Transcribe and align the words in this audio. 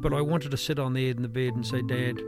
But 0.00 0.14
I 0.14 0.22
wanted 0.22 0.50
to 0.52 0.56
sit 0.56 0.78
on 0.78 0.94
the 0.94 1.10
edge 1.10 1.16
in 1.16 1.22
the 1.22 1.28
bed 1.28 1.54
and 1.54 1.66
say, 1.66 1.82
Dad, 1.82 2.18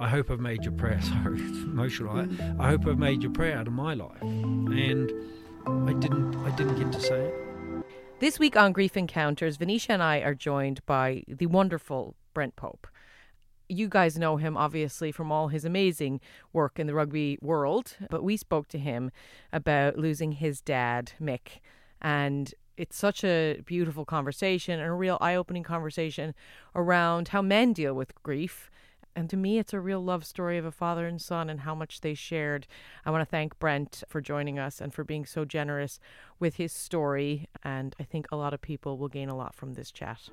I 0.00 0.08
hope 0.08 0.30
I've 0.30 0.40
made 0.40 0.64
you 0.64 0.70
proud. 0.70 1.04
Sorry, 1.04 1.40
it's 1.40 1.62
emotional. 1.62 2.18
I, 2.18 2.26
I 2.58 2.70
hope 2.70 2.86
I've 2.86 2.98
made 2.98 3.22
you 3.22 3.30
proud 3.30 3.66
of 3.66 3.74
my 3.74 3.92
life. 3.92 4.22
And 4.22 5.12
I 5.66 5.92
didn't 5.92 6.36
I 6.36 6.50
didn't 6.56 6.76
get 6.76 6.92
to 6.92 7.00
say 7.00 7.20
it. 7.26 7.34
This 8.18 8.38
week 8.38 8.56
on 8.56 8.72
Grief 8.72 8.96
Encounters, 8.96 9.58
Venetia 9.58 9.92
and 9.92 10.02
I 10.02 10.20
are 10.20 10.34
joined 10.34 10.84
by 10.86 11.22
the 11.28 11.46
wonderful 11.46 12.16
Brent 12.32 12.56
Pope. 12.56 12.86
You 13.68 13.88
guys 13.88 14.18
know 14.18 14.38
him 14.38 14.56
obviously 14.56 15.12
from 15.12 15.30
all 15.30 15.48
his 15.48 15.66
amazing 15.66 16.20
work 16.54 16.78
in 16.78 16.86
the 16.86 16.94
rugby 16.94 17.38
world, 17.42 17.96
but 18.08 18.24
we 18.24 18.38
spoke 18.38 18.68
to 18.68 18.78
him 18.78 19.10
about 19.52 19.98
losing 19.98 20.32
his 20.32 20.62
dad, 20.62 21.12
Mick, 21.20 21.60
and 22.00 22.54
it's 22.78 22.96
such 22.96 23.24
a 23.24 23.60
beautiful 23.66 24.04
conversation 24.04 24.80
and 24.80 24.88
a 24.88 24.92
real 24.92 25.18
eye-opening 25.20 25.62
conversation 25.62 26.34
around 26.74 27.28
how 27.28 27.42
men 27.42 27.72
deal 27.72 27.92
with 27.92 28.14
grief 28.22 28.70
and 29.18 29.28
to 29.30 29.36
me, 29.36 29.58
it's 29.58 29.72
a 29.72 29.80
real 29.80 30.00
love 30.00 30.24
story 30.24 30.58
of 30.58 30.64
a 30.64 30.70
father 30.70 31.04
and 31.04 31.20
son 31.20 31.50
and 31.50 31.58
how 31.58 31.74
much 31.74 32.02
they 32.02 32.14
shared. 32.14 32.68
I 33.04 33.10
want 33.10 33.22
to 33.22 33.26
thank 33.28 33.58
Brent 33.58 34.04
for 34.06 34.20
joining 34.20 34.60
us 34.60 34.80
and 34.80 34.94
for 34.94 35.02
being 35.02 35.26
so 35.26 35.44
generous 35.44 35.98
with 36.38 36.54
his 36.54 36.72
story. 36.72 37.48
And 37.64 37.96
I 37.98 38.04
think 38.04 38.28
a 38.30 38.36
lot 38.36 38.54
of 38.54 38.60
people 38.60 38.96
will 38.96 39.08
gain 39.08 39.28
a 39.28 39.36
lot 39.36 39.56
from 39.56 39.74
this 39.74 39.90
chat. 39.90 40.28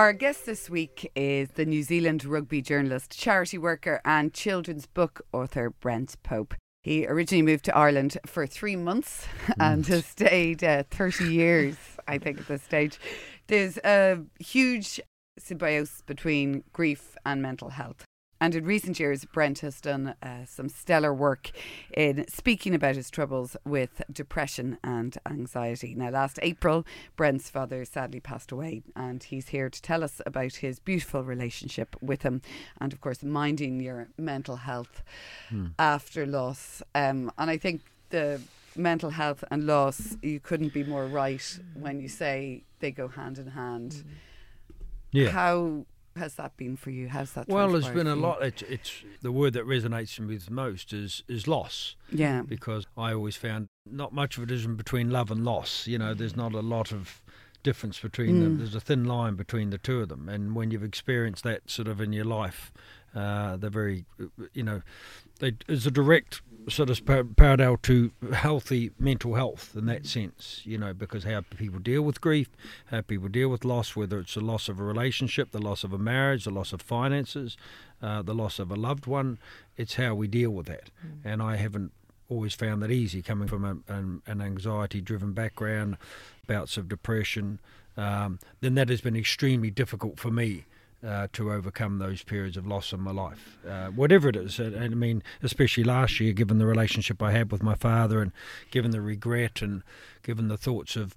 Our 0.00 0.14
guest 0.14 0.46
this 0.46 0.70
week 0.70 1.12
is 1.14 1.50
the 1.50 1.66
New 1.66 1.82
Zealand 1.82 2.24
rugby 2.24 2.62
journalist, 2.62 3.10
charity 3.10 3.58
worker, 3.58 4.00
and 4.02 4.32
children's 4.32 4.86
book 4.86 5.20
author 5.30 5.74
Brent 5.78 6.16
Pope. 6.22 6.54
He 6.82 7.06
originally 7.06 7.42
moved 7.42 7.66
to 7.66 7.76
Ireland 7.76 8.16
for 8.24 8.46
three 8.46 8.76
months 8.76 9.26
and 9.60 9.86
has 9.88 10.06
stayed 10.06 10.64
uh, 10.64 10.84
30 10.90 11.26
years, 11.26 11.76
I 12.08 12.16
think, 12.16 12.40
at 12.40 12.48
this 12.48 12.62
stage. 12.62 12.98
There's 13.48 13.76
a 13.84 14.22
huge 14.38 15.02
symbiosis 15.38 16.00
between 16.06 16.64
grief 16.72 17.14
and 17.26 17.42
mental 17.42 17.68
health. 17.68 18.06
And 18.40 18.54
in 18.54 18.64
recent 18.64 18.98
years, 18.98 19.24
Brent 19.26 19.58
has 19.58 19.80
done 19.80 20.14
uh, 20.22 20.46
some 20.46 20.68
stellar 20.68 21.12
work 21.12 21.50
in 21.94 22.26
speaking 22.28 22.74
about 22.74 22.96
his 22.96 23.10
troubles 23.10 23.56
with 23.64 24.00
depression 24.10 24.78
and 24.82 25.16
anxiety. 25.26 25.94
Now, 25.94 26.08
last 26.10 26.38
April, 26.42 26.86
Brent's 27.16 27.50
father 27.50 27.84
sadly 27.84 28.20
passed 28.20 28.50
away, 28.50 28.82
and 28.96 29.22
he's 29.22 29.48
here 29.48 29.68
to 29.68 29.82
tell 29.82 30.02
us 30.02 30.22
about 30.24 30.54
his 30.56 30.78
beautiful 30.78 31.22
relationship 31.22 31.94
with 32.00 32.22
him 32.22 32.40
and, 32.80 32.92
of 32.92 33.00
course, 33.00 33.22
minding 33.22 33.80
your 33.80 34.08
mental 34.16 34.56
health 34.56 35.02
Hmm. 35.50 35.66
after 35.78 36.26
loss. 36.26 36.82
Um, 36.94 37.30
and 37.36 37.50
I 37.50 37.58
think 37.58 37.82
the 38.10 38.40
mental 38.76 39.10
health 39.10 39.44
and 39.50 39.66
loss, 39.66 40.16
you 40.22 40.40
couldn't 40.40 40.72
be 40.72 40.84
more 40.84 41.06
right 41.06 41.58
when 41.74 42.00
you 42.00 42.08
say 42.08 42.62
they 42.78 42.90
go 42.90 43.08
hand 43.08 43.38
in 43.38 43.48
hand. 43.48 44.04
Yeah. 45.12 45.30
How 45.30 45.84
has 46.20 46.34
that 46.34 46.56
been 46.56 46.76
for 46.76 46.90
you? 46.90 47.08
How's 47.08 47.32
that? 47.32 47.48
Well, 47.48 47.72
there's 47.72 47.88
been 47.88 48.06
a 48.06 48.14
lot. 48.14 48.42
It's, 48.42 48.62
it's 48.62 49.02
the 49.22 49.32
word 49.32 49.54
that 49.54 49.66
resonates 49.66 50.18
with 50.24 50.50
most 50.50 50.92
is 50.92 51.24
is 51.26 51.48
loss. 51.48 51.96
Yeah. 52.12 52.42
Because 52.42 52.86
I 52.96 53.12
always 53.12 53.36
found 53.36 53.68
not 53.84 54.12
much 54.12 54.36
of 54.36 54.44
a 54.44 54.46
difference 54.46 54.76
between 54.76 55.10
love 55.10 55.30
and 55.30 55.44
loss. 55.44 55.86
You 55.86 55.98
know, 55.98 56.14
there's 56.14 56.36
not 56.36 56.52
a 56.54 56.60
lot 56.60 56.92
of 56.92 57.22
difference 57.62 57.98
between 57.98 58.40
them. 58.40 58.54
Mm. 58.54 58.58
There's 58.58 58.74
a 58.74 58.80
thin 58.80 59.04
line 59.04 59.34
between 59.34 59.70
the 59.70 59.78
two 59.78 60.00
of 60.00 60.08
them, 60.08 60.28
and 60.28 60.54
when 60.54 60.70
you've 60.70 60.84
experienced 60.84 61.42
that 61.44 61.68
sort 61.68 61.88
of 61.88 62.00
in 62.00 62.12
your 62.12 62.24
life, 62.24 62.72
uh, 63.14 63.56
they're 63.56 63.70
very, 63.70 64.04
you 64.52 64.62
know, 64.62 64.82
they, 65.40 65.56
there's 65.66 65.86
a 65.86 65.90
direct 65.90 66.42
sort 66.68 66.90
of 66.90 67.04
par- 67.04 67.24
parallel 67.24 67.76
to 67.78 68.12
healthy 68.32 68.90
mental 68.98 69.34
health 69.34 69.74
in 69.74 69.86
that 69.86 70.06
sense, 70.06 70.62
you 70.64 70.78
know, 70.78 70.92
because 70.92 71.24
how 71.24 71.42
people 71.56 71.78
deal 71.78 72.02
with 72.02 72.20
grief, 72.20 72.48
how 72.86 73.00
people 73.00 73.28
deal 73.28 73.48
with 73.48 73.64
loss, 73.64 73.96
whether 73.96 74.18
it's 74.18 74.34
the 74.34 74.40
loss 74.40 74.68
of 74.68 74.78
a 74.78 74.82
relationship, 74.82 75.50
the 75.50 75.60
loss 75.60 75.84
of 75.84 75.92
a 75.92 75.98
marriage, 75.98 76.44
the 76.44 76.50
loss 76.50 76.72
of 76.72 76.82
finances, 76.82 77.56
uh, 78.02 78.22
the 78.22 78.34
loss 78.34 78.58
of 78.58 78.70
a 78.70 78.76
loved 78.76 79.06
one, 79.06 79.38
it's 79.76 79.94
how 79.94 80.14
we 80.14 80.28
deal 80.28 80.50
with 80.50 80.66
that. 80.66 80.90
And 81.24 81.42
I 81.42 81.56
haven't 81.56 81.92
always 82.28 82.54
found 82.54 82.82
that 82.82 82.90
easy 82.90 83.22
coming 83.22 83.48
from 83.48 83.64
a, 83.64 83.92
an, 83.92 84.22
an 84.26 84.40
anxiety 84.40 85.00
driven 85.00 85.32
background, 85.32 85.96
bouts 86.46 86.76
of 86.76 86.88
depression. 86.88 87.58
Um, 87.96 88.38
then 88.60 88.74
that 88.76 88.88
has 88.88 89.00
been 89.00 89.16
extremely 89.16 89.70
difficult 89.70 90.18
for 90.18 90.30
me 90.30 90.64
uh, 91.06 91.28
to 91.32 91.52
overcome 91.52 91.98
those 91.98 92.22
periods 92.22 92.56
of 92.56 92.66
loss 92.66 92.92
in 92.92 93.00
my 93.00 93.10
life, 93.10 93.58
uh, 93.66 93.88
whatever 93.88 94.28
it 94.28 94.36
is. 94.36 94.58
And, 94.58 94.74
and 94.74 94.92
I 94.92 94.96
mean, 94.96 95.22
especially 95.42 95.84
last 95.84 96.20
year, 96.20 96.32
given 96.32 96.58
the 96.58 96.66
relationship 96.66 97.22
I 97.22 97.32
had 97.32 97.50
with 97.50 97.62
my 97.62 97.74
father, 97.74 98.20
and 98.20 98.32
given 98.70 98.90
the 98.90 99.00
regret, 99.00 99.62
and 99.62 99.82
given 100.22 100.48
the 100.48 100.58
thoughts 100.58 100.96
of 100.96 101.16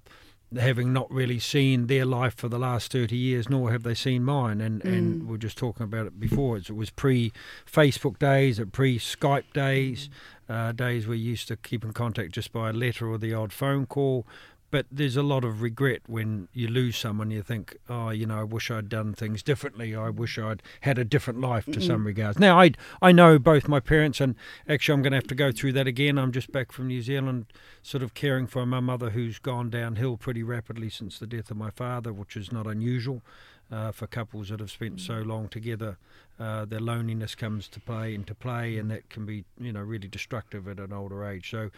having 0.58 0.92
not 0.92 1.10
really 1.10 1.38
seen 1.38 1.86
their 1.86 2.04
life 2.04 2.34
for 2.34 2.48
the 2.48 2.58
last 2.58 2.92
30 2.92 3.16
years, 3.16 3.48
nor 3.48 3.72
have 3.72 3.82
they 3.82 3.94
seen 3.94 4.24
mine. 4.24 4.60
And, 4.60 4.84
and 4.84 5.28
we 5.28 5.34
are 5.34 5.38
just 5.38 5.58
talking 5.58 5.84
about 5.84 6.06
it 6.06 6.20
before. 6.20 6.56
It 6.56 6.70
was 6.70 6.90
pre 6.90 7.32
Facebook 7.70 8.18
days, 8.18 8.60
pre 8.72 8.98
Skype 8.98 9.52
days, 9.52 10.08
uh, 10.48 10.72
days 10.72 11.06
we 11.06 11.18
used 11.18 11.48
to 11.48 11.56
keep 11.56 11.84
in 11.84 11.92
contact 11.92 12.32
just 12.32 12.52
by 12.52 12.70
a 12.70 12.72
letter 12.72 13.08
or 13.08 13.18
the 13.18 13.34
odd 13.34 13.52
phone 13.52 13.86
call. 13.86 14.26
But 14.74 14.86
there's 14.90 15.16
a 15.16 15.22
lot 15.22 15.44
of 15.44 15.62
regret 15.62 16.00
when 16.08 16.48
you 16.52 16.66
lose 16.66 16.96
someone. 16.96 17.30
You 17.30 17.44
think, 17.44 17.76
oh, 17.88 18.10
you 18.10 18.26
know, 18.26 18.40
I 18.40 18.42
wish 18.42 18.72
I'd 18.72 18.88
done 18.88 19.14
things 19.14 19.40
differently. 19.40 19.94
I 19.94 20.10
wish 20.10 20.36
I'd 20.36 20.64
had 20.80 20.98
a 20.98 21.04
different 21.04 21.40
life 21.40 21.66
to 21.66 21.80
some 21.80 22.04
regards. 22.04 22.40
Now, 22.40 22.60
I 22.60 22.72
I 23.00 23.12
know 23.12 23.38
both 23.38 23.68
my 23.68 23.78
parents, 23.78 24.20
and 24.20 24.34
actually, 24.68 24.94
I'm 24.94 25.02
going 25.02 25.12
to 25.12 25.18
have 25.18 25.28
to 25.28 25.36
go 25.36 25.52
through 25.52 25.74
that 25.74 25.86
again. 25.86 26.18
I'm 26.18 26.32
just 26.32 26.50
back 26.50 26.72
from 26.72 26.88
New 26.88 27.02
Zealand, 27.02 27.46
sort 27.84 28.02
of 28.02 28.14
caring 28.14 28.48
for 28.48 28.66
my 28.66 28.80
mother, 28.80 29.10
who's 29.10 29.38
gone 29.38 29.70
downhill 29.70 30.16
pretty 30.16 30.42
rapidly 30.42 30.90
since 30.90 31.20
the 31.20 31.28
death 31.28 31.52
of 31.52 31.56
my 31.56 31.70
father, 31.70 32.12
which 32.12 32.36
is 32.36 32.50
not 32.50 32.66
unusual 32.66 33.22
uh, 33.70 33.92
for 33.92 34.08
couples 34.08 34.48
that 34.48 34.58
have 34.58 34.72
spent 34.72 35.00
so 35.00 35.18
long 35.20 35.46
together. 35.46 35.98
Uh, 36.40 36.64
their 36.64 36.80
loneliness 36.80 37.36
comes 37.36 37.68
to 37.68 37.78
play 37.78 38.12
into 38.12 38.34
play, 38.34 38.76
and 38.76 38.90
that 38.90 39.08
can 39.08 39.24
be, 39.24 39.44
you 39.56 39.72
know, 39.72 39.82
really 39.82 40.08
destructive 40.08 40.66
at 40.66 40.80
an 40.80 40.92
older 40.92 41.24
age. 41.24 41.48
So. 41.48 41.70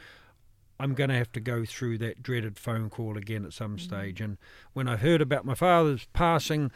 I'm 0.79 0.95
going 0.95 1.11
to 1.11 1.17
have 1.17 1.33
to 1.33 1.41
go 1.41 1.65
through 1.65 1.99
that 1.99 2.23
dreaded 2.23 2.59
phone 2.59 2.91
call 2.91 3.17
again 3.17 3.45
at 3.45 3.53
some 3.53 3.79
stage. 3.79 4.21
And 4.21 4.37
when 4.73 4.89
I 4.89 4.97
heard 4.97 5.23
about 5.23 5.45
my 5.45 5.55
father's 5.55 6.07
passing, 6.13 6.71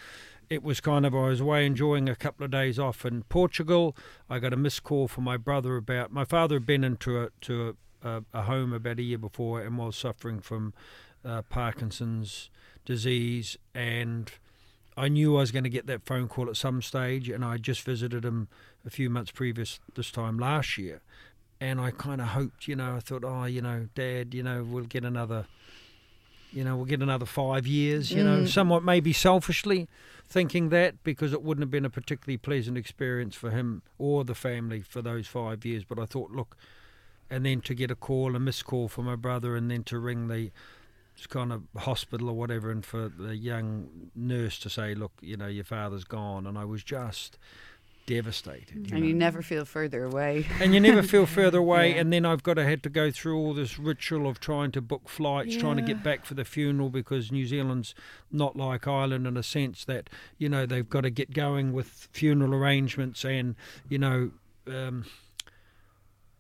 it 0.49 0.63
was 0.63 0.81
kind 0.81 1.07
of 1.07 1.15
I 1.15 1.29
was 1.29 1.41
away 1.41 1.65
enjoying 1.65 2.09
a 2.09 2.17
couple 2.17 2.45
of 2.45 2.51
days 2.51 2.79
off 2.79 3.05
in 3.05 3.23
Portugal. 3.25 3.97
I 4.29 4.39
got 4.41 4.53
a 4.53 4.57
missed 4.57 4.83
call 4.83 5.07
from 5.07 5.25
my 5.25 5.37
brother 5.37 5.77
about 5.77 6.13
my 6.13 6.25
father 6.25 6.57
had 6.57 6.67
been 6.67 6.83
into 6.83 7.21
a 7.23 7.29
to 7.43 7.77
a, 8.03 8.09
a, 8.09 8.25
a 8.35 8.43
home 8.43 8.73
about 8.73 8.99
a 8.99 9.03
year 9.03 9.19
before 9.19 9.61
and 9.61 9.79
was 9.79 9.97
suffering 9.97 10.41
from 10.41 10.75
uh, 11.25 11.43
Parkinson's 11.43 12.51
disease, 12.85 13.57
and 13.75 14.33
I 14.97 15.09
knew 15.09 15.37
I 15.37 15.41
was 15.41 15.53
going 15.53 15.65
to 15.65 15.71
get 15.71 15.87
that 15.87 16.05
phone 16.05 16.27
call 16.29 16.49
at 16.49 16.57
some 16.57 16.83
stage, 16.83 17.29
and 17.29 17.45
I 17.45 17.57
just 17.57 17.83
visited 17.83 18.25
him 18.25 18.49
a 18.85 18.91
few 18.91 19.09
months 19.09 19.31
previous 19.31 19.79
this 19.95 20.11
time 20.11 20.39
last 20.39 20.79
year, 20.79 21.01
and 21.61 21.81
I 21.81 21.91
kind 21.91 22.21
of 22.21 22.29
hoped, 22.29 22.67
you 22.67 22.77
know, 22.77 22.97
I 22.97 23.01
thought, 23.01 23.25
oh, 23.25 23.45
you 23.45 23.61
know, 23.61 23.89
Dad, 23.95 24.35
you 24.35 24.43
know, 24.43 24.65
we'll 24.65 24.85
get 24.85 25.05
another 25.05 25.47
you 26.53 26.65
know, 26.65 26.77
we'll 26.77 26.87
get 26.87 27.01
another 27.01 27.27
five 27.27 27.67
years. 27.67 28.11
You 28.11 28.25
know, 28.25 28.41
mm. 28.41 28.49
somewhat 28.49 28.83
maybe 28.83 29.13
selfishly 29.13 29.89
thinking 30.29 30.69
that 30.71 31.03
because 31.03 31.33
it 31.33 31.43
wouldn't 31.43 31.63
have 31.63 31.71
been 31.71 31.85
a 31.85 31.91
particularly 31.91 32.37
pleasant 32.37 32.77
experience 32.77 33.35
for 33.35 33.51
him 33.51 33.83
or 33.99 34.25
the 34.25 34.35
family 34.35 34.81
for 34.81 35.03
those 35.03 35.27
five 35.27 35.65
years. 35.65 35.85
But 35.85 35.99
I 35.99 36.07
thought, 36.07 36.31
look, 36.31 36.57
and 37.29 37.47
then 37.47 37.61
to 37.63 37.75
get 37.75 37.91
a 37.91 37.95
call, 37.95 38.35
a 38.35 38.41
missed 38.41 38.65
call 38.65 38.89
from 38.89 39.05
my 39.07 39.17
brother, 39.17 39.57
and 39.57 39.71
then 39.71 39.85
to 39.85 39.99
ring 39.99 40.29
the 40.29 40.51
kind 41.29 41.53
of 41.53 41.63
hospital 41.77 42.31
or 42.31 42.35
whatever, 42.35 42.71
and 42.71 42.85
for 42.85 43.09
the 43.09 43.37
young 43.37 44.11
nurse 44.15 44.59
to 44.61 44.71
say, 44.71 44.95
look, 44.95 45.13
you 45.21 45.37
know, 45.37 45.47
your 45.47 45.65
father's 45.65 46.05
gone, 46.05 46.47
and 46.47 46.57
I 46.57 46.65
was 46.65 46.83
just 46.83 47.39
devastated. 48.07 48.75
you 48.75 48.95
and 48.95 49.01
know 49.01 49.07
you 49.07 49.15
never 49.15 49.43
feel 49.43 49.65
further 49.65 50.05
away. 50.05 50.47
and 50.61 50.75
you 50.75 50.81
never 50.81 51.03
feel 51.03 51.27
further 51.39 51.59
away. 51.59 51.95
Yeah. 51.95 52.01
And 52.01 52.13
then 52.13 52.25
I've 52.27 52.43
got 52.43 52.55
to 52.55 52.65
had 52.65 52.83
to 52.85 52.89
go 52.89 53.11
through 53.11 53.39
all 53.39 53.55
this 53.55 53.79
ritual 53.79 54.29
of 54.29 54.41
trying 54.41 54.73
to 54.73 54.81
book 54.81 55.09
flights, 55.09 55.57
trying 55.57 55.77
to 55.77 55.83
get 55.83 56.03
back 56.03 56.25
for 56.25 56.35
the 56.35 56.45
funeral 56.45 56.91
because 56.91 57.31
New 57.31 57.47
Zealand's 57.47 57.95
not 58.31 58.57
like 58.57 58.87
Ireland 58.87 59.27
in 59.27 59.37
a 59.37 59.43
sense 59.43 59.85
that 59.85 60.11
you 60.39 60.49
know 60.49 60.67
they've 60.67 60.89
got 60.89 61.03
to 61.03 61.11
get 61.11 61.33
going 61.33 61.73
with 61.73 62.09
funeral 62.13 62.55
arrangements 62.55 63.25
and 63.25 63.55
you 63.89 63.99
know. 63.99 64.31
Um, 64.67 65.05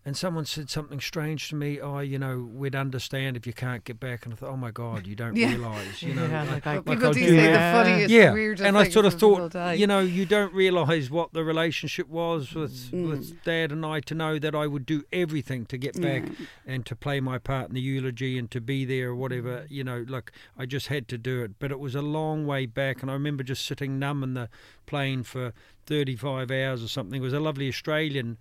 and 0.04 0.16
someone 0.16 0.46
said 0.46 0.70
something 0.70 0.98
strange 0.98 1.50
to 1.50 1.54
me. 1.54 1.78
Oh, 1.78 1.98
you 1.98 2.18
know, 2.18 2.48
we'd 2.52 2.74
understand 2.74 3.36
if 3.36 3.46
you 3.46 3.52
can't 3.52 3.84
get 3.84 4.00
back. 4.00 4.24
And 4.24 4.32
I 4.32 4.36
thought, 4.36 4.50
oh 4.50 4.56
my 4.56 4.70
God, 4.70 5.06
you 5.06 5.14
don't 5.14 5.36
Yeah. 5.36 5.50
realise, 5.50 6.02
you 6.02 6.14
know. 6.14 6.26
Yeah, 6.26 6.44
like- 6.44 6.64
like 6.64 6.66
like 6.66 6.84
People 6.86 7.06
I'll 7.08 7.12
do 7.12 7.20
do 7.20 7.28
say 7.28 7.36
that. 7.36 7.72
the 7.74 7.84
funniest, 7.90 8.10
yeah, 8.10 8.32
weirdest 8.32 8.66
and 8.66 8.78
I 8.78 8.88
sort 8.88 9.04
of 9.04 9.14
thought, 9.14 9.54
you 9.78 9.86
know, 9.86 10.00
you 10.00 10.24
don't 10.24 10.54
realise 10.54 11.10
what 11.10 11.32
the 11.34 11.44
relationship 11.44 12.08
was 12.08 12.54
with, 12.54 12.90
Mm. 12.92 13.08
with 13.10 13.44
Dad 13.44 13.72
and 13.72 13.84
I 13.84 14.00
to 14.00 14.14
know 14.14 14.38
that 14.38 14.54
I 14.54 14.66
would 14.66 14.86
do 14.86 15.04
everything 15.12 15.66
to 15.66 15.76
get 15.76 16.00
back 16.00 16.24
and 16.66 16.86
to 16.86 16.96
play 16.96 17.20
my 17.20 17.38
part 17.38 17.68
in 17.68 17.74
the 17.74 17.80
eulogy 17.82 18.38
and 18.38 18.50
to 18.52 18.60
be 18.60 18.86
there 18.86 19.10
or 19.10 19.14
whatever. 19.16 19.66
You 19.68 19.84
know, 19.84 20.04
look, 20.08 20.32
I 20.56 20.64
just 20.66 20.86
had 20.86 21.08
to 21.08 21.18
do 21.18 21.42
it. 21.42 21.58
But 21.58 21.70
it 21.70 21.78
was 21.78 21.94
a 21.94 22.02
long 22.02 22.46
way 22.46 22.64
back, 22.64 23.02
and 23.02 23.10
I 23.10 23.14
remember 23.14 23.42
just 23.44 23.66
sitting 23.66 23.98
numb 23.98 24.22
in 24.22 24.32
the 24.34 24.48
plane 24.86 25.22
for 25.24 25.52
35 25.86 26.50
hours 26.50 26.82
or 26.82 26.88
something. 26.88 27.20
It 27.20 27.24
was 27.24 27.32
a 27.32 27.40
lovely 27.40 27.68
Australian 27.68 28.38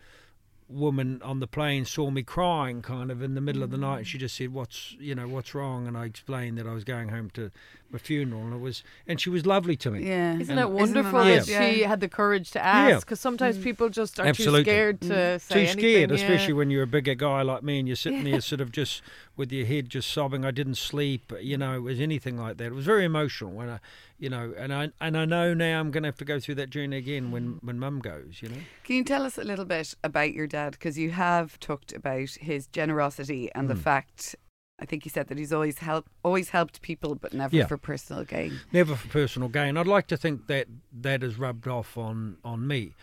woman 0.69 1.21
on 1.23 1.39
the 1.39 1.47
plane 1.47 1.83
saw 1.83 2.11
me 2.11 2.21
crying 2.21 2.81
kind 2.81 3.09
of 3.09 3.21
in 3.23 3.33
the 3.33 3.41
middle 3.41 3.63
of 3.63 3.71
the 3.71 3.77
night 3.77 3.97
and 3.99 4.07
she 4.07 4.17
mm. 4.17 4.21
just 4.21 4.35
said 4.35 4.53
what's 4.53 4.95
you 4.99 5.15
know 5.15 5.27
what's 5.27 5.55
wrong? 5.55 5.87
And 5.87 5.97
I 5.97 6.05
explained 6.05 6.57
that 6.57 6.67
I 6.67 6.73
was 6.73 6.83
going 6.83 7.09
home 7.09 7.29
to 7.31 7.51
my 7.91 7.99
funeral 7.99 8.41
and 8.43 8.53
it 8.53 8.59
was 8.59 8.83
and 9.07 9.19
she 9.19 9.29
was 9.29 9.45
lovely 9.45 9.75
to 9.75 9.89
me 9.91 10.05
yeah. 10.07 10.33
Isn't 10.37 10.57
And- 10.57 10.59
it 10.59 10.69
wonderful 10.71 11.19
nice? 11.19 11.47
that 11.47 11.71
she 11.73 11.81
Yeah. 11.81 11.87
had 11.87 11.99
the 11.99 12.07
courage 12.09 12.51
to 12.51 12.63
ask? 12.63 13.05
Because 13.05 13.19
sometimes 13.19 13.57
mm. 13.57 13.63
people 13.63 13.89
just 13.89 14.19
are 14.19 14.25
Absolutely. 14.27 14.61
Mm. 14.61 14.65
too 14.65 14.69
scared 14.71 15.01
to 15.01 15.39
say 15.39 15.53
too 15.53 15.59
anything. 15.59 15.79
scared 15.79 16.09
yeah. 16.11 16.15
especially 16.15 16.53
when 16.53 16.69
you're 16.69 16.83
a 16.83 16.87
bigger 16.87 17.15
guy 17.15 17.41
like 17.41 17.63
me 17.63 17.79
and 17.79 17.87
you're 17.87 17.95
sitting 17.95 18.23
there 18.23 18.41
sort 18.41 18.61
of 18.61 18.71
just 18.71 19.01
with 19.35 19.51
your 19.51 19.65
head 19.65 19.89
just 19.89 20.11
sobbing 20.11 20.45
I 20.45 20.51
didn't 20.51 20.75
sleep 20.75 21.31
you 21.41 21.57
know 21.57 21.73
it 21.75 21.79
was 21.81 21.99
anything 21.99 22.37
like 22.37 22.57
that 22.57 22.65
it 22.65 22.73
was 22.73 22.85
very 22.85 23.05
emotional 23.05 23.51
when 23.51 23.69
I 23.69 23.79
you 24.19 24.29
know 24.29 24.53
and 24.57 24.73
I 24.73 24.89
and 25.01 25.17
I 25.17 25.25
know 25.25 25.53
now 25.53 25.79
I'm 25.79 25.91
going 25.91 26.03
to 26.03 26.07
have 26.09 26.17
to 26.17 26.25
go 26.25 26.39
through 26.39 26.55
that 26.55 26.69
journey 26.69 26.97
again 26.97 27.31
when 27.31 27.53
mm. 27.53 27.63
when 27.63 27.79
mum 27.79 27.99
goes 27.99 28.39
you 28.41 28.49
know 28.49 28.57
Can 28.83 28.97
you 28.97 29.03
tell 29.03 29.23
us 29.25 29.37
a 29.37 29.43
little 29.43 29.65
bit 29.65 29.93
about 30.03 30.33
your 30.33 30.45
dad? 30.47 30.71
Because 30.73 30.97
you 30.97 31.11
have 31.11 31.59
talked 31.59 31.93
about 31.93 32.29
his 32.41 32.67
generosity 32.67 33.49
and 33.55 33.69
the 33.69 33.73
Hmm. 33.75 33.79
fact. 33.81 34.35
I 34.81 34.85
think 34.85 35.03
he 35.03 35.09
said 35.09 35.27
that 35.27 35.37
he's 35.37 35.51
always 35.51 35.79
helped, 35.79 36.09
always 36.23 36.49
helped 36.49 36.81
people, 36.81 37.15
but 37.15 37.33
never 37.33 37.55
Yeah. 37.55 37.67
for 37.67 37.77
personal 37.77 38.23
gain. 38.23 38.59
never 38.71 38.95
for 38.95 39.07
personal 39.09 39.49
gain. 39.49 39.75
I'd 39.77 39.87
like 39.87 40.07
to 40.07 40.17
think 40.17 40.47
that 40.47 40.67
that 41.01 41.21
has 41.21 41.37
rubbed 41.37 41.67
off 41.67 41.97
on 41.97 42.37
on 42.43 42.65
me. 42.67 42.93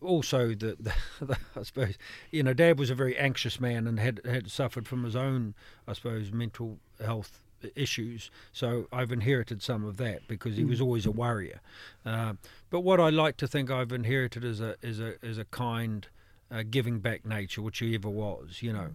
Also, 0.00 0.50
the, 0.50 0.76
the, 0.78 0.94
the 1.26 1.36
I 1.56 1.62
suppose 1.64 1.98
you 2.30 2.42
know, 2.44 2.52
Dad 2.54 2.78
was 2.78 2.88
a 2.90 2.94
very 2.94 3.16
anxious 3.16 3.58
man 3.60 3.86
and 3.88 3.98
had 3.98 4.20
had 4.24 4.50
suffered 4.50 4.86
from 4.86 5.02
his 5.04 5.16
own, 5.16 5.54
I 5.88 5.92
suppose, 5.94 6.30
mental 6.30 6.78
health 7.04 7.42
issues. 7.74 8.30
So 8.52 8.86
I've 8.92 9.10
inherited 9.10 9.60
some 9.62 9.84
of 9.84 9.96
that 9.96 10.28
because 10.28 10.56
he 10.56 10.64
was 10.64 10.80
always 10.80 11.04
a 11.06 11.10
worrier. 11.10 11.60
Uh, 12.06 12.34
but 12.70 12.80
what 12.80 13.00
I 13.00 13.10
like 13.10 13.36
to 13.38 13.48
think 13.48 13.68
I've 13.72 13.90
inherited 13.90 14.44
is 14.44 14.60
a 14.60 14.76
is 14.82 15.00
a 15.00 15.14
is 15.24 15.38
a 15.38 15.44
kind. 15.46 16.06
Uh, 16.50 16.62
giving 16.70 16.98
back 16.98 17.26
nature, 17.26 17.60
which 17.60 17.78
he 17.80 17.94
ever 17.94 18.08
was, 18.08 18.62
you 18.62 18.72
know. 18.72 18.88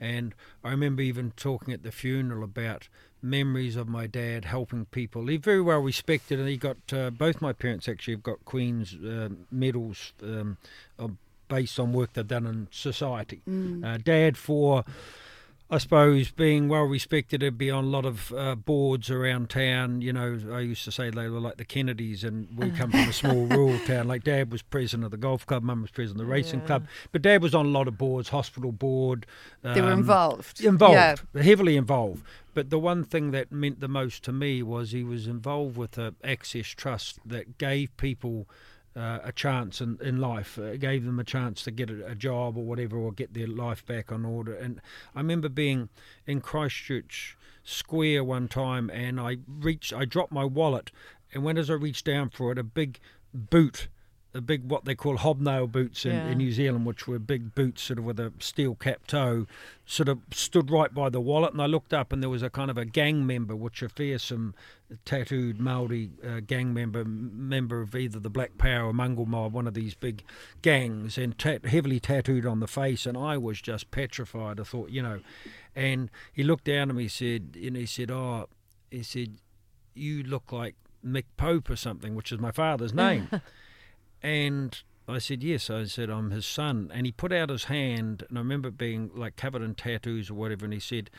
And 0.00 0.34
I 0.64 0.70
remember 0.70 1.02
even 1.02 1.32
talking 1.36 1.74
at 1.74 1.82
the 1.82 1.92
funeral 1.92 2.42
about 2.42 2.88
memories 3.22 3.76
of 3.76 3.86
my 3.86 4.06
dad 4.06 4.46
helping 4.46 4.86
people. 4.86 5.26
He 5.26 5.36
very 5.36 5.60
well 5.60 5.80
respected, 5.80 6.38
and 6.38 6.48
he 6.48 6.56
got 6.56 6.78
uh, 6.92 7.10
both 7.10 7.42
my 7.42 7.52
parents 7.52 7.88
actually 7.88 8.14
have 8.14 8.22
got 8.22 8.44
Queen's 8.44 8.94
uh, 8.94 9.28
medals 9.50 10.12
um, 10.22 10.56
based 11.48 11.78
on 11.78 11.92
work 11.92 12.14
they've 12.14 12.26
done 12.26 12.46
in 12.46 12.68
society. 12.70 13.42
Uh, 13.84 13.98
Dad 13.98 14.36
for. 14.36 14.84
I 15.72 15.78
suppose 15.78 16.32
being 16.32 16.68
well 16.68 16.82
respected, 16.82 17.44
it'd 17.44 17.56
be 17.56 17.70
on 17.70 17.84
a 17.84 17.88
lot 17.88 18.04
of 18.04 18.32
uh, 18.32 18.56
boards 18.56 19.08
around 19.08 19.50
town. 19.50 20.02
You 20.02 20.12
know, 20.12 20.40
I 20.52 20.60
used 20.60 20.84
to 20.84 20.90
say 20.90 21.10
they 21.10 21.28
were 21.28 21.38
like 21.38 21.58
the 21.58 21.64
Kennedys, 21.64 22.24
and 22.24 22.48
we 22.58 22.70
come 22.76 22.90
from 22.90 23.08
a 23.08 23.12
small 23.12 23.46
rural 23.46 23.78
town. 23.86 24.08
Like 24.08 24.24
Dad 24.24 24.50
was 24.50 24.62
president 24.62 25.04
of 25.04 25.12
the 25.12 25.16
golf 25.16 25.46
club, 25.46 25.62
Mum 25.62 25.82
was 25.82 25.92
president 25.92 26.20
of 26.22 26.26
the 26.26 26.32
racing 26.32 26.62
club, 26.62 26.86
but 27.12 27.22
Dad 27.22 27.40
was 27.40 27.54
on 27.54 27.66
a 27.66 27.68
lot 27.68 27.86
of 27.86 27.96
boards, 27.96 28.30
hospital 28.30 28.72
board. 28.72 29.26
They 29.62 29.80
were 29.80 29.92
um, 29.92 30.00
involved. 30.00 30.60
involved, 30.60 31.22
Yeah. 31.34 31.42
heavily 31.42 31.76
involved. 31.76 32.24
But 32.52 32.70
the 32.70 32.78
one 32.80 33.04
thing 33.04 33.30
that 33.30 33.52
meant 33.52 33.78
the 33.78 33.86
most 33.86 34.24
to 34.24 34.32
me 34.32 34.64
was 34.64 34.90
he 34.90 35.04
was 35.04 35.28
involved 35.28 35.76
with 35.76 35.96
a 35.98 36.14
Access 36.24 36.66
Trust 36.66 37.20
that 37.24 37.58
gave 37.58 37.96
people 37.96 38.48
uh, 38.96 39.18
a 39.22 39.32
chance 39.32 39.80
in, 39.80 39.98
in 40.02 40.20
life, 40.20 40.58
uh, 40.58 40.76
gave 40.76 41.04
them 41.04 41.18
a 41.18 41.24
chance 41.24 41.62
to 41.62 41.70
get 41.70 41.90
a, 41.90 42.06
a 42.06 42.14
job 42.14 42.56
or 42.56 42.64
whatever, 42.64 42.96
or 42.96 43.12
get 43.12 43.34
their 43.34 43.46
life 43.46 43.84
back 43.86 44.10
on 44.10 44.24
order. 44.24 44.54
And 44.54 44.80
I 45.14 45.20
remember 45.20 45.48
being 45.48 45.88
in 46.26 46.40
Christchurch 46.40 47.36
Square 47.62 48.24
one 48.24 48.48
time, 48.48 48.90
and 48.90 49.20
I 49.20 49.38
reached, 49.46 49.92
I 49.92 50.04
dropped 50.04 50.32
my 50.32 50.44
wallet, 50.44 50.90
and 51.32 51.44
when 51.44 51.58
as 51.58 51.70
I 51.70 51.74
reached 51.74 52.06
down 52.06 52.30
for 52.30 52.50
it, 52.52 52.58
a 52.58 52.64
big 52.64 52.98
boot. 53.32 53.88
A 54.32 54.40
big 54.40 54.62
what 54.70 54.84
they 54.84 54.94
call 54.94 55.16
hobnail 55.16 55.66
boots 55.66 56.06
in, 56.06 56.12
Yeah. 56.12 56.26
in 56.28 56.38
New 56.38 56.52
Zealand, 56.52 56.86
which 56.86 57.08
were 57.08 57.18
big 57.18 57.52
boots 57.52 57.82
sort 57.82 57.98
of 57.98 58.04
with 58.04 58.20
a 58.20 58.32
steel 58.38 58.76
cap 58.76 59.08
toe, 59.08 59.46
sort 59.84 60.08
of 60.08 60.20
stood 60.30 60.70
right 60.70 60.94
by 60.94 61.08
the 61.08 61.20
wallet. 61.20 61.52
And 61.52 61.60
I 61.60 61.66
looked 61.66 61.92
up, 61.92 62.12
and 62.12 62.22
there 62.22 62.30
was 62.30 62.42
a 62.44 62.48
kind 62.48 62.70
of 62.70 62.78
a 62.78 62.84
gang 62.84 63.26
member, 63.26 63.56
which 63.56 63.82
a 63.82 63.88
fearsome, 63.88 64.54
tattooed 65.04 65.58
Maori 65.58 66.10
uh, 66.24 66.38
gang 66.46 66.72
member, 66.72 67.04
member 67.04 67.80
of 67.80 67.96
either 67.96 68.20
the 68.20 68.30
Black 68.30 68.56
Power 68.56 68.90
or 68.90 68.92
Mongrel 68.92 69.26
Mob, 69.26 69.52
one 69.52 69.66
of 69.66 69.74
these 69.74 69.94
big 69.94 70.22
gangs, 70.62 71.18
and 71.18 71.36
tat- 71.36 71.64
heavily 71.66 71.98
tattooed 71.98 72.46
on 72.46 72.60
the 72.60 72.68
face. 72.68 73.06
And 73.06 73.18
I 73.18 73.36
was 73.36 73.60
just 73.60 73.90
petrified. 73.90 74.60
I 74.60 74.62
thought, 74.62 74.90
you 74.90 75.02
know, 75.02 75.20
and 75.74 76.08
he 76.32 76.44
looked 76.44 76.64
down 76.64 76.88
at 76.90 76.94
me, 76.94 77.08
said, 77.08 77.56
and 77.60 77.76
he 77.76 77.86
said, 77.86 78.12
"Oh," 78.12 78.48
he 78.92 79.02
said, 79.02 79.38
"You 79.94 80.22
look 80.22 80.52
like 80.52 80.76
Mick 81.04 81.24
Pope 81.36 81.68
or 81.68 81.74
something," 81.76 82.14
which 82.14 82.30
is 82.30 82.38
my 82.38 82.52
father's 82.52 82.94
name. 82.94 83.28
And 84.22 84.80
I 85.08 85.18
said, 85.18 85.42
Yes. 85.42 85.70
I 85.70 85.84
said, 85.84 86.10
I'm 86.10 86.30
his 86.30 86.46
son. 86.46 86.90
And 86.92 87.06
he 87.06 87.12
put 87.12 87.32
out 87.32 87.50
his 87.50 87.64
hand, 87.64 88.24
and 88.28 88.38
I 88.38 88.40
remember 88.40 88.70
being 88.70 89.10
like 89.14 89.36
covered 89.36 89.62
in 89.62 89.74
tattoos 89.74 90.30
or 90.30 90.34
whatever, 90.34 90.64
and 90.64 90.74
he 90.74 90.80
said, 90.80 91.10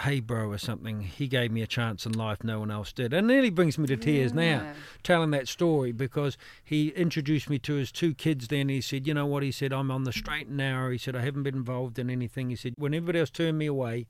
Hey, 0.00 0.20
bro, 0.20 0.50
or 0.50 0.56
something. 0.58 1.02
He 1.02 1.28
gave 1.28 1.52
me 1.52 1.60
a 1.60 1.66
chance 1.66 2.06
in 2.06 2.12
life 2.12 2.42
no 2.42 2.60
one 2.60 2.70
else 2.70 2.92
did. 2.92 3.12
And 3.12 3.30
it 3.30 3.34
nearly 3.34 3.50
brings 3.50 3.76
me 3.76 3.86
to 3.88 3.96
tears 3.96 4.32
now, 4.32 4.72
telling 5.02 5.32
that 5.32 5.48
story 5.48 5.92
because 5.92 6.38
he 6.64 6.88
introduced 6.88 7.50
me 7.50 7.58
to 7.58 7.74
his 7.74 7.92
two 7.92 8.14
kids 8.14 8.48
then. 8.48 8.70
He 8.70 8.80
said, 8.80 9.06
You 9.06 9.14
know 9.14 9.26
what? 9.26 9.42
He 9.42 9.52
said, 9.52 9.72
I'm 9.72 9.90
on 9.90 10.04
the 10.04 10.12
straight 10.12 10.46
and 10.46 10.56
narrow. 10.56 10.90
He 10.90 10.98
said, 10.98 11.14
I 11.14 11.20
haven't 11.20 11.42
been 11.42 11.56
involved 11.56 11.98
in 11.98 12.08
anything. 12.08 12.48
He 12.48 12.56
said, 12.56 12.74
When 12.78 12.94
everybody 12.94 13.20
else 13.20 13.30
turned 13.30 13.58
me 13.58 13.66
away, 13.66 14.06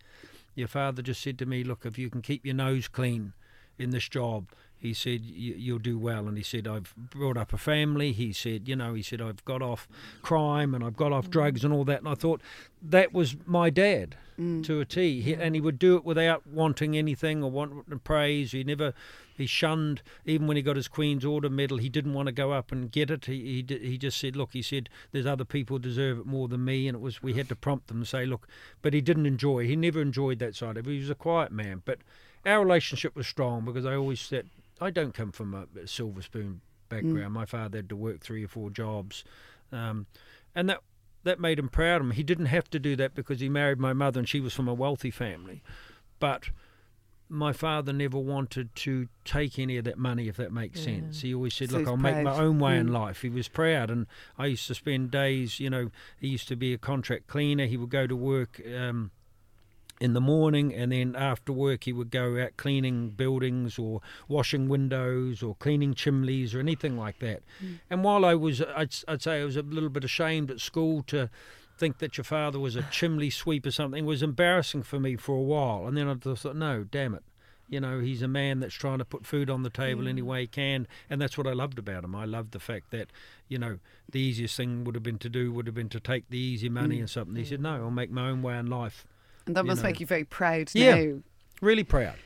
your 0.55 0.69
father 0.69 1.03
just 1.03 1.21
said 1.21 1.39
to 1.41 1.47
me, 1.47 1.65
Look, 1.65 1.85
if 1.85 1.99
you 1.99 2.11
can 2.11 2.23
keep 2.23 2.47
your 2.47 2.55
nose 2.55 2.87
clean 2.87 3.33
in 3.77 3.91
this 3.91 4.09
job, 4.09 4.51
he 4.83 4.93
said, 4.93 5.25
"You- 5.25 5.55
You'll 5.55 5.79
do 5.79 5.97
well. 5.97 6.27
And 6.27 6.37
he 6.37 6.43
said, 6.43 6.67
I've 6.67 6.93
brought 6.97 7.37
up 7.37 7.53
a 7.53 7.57
family. 7.57 8.11
He 8.11 8.33
said, 8.33 8.67
You 8.67 8.75
know, 8.75 8.95
he 8.95 9.03
said, 9.03 9.23
I've 9.23 9.45
got 9.45 9.63
off 9.63 9.87
crime 10.23 10.75
and 10.75 10.83
I've 10.83 10.97
got 10.97 11.13
off 11.13 11.29
mm. 11.29 11.31
drugs 11.31 11.65
and 11.65 11.73
all 11.73 11.85
that. 11.85 12.01
And 12.01 12.09
I 12.09 12.15
thought, 12.15 12.43
That 12.83 13.13
was 13.13 13.37
my 13.47 13.71
dad 13.71 14.17
mm. 14.39 14.65
to 14.65 14.81
a 14.81 14.85
T. 14.85 15.21
He, 15.21 15.35
and 15.35 15.55
he 15.55 15.61
would 15.61 15.79
do 15.79 15.97
it 15.97 16.05
without 16.05 16.49
wanting 16.49 16.97
anything 16.97 17.45
or 17.45 17.51
wanting 17.51 18.01
praise. 18.01 18.51
He 18.51 18.65
never. 18.65 18.93
He 19.35 19.47
shunned, 19.47 20.03
even 20.27 20.47
when 20.47 20.59
he 20.59 20.63
got 20.63 20.77
his 20.77 20.89
Queen's 20.89 21.25
Order 21.25 21.49
medal, 21.49 21.79
he 21.79 21.89
didn't 21.89 22.13
want 22.13 22.27
to 22.27 22.33
go 22.33 22.53
up 22.53 22.71
and 22.71 22.93
get 22.93 23.11
it. 23.11 23.25
He, 23.25 23.65
he, 23.67 23.79
he 23.79 23.97
just 23.97 24.19
said, 24.19 24.37
Look, 24.37 24.51
he 24.53 24.63
said, 24.63 24.91
there's 25.11 25.27
other 25.27 25.45
people 25.45 25.77
who 25.77 25.81
deserve 25.83 26.19
it 26.19 26.27
more 26.27 26.49
than 26.49 26.65
me. 26.65 26.87
And 26.87 26.97
it 26.97 27.01
was, 27.01 27.23
we 27.23 27.33
had 27.33 27.49
to 27.49 27.57
prompt 27.57 27.87
them 27.87 27.99
and 27.99 28.07
say, 28.07 28.27
Look, 28.27 28.47
but 28.83 28.93
he 28.93 29.01
didn't 29.01 29.27
enjoy, 29.27 29.67
he 29.67 29.75
never 29.75 30.03
enjoyed 30.03 30.39
that 30.41 30.55
side 30.55 30.77
of 30.77 30.87
it. 30.87 30.91
He 30.91 30.99
was 30.99 31.11
a 31.11 31.15
quiet 31.15 31.51
man. 31.51 31.83
But 31.85 32.01
our 32.45 32.61
relationship 32.61 33.17
was 33.17 33.27
strong 33.27 33.65
because 33.65 33.87
I 33.87 33.95
always 33.95 34.21
said, 34.21 34.51
I 34.83 34.91
don't 34.91 35.15
come 35.15 35.33
from 35.33 35.55
a, 35.55 35.87
silver 35.87 36.23
spoon 36.23 36.61
background. 36.89 37.33
My 37.33 37.47
father 37.47 37.79
had 37.79 37.89
to 37.89 37.97
work 37.97 38.21
three 38.21 38.45
or 38.45 38.49
four 38.49 38.71
jobs. 38.71 39.25
Um, 39.71 40.07
and 40.55 40.69
that 40.69 40.81
that 41.25 41.39
made 41.39 41.59
him 41.59 41.69
proud 41.69 42.01
of 42.01 42.09
him. 42.09 42.11
He 42.11 42.25
didn't 42.25 42.47
have 42.47 42.69
to 42.71 42.79
do 42.81 42.97
that 42.97 43.15
because 43.15 43.39
he 43.41 43.49
married 43.49 43.79
my 43.79 43.93
mother 43.93 44.19
and 44.19 44.29
she 44.29 44.41
was 44.41 44.53
from 44.53 44.67
a 44.67 44.75
wealthy 44.75 45.11
family. 45.11 45.63
But 46.19 46.51
my 47.29 47.53
father 47.53 47.93
never 47.93 48.19
wanted 48.19 48.75
to 48.75 49.09
take 49.25 49.59
any 49.59 49.77
of 49.79 49.85
that 49.85 49.99
money, 49.99 50.29
if 50.29 50.37
that 50.37 50.53
makes 50.53 50.81
sense. 50.81 51.23
He 51.23 51.33
always 51.33 51.55
said, 51.55 51.71
So 51.71 51.79
"Look, 51.79 51.89
I'll 51.89 51.97
make 51.97 52.23
my 52.25 52.37
own 52.39 52.59
way 52.59 52.77
in 52.77 52.89
Mm. 52.89 52.93
life." 52.93 53.23
He 53.23 53.31
was 53.31 53.49
proud, 53.49 53.89
and 53.91 54.07
I 54.37 54.47
used 54.47 54.67
to 54.67 54.75
spend 54.75 55.11
days. 55.13 55.59
You 55.59 55.71
know, 55.71 55.91
he 56.19 56.29
used 56.29 56.49
to 56.49 56.57
be 56.57 56.75
a 56.75 56.79
contract 56.79 57.29
cleaner. 57.29 57.67
He 57.67 57.77
would 57.79 57.89
go 57.89 58.07
to 58.07 58.17
work. 58.17 58.61
Um, 58.67 59.13
in 60.03 60.15
the 60.15 60.21
morning, 60.21 60.75
and 60.75 60.91
then 60.91 61.15
after 61.15 61.53
work 61.53 61.85
he 61.85 61.93
would 61.93 62.11
go 62.11 62.37
out 62.37 62.57
cleaning 62.57 63.11
buildings 63.11 63.79
or 63.79 64.01
washing 64.27 64.69
windows 64.69 65.45
or 65.45 65.55
cleaning 65.55 65.95
chimneys 65.95 66.57
or 66.57 66.59
anything 66.59 66.97
like 66.97 67.21
that. 67.21 67.41
Mm. 67.65 67.79
And 67.89 68.03
while 68.03 68.25
I 68.25 68.35
was, 68.35 68.61
I'd, 68.61 68.93
I'd 69.07 69.23
say 69.23 69.41
I 69.41 69.45
was 69.45 69.57
a 69.57 69.63
little 69.63 69.89
bit 69.89 70.03
ashamed 70.03 70.51
at 70.51 70.59
school 70.59 71.05
to 71.05 71.31
think 71.79 71.99
that 71.99 72.19
your 72.19 72.25
father 72.25 72.59
was 72.59 72.75
a 72.75 72.83
chimney 72.91 73.31
sweep 73.31 73.65
or 73.65 73.71
something 73.71 74.05
was 74.05 74.25
embarrassing 74.25 74.83
for 74.83 74.99
me 74.99 75.15
for 75.15 75.37
a 75.37 75.41
while. 75.41 75.87
And 75.87 75.97
then 75.97 76.09
I 76.09 76.15
just 76.15 76.43
thought, 76.43 76.57
no, 76.57 76.83
damn 76.83 77.15
it. 77.15 77.23
You 77.69 77.79
know, 77.79 78.01
he's 78.01 78.23
a 78.23 78.29
man 78.29 78.59
that's 78.59 78.75
trying 78.75 78.99
to 78.99 79.05
put 79.05 79.25
food 79.25 79.49
on 79.49 79.63
the 79.63 79.71
table 79.71 80.09
any 80.09 80.21
mm. 80.21 80.27
way 80.27 80.41
he 80.43 80.47
can, 80.49 80.89
and 81.09 81.21
that's 81.21 81.39
what 81.39 81.47
I 81.47 81.53
loved 81.53 81.79
about 81.79 82.03
him. 82.03 82.17
I 82.17 82.25
loved 82.25 82.51
the 82.51 82.59
fact 82.59 82.91
that, 82.91 83.07
you 83.49 83.57
know, 83.57 83.79
the 84.11 84.19
easiest 84.19 84.57
thing 84.57 84.83
would 84.83 84.97
have 84.97 85.05
been 85.05 85.19
to 85.19 85.29
do 85.29 85.53
would 85.53 85.67
have 85.67 85.77
been 85.77 85.89
to 85.91 86.01
take 86.01 86.29
the 86.29 86.39
easy 86.39 86.69
money 86.69 86.97
mm. 86.97 87.01
and 87.03 87.11
something. 87.11 87.37
He 87.37 87.45
said, 87.45 87.61
"No, 87.61 87.77
I'll 87.77 87.91
make 87.91 88.11
my 88.11 88.29
own 88.29 88.43
way 88.43 88.59
in 88.59 88.67
life." 88.67 89.07
And 89.47 89.57
that 89.57 89.65
you 89.65 89.69
must 89.69 89.83
know. 89.83 89.89
make 89.89 90.01
you 90.01 90.07
very 90.07 90.25
proud 90.25 90.71
Yeah. 90.75 90.95
now. 90.95 91.23
Really 91.61 91.85
proud, 91.85 92.17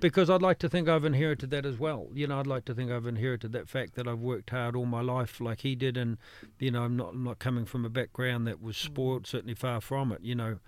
because 0.00 0.28
I'd 0.28 0.42
like 0.42 0.58
to 0.60 0.68
think 0.68 0.88
I've 0.88 1.04
inherited 1.04 1.50
that 1.50 1.64
as 1.64 1.78
well. 1.78 2.08
You 2.12 2.26
know, 2.26 2.40
I'd 2.40 2.46
like 2.46 2.64
to 2.66 2.74
think 2.74 2.90
I've 2.90 3.06
inherited 3.06 3.52
that 3.52 3.68
fact 3.68 3.94
that 3.94 4.08
I've 4.08 4.18
worked 4.18 4.50
hard 4.50 4.74
all 4.74 4.86
my 4.86 5.00
life 5.02 5.40
like 5.40 5.60
he 5.60 5.74
did, 5.76 5.96
and 5.96 6.18
you 6.58 6.70
know, 6.72 6.82
I'm 6.82 6.96
not 6.96 7.10
I'm 7.14 7.24
not 7.24 7.38
coming 7.38 7.64
from 7.64 7.84
a 7.84 7.88
background 7.88 8.46
that 8.48 8.60
was 8.60 8.76
spoiled. 8.76 9.26
Certainly 9.26 9.54
far 9.54 9.80
from 9.80 10.12
it. 10.12 10.20
You 10.22 10.34
know. 10.34 10.58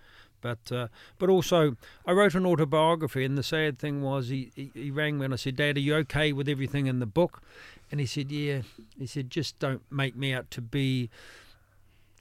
But 0.40 0.70
uh, 0.70 0.86
but 1.18 1.28
also, 1.28 1.76
I 2.06 2.12
wrote 2.12 2.36
an 2.36 2.46
autobiography, 2.46 3.24
and 3.24 3.36
the 3.36 3.42
sad 3.42 3.76
thing 3.80 4.02
was, 4.02 4.28
he, 4.28 4.52
he, 4.54 4.70
he 4.72 4.90
rang 4.92 5.18
me 5.18 5.24
and 5.24 5.34
I 5.34 5.36
said, 5.36 5.56
"Dad, 5.56 5.76
are 5.76 5.80
you 5.80 5.96
okay 5.96 6.32
with 6.32 6.48
everything 6.48 6.86
in 6.86 7.00
the 7.00 7.06
book?" 7.06 7.42
And 7.90 7.98
he 7.98 8.06
said, 8.06 8.30
"Yeah." 8.30 8.62
He 8.96 9.06
said, 9.06 9.30
"Just 9.30 9.58
don't 9.58 9.82
make 9.90 10.14
me 10.14 10.32
out 10.32 10.48
to 10.52 10.60
be 10.60 11.10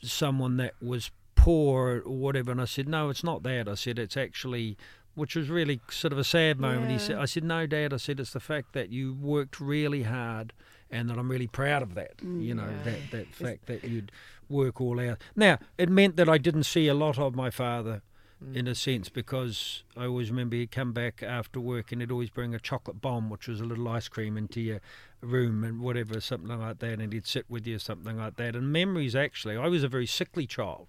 someone 0.02 0.58
that 0.58 0.74
was 0.82 1.12
poor 1.48 2.02
or 2.06 2.18
whatever." 2.26 2.52
And 2.52 2.62
I 2.62 2.66
said, 2.66 2.88
"No, 2.88 3.10
it's 3.10 3.24
not 3.24 3.44
that." 3.44 3.68
I 3.68 3.76
said, 3.76 4.00
"It's 4.00 4.18
actually." 4.18 4.78
Which 5.16 5.36
was 5.36 5.50
really 5.50 5.80
sort 5.90 6.14
of 6.14 6.20
a 6.20 6.24
sad 6.24 6.60
moment. 6.60 6.92
He 6.92 7.00
said, 7.00 7.18
"I 7.18 7.26
said 7.26 7.44
no, 7.44 7.66
Dad." 7.66 7.92
I 7.92 7.98
said, 7.98 8.20
"It's 8.20 8.34
the 8.34 8.40
fact 8.40 8.74
that 8.74 8.92
you 8.92 9.16
worked 9.16 9.60
really 9.60 10.04
hard, 10.04 10.54
and 10.92 11.10
that 11.10 11.18
I'm 11.18 11.32
really 11.32 11.48
proud 11.48 11.82
of 11.82 11.96
that. 11.96 12.18
Mm, 12.18 12.44
you 12.44 12.54
know, 12.54 12.70
Yeah. 12.70 12.84
that 12.84 13.12
that 13.12 13.28
fact 13.34 13.66
that 13.66 13.84
you'd 13.84 14.12
work 14.48 14.80
all 14.80 15.00
out. 15.00 15.20
Now, 15.36 15.58
it 15.78 15.90
meant 15.90 16.18
that 16.18 16.30
I 16.30 16.38
didn't 16.38 16.64
see 16.64 16.88
a 16.88 16.94
lot 16.94 17.18
of 17.18 17.36
my 17.36 17.50
father 17.50 18.04
mm. 18.44 18.56
in 18.56 18.68
a 18.68 18.76
sense 18.76 19.10
because 19.10 19.84
I 19.96 20.06
always 20.06 20.30
remember 20.30 20.56
he'd 20.56 20.72
come 20.72 20.94
back 20.94 21.24
after 21.24 21.60
work 21.60 21.92
and 21.92 22.02
he'd 22.02 22.12
always 22.12 22.30
bring 22.30 22.54
a 22.54 22.60
chocolate 22.60 23.02
bomb, 23.02 23.30
which 23.32 23.48
was 23.48 23.60
a 23.60 23.66
little 23.66 23.88
ice 23.88 24.08
cream, 24.08 24.38
into 24.38 24.62
your 24.62 24.82
room 25.22 25.64
and 25.64 25.82
whatever, 25.82 26.22
something 26.22 26.60
like 26.60 26.80
that, 26.80 27.00
and 27.00 27.12
he'd 27.12 27.26
sit 27.26 27.46
with 27.50 27.66
you, 27.66 27.80
something 27.80 28.18
like 28.18 28.36
that. 28.38 28.56
And 28.56 28.72
memories 28.72 29.16
actually, 29.16 29.58
I 29.58 29.68
was 29.68 29.84
a 29.84 29.88
very 29.90 30.06
sickly 30.06 30.46
child. 30.46 30.88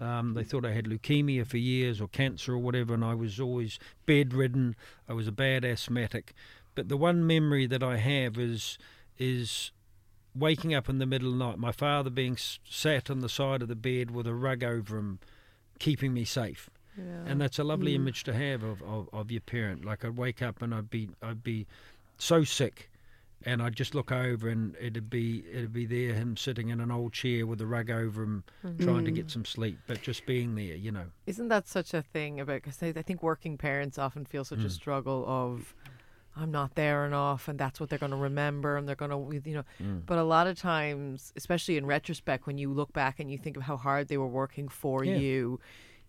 Um, 0.00 0.34
they 0.34 0.42
thought 0.44 0.64
I 0.64 0.72
had 0.72 0.86
leukemia 0.86 1.46
for 1.46 1.56
years 1.56 2.00
or 2.00 2.08
cancer 2.08 2.52
or 2.54 2.58
whatever, 2.58 2.94
and 2.94 3.04
I 3.04 3.14
was 3.14 3.38
always 3.38 3.78
bedridden. 4.06 4.74
I 5.08 5.12
was 5.12 5.28
a 5.28 5.32
bad 5.32 5.64
asthmatic. 5.64 6.34
But 6.74 6.88
the 6.88 6.96
one 6.96 7.26
memory 7.26 7.66
that 7.66 7.82
I 7.82 7.96
have 7.98 8.36
is 8.38 8.78
is 9.18 9.70
waking 10.34 10.74
up 10.74 10.88
in 10.88 10.98
the 10.98 11.06
middle 11.06 11.28
of 11.32 11.38
the 11.38 11.44
night, 11.46 11.58
my 11.58 11.70
father 11.70 12.10
being 12.10 12.32
s- 12.32 12.58
sat 12.68 13.08
on 13.08 13.20
the 13.20 13.28
side 13.28 13.62
of 13.62 13.68
the 13.68 13.76
bed 13.76 14.10
with 14.10 14.26
a 14.26 14.34
rug 14.34 14.64
over 14.64 14.98
him, 14.98 15.20
keeping 15.78 16.12
me 16.12 16.24
safe. 16.24 16.68
And 17.26 17.40
that's 17.40 17.60
a 17.60 17.64
lovely 17.64 17.94
image 17.94 18.24
to 18.24 18.32
have 18.32 18.64
of, 18.64 18.82
of, 18.82 19.08
of 19.12 19.30
your 19.30 19.40
parent. 19.42 19.84
Like 19.84 20.04
I'd 20.04 20.16
wake 20.16 20.42
up 20.42 20.60
and 20.62 20.74
I'd 20.74 20.90
be 20.90 21.08
I'd 21.22 21.44
be 21.44 21.66
so 22.18 22.42
sick, 22.42 22.90
and 23.44 23.62
I'd 23.62 23.76
just 23.76 23.94
look 23.94 24.10
over 24.10 24.48
and 24.48 24.76
it'd 24.80 25.10
be 25.10 25.44
it'd 25.50 25.72
be 25.72 25.86
there 25.86 26.14
him 26.14 26.36
sitting 26.36 26.70
in 26.70 26.80
an 26.80 26.90
old 26.90 27.12
chair 27.12 27.46
with 27.46 27.60
a 27.60 27.66
rug 27.66 27.90
over 27.90 28.22
him, 28.22 28.44
mm-hmm. 28.64 28.82
trying 28.82 29.04
to 29.04 29.12
mm. 29.12 29.16
get 29.16 29.30
some 29.30 29.44
sleep, 29.44 29.78
but 29.86 30.02
just 30.02 30.26
being 30.26 30.54
there, 30.54 30.76
you 30.76 30.90
know. 30.90 31.06
Isn't 31.26 31.48
that 31.48 31.68
such 31.68 31.94
a 31.94 32.02
thing 32.02 32.40
about? 32.40 32.62
Because 32.62 32.82
I 32.82 32.88
I 32.88 33.02
think 33.02 33.22
working 33.22 33.58
parents 33.58 33.98
often 33.98 34.24
feel 34.24 34.44
such 34.44 34.60
a 34.60 34.62
mm. 34.62 34.70
struggle 34.70 35.24
of, 35.26 35.74
I'm 36.36 36.50
not 36.50 36.74
there 36.74 37.04
enough, 37.06 37.48
and 37.48 37.58
that's 37.58 37.78
what 37.78 37.90
they're 37.90 37.98
going 37.98 38.10
to 38.10 38.16
remember, 38.16 38.76
and 38.76 38.88
they're 38.88 38.96
going 38.96 39.10
to, 39.10 39.48
you 39.48 39.56
know. 39.56 39.64
Mm. 39.80 40.02
But 40.06 40.18
a 40.18 40.24
lot 40.24 40.46
of 40.46 40.58
times, 40.58 41.32
especially 41.36 41.76
in 41.76 41.86
retrospect, 41.86 42.46
when 42.46 42.58
you 42.58 42.72
look 42.72 42.92
back 42.92 43.20
and 43.20 43.30
you 43.30 43.38
think 43.38 43.56
of 43.56 43.62
how 43.64 43.76
hard 43.76 44.08
they 44.08 44.16
were 44.16 44.26
working 44.26 44.68
for 44.68 45.04
Yeah. 45.04 45.16
you. 45.16 45.60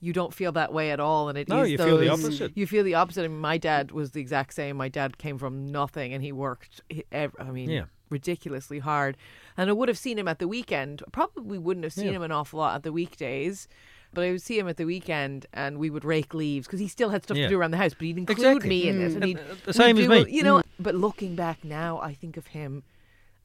You 0.02 0.14
don't 0.14 0.34
feel 0.34 0.52
that 0.54 0.72
way 0.74 0.92
at 0.92 1.00
all, 1.00 1.30
and 1.30 1.38
it 1.38 1.48
is 1.48 1.50
No, 1.50 1.64
you 1.64 1.78
feel 1.78 1.98
the 1.98 2.08
those- 2.08 2.24
opposite. 2.26 2.52
You 2.56 2.68
feel 2.68 2.84
the 2.84 2.94
opposite. 2.96 3.24
I 3.24 3.28
mean, 3.28 3.40
my 3.40 3.58
dad 3.58 3.92
was 3.92 4.12
the 4.12 4.22
exact 4.22 4.54
same. 4.54 4.78
My 4.78 4.90
dad 4.90 5.18
came 5.18 5.38
from 5.38 5.72
nothing, 5.72 6.14
and 6.14 6.22
he 6.24 6.32
worked. 6.32 6.82
I 7.12 7.30
mean, 7.52 7.70
Yeah. 7.70 7.86
ridiculously 8.10 8.80
hard. 8.80 9.18
And 9.58 9.70
I 9.70 9.74
would 9.74 9.88
have 9.90 9.98
seen 9.98 10.20
him 10.20 10.28
at 10.28 10.40
the 10.40 10.48
weekend. 10.48 11.02
Probably 11.12 11.58
wouldn't 11.58 11.84
have 11.86 11.94
seen 11.94 12.08
Yeah. 12.08 12.12
him 12.14 12.22
an 12.24 12.32
awful 12.32 12.60
lot 12.60 12.76
at 12.76 12.84
the 12.84 12.92
weekdays. 12.92 13.68
But 14.14 14.24
I 14.26 14.32
would 14.32 14.42
see 14.42 14.58
him 14.60 14.68
at 14.70 14.78
the 14.78 14.86
weekend, 14.86 15.46
and 15.54 15.78
we 15.78 15.90
would 15.90 16.06
rake 16.06 16.34
leaves 16.34 16.68
because 16.68 16.80
he 16.80 16.88
still 16.88 17.10
had 17.10 17.24
stuff 17.24 17.36
Yeah. 17.38 17.44
to 17.46 17.50
do 17.50 17.60
around 17.60 17.72
the 17.72 17.78
house. 17.78 17.94
But 17.94 18.02
he'd 18.04 18.18
include 18.18 18.38
Exactly. 18.38 18.70
me 18.70 18.88
in 18.88 19.02
it, 19.02 19.12
Mm. 19.12 19.16
and 19.16 19.24
he'd, 19.26 19.40
the 19.66 19.74
same 19.74 19.98
as 19.98 20.08
me. 20.08 20.26
You 20.32 20.44
know, 20.44 20.62
but 20.80 20.96
looking 20.96 21.36
back 21.36 21.64
now, 21.66 22.00
I 22.00 22.14
think 22.14 22.38
of 22.38 22.48
him. 22.48 22.84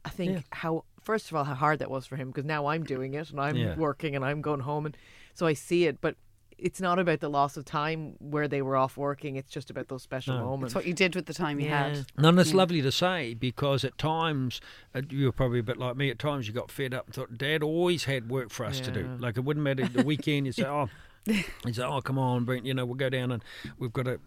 I 0.05 0.11
think 0.11 0.33
Yeah. 0.33 0.41
how 0.51 0.85
first 1.03 1.31
of 1.31 1.37
all 1.37 1.45
how 1.45 1.55
hard 1.55 1.79
that 1.79 1.91
was 1.91 2.07
for 2.07 2.17
him 2.17 2.29
because 2.29 2.45
now 2.45 2.67
I'm 2.67 2.85
doing 2.85 3.15
it 3.15 3.31
and 3.31 3.41
I'm 3.41 3.57
Yeah. 3.57 3.75
working 3.77 4.15
and 4.15 4.23
I'm 4.25 4.43
going 4.43 4.61
home 4.61 4.85
and 4.87 4.97
so 5.35 5.47
I 5.47 5.55
see 5.55 5.87
it. 5.87 6.01
But 6.01 6.15
it's 6.63 6.81
not 6.81 6.99
about 6.99 7.21
the 7.21 7.29
loss 7.29 7.57
of 7.57 7.65
time 7.65 8.15
where 8.19 8.47
they 8.49 8.63
were 8.63 8.77
off 8.77 8.97
working. 8.97 9.37
It's 9.37 9.51
just 9.51 9.71
about 9.71 9.89
those 9.89 10.03
special 10.03 10.35
No. 10.37 10.45
moments. 10.45 10.73
It's 10.73 10.75
what 10.75 10.87
you 10.87 10.95
did 10.95 11.15
with 11.17 11.27
the 11.27 11.35
time 11.35 11.59
you 11.61 11.67
Yeah. 11.67 11.89
had. 11.89 12.07
And 12.17 12.39
it's 12.39 12.55
lovely 12.55 12.83
to 12.83 12.93
say 12.93 13.35
because 13.35 13.85
at 13.85 13.97
times, 13.99 14.61
uh, 14.95 15.03
you 15.09 15.27
were 15.27 15.33
probably 15.33 15.59
a 15.61 15.63
bit 15.63 15.77
like 15.79 15.97
me, 15.97 16.11
at 16.11 16.19
times 16.19 16.47
you 16.47 16.53
got 16.55 16.71
fed 16.71 16.95
up 16.95 17.07
and 17.07 17.15
thought, 17.15 17.37
Dad 17.39 17.63
always 17.63 18.05
had 18.05 18.31
work 18.31 18.51
for 18.51 18.65
us 18.67 18.81
to 18.81 18.91
do. 18.91 19.09
Like 19.19 19.37
it 19.37 19.41
wouldn't 19.41 19.65
matter 19.65 19.87
the 19.87 20.03
weekend, 20.05 20.47
you'd 20.47 20.55
say, 20.55 20.65
oh, 20.67 20.89
He'd 21.65 21.75
say, 21.77 21.83
"Oh, 21.83 22.01
come 22.01 22.19
on, 22.19 22.45
Brent. 22.45 22.65
You 22.67 22.75
know, 22.75 22.85
we'll 22.87 22.95
go 22.97 23.09
down 23.09 23.33
and 23.33 23.43
we've 23.79 23.93
got 23.93 24.05
to 24.07 24.21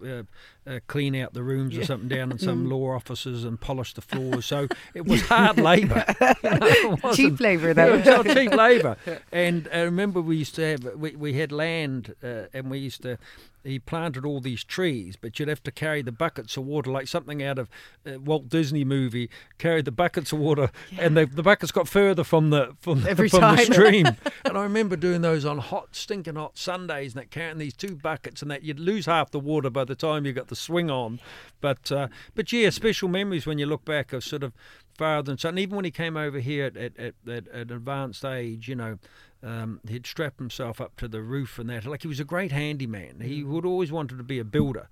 uh, 0.67 0.69
uh, 0.69 0.79
clean 0.87 1.15
out 1.15 1.33
the 1.33 1.43
rooms 1.43 1.77
or 1.77 1.83
something 1.85 2.07
down 2.09 2.31
in 2.31 2.39
some 2.49 2.69
law 2.69 2.95
offices 2.95 3.43
and 3.43 3.59
polish 3.59 3.93
the 3.93 4.01
floors." 4.01 4.45
So 4.45 4.67
it 4.93 5.05
was 5.05 5.21
hard 5.21 5.57
labour. 5.57 6.05
you 6.43 6.49
know, 6.57 7.13
Cheap 7.13 7.39
labour, 7.39 7.67
Yeah, 7.67 7.73
though. 7.73 7.93
it 7.95 8.25
was 8.25 8.33
cheap 8.35 8.51
labour. 8.53 8.97
And 9.31 9.67
I 9.73 9.81
remember 9.81 10.21
we 10.21 10.37
used 10.37 10.55
to 10.55 10.61
have 10.71 10.83
we, 10.95 11.15
we 11.15 11.33
had 11.33 11.51
land 11.51 12.15
uh, 12.23 12.43
and 12.53 12.69
we 12.69 12.79
used 12.79 13.01
to 13.03 13.17
he 13.63 13.79
planted 13.79 14.25
all 14.25 14.41
these 14.41 14.63
trees, 14.63 15.15
but 15.15 15.39
you'd 15.39 15.47
have 15.47 15.63
to 15.63 15.71
carry 15.71 16.01
the 16.01 16.11
buckets 16.11 16.57
of 16.57 16.65
water 16.65 16.91
like 16.91 17.07
something 17.07 17.41
out 17.41 17.57
of 17.57 17.69
uh, 18.05 18.19
Walt 18.19 18.49
Disney 18.49 18.83
movie. 18.83 19.29
Carry 19.57 19.81
the 19.81 19.91
buckets 19.91 20.31
of 20.33 20.39
water, 20.39 20.69
and 20.97 21.15
the, 21.15 21.25
the 21.25 21.43
buckets 21.43 21.71
got 21.71 21.87
further 21.87 22.23
from 22.23 22.49
the 22.49 22.75
from, 22.79 23.01
the- 23.01 23.09
Every 23.09 23.29
from 23.29 23.41
the 23.41 23.63
stream. 23.63 24.05
and 24.45 24.57
I 24.57 24.63
remember 24.63 24.95
doing 24.95 25.21
those 25.21 25.45
on 25.45 25.59
hot, 25.59 25.95
stinking 25.95 26.35
hot 26.35 26.57
Sundays, 26.57 27.13
and 27.13 27.21
that 27.21 27.31
carrying 27.31 27.57
these 27.57 27.73
two 27.75 27.95
buckets, 27.95 28.41
and 28.41 28.51
that 28.51 28.63
you'd 28.63 28.79
lose 28.79 29.05
half 29.05 29.31
the 29.31 29.39
water 29.39 29.69
by 29.69 29.85
the 29.85 29.95
time 29.95 30.25
you 30.25 30.33
got 30.33 30.47
the 30.49 30.55
swing 30.55 30.89
on. 30.91 31.19
But 31.61 31.91
uh, 31.91 32.09
but 32.35 32.51
yeah, 32.51 32.69
special 32.69 33.07
memories 33.07 33.45
when 33.45 33.57
you 33.59 33.65
look 33.65 33.85
back 33.85 34.11
of 34.13 34.23
sort 34.23 34.43
of 34.43 34.53
father 34.97 35.31
and 35.31 35.39
son. 35.39 35.57
Even 35.57 35.75
when 35.77 35.85
he 35.85 35.91
came 35.91 36.17
over 36.17 36.39
here 36.39 36.65
at 36.65 36.75
at, 36.77 36.99
at, 36.99 37.13
at 37.27 37.47
an 37.53 37.71
advanced 37.71 38.25
age, 38.25 38.67
you 38.67 38.75
know. 38.75 38.99
Um, 39.43 39.81
he'd 39.87 40.07
strap 40.07 40.37
himself 40.37 40.79
up 40.79 40.95
to 40.97 41.07
the 41.07 41.21
roof 41.21 41.59
and 41.59 41.69
that. 41.69 41.85
Like 41.85 42.03
he 42.03 42.07
was 42.07 42.19
a 42.19 42.25
great 42.25 42.51
handyman. 42.51 43.19
He 43.21 43.43
would 43.43 43.65
always 43.65 43.91
wanted 43.91 44.17
to 44.17 44.23
be 44.23 44.39
a 44.39 44.45
builder. 44.45 44.87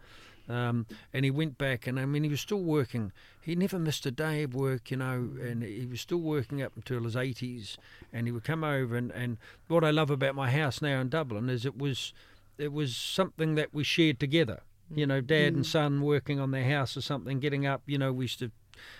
Um, 0.50 0.86
and 1.14 1.24
he 1.24 1.32
went 1.32 1.58
back, 1.58 1.88
and 1.88 1.98
I 2.00 2.06
mean, 2.06 2.24
he 2.24 2.30
was 2.30 2.42
still 2.42 2.62
working. 2.62 3.14
He 3.42 3.56
never 3.56 3.80
missed 3.80 4.06
a 4.06 4.12
day 4.12 4.44
of 4.44 4.54
work, 4.54 4.92
you 4.92 4.98
know, 4.98 5.30
and 5.42 5.64
he 5.64 5.86
was 5.86 6.02
still 6.02 6.20
working 6.20 6.62
up 6.62 6.74
until 6.76 7.04
his 7.04 7.16
80s. 7.16 7.78
And 8.12 8.28
he 8.28 8.32
would 8.34 8.44
come 8.44 8.64
over, 8.64 8.98
and, 8.98 9.12
and 9.12 9.38
what 9.68 9.86
I 9.86 9.92
love 9.92 10.10
about 10.10 10.36
my 10.36 10.52
house 10.52 10.82
now 10.82 11.00
in 11.00 11.10
Dublin 11.10 11.50
is 11.50 11.66
it 11.66 11.78
was 11.78 12.14
it 12.58 12.74
was 12.74 12.96
something 12.96 13.56
that 13.56 13.74
we 13.74 13.84
shared 13.84 14.20
together. 14.20 14.62
You 14.94 15.08
know, 15.08 15.22
dad 15.22 15.54
and 15.54 15.66
son 15.66 16.02
working 16.02 16.40
on 16.40 16.52
their 16.52 16.70
house 16.70 16.98
or 16.98 17.02
something, 17.02 17.40
getting 17.40 17.66
up. 17.66 17.82
You 17.86 17.98
know, 17.98 18.12
we 18.12 18.26
used 18.26 18.40
to 18.40 18.52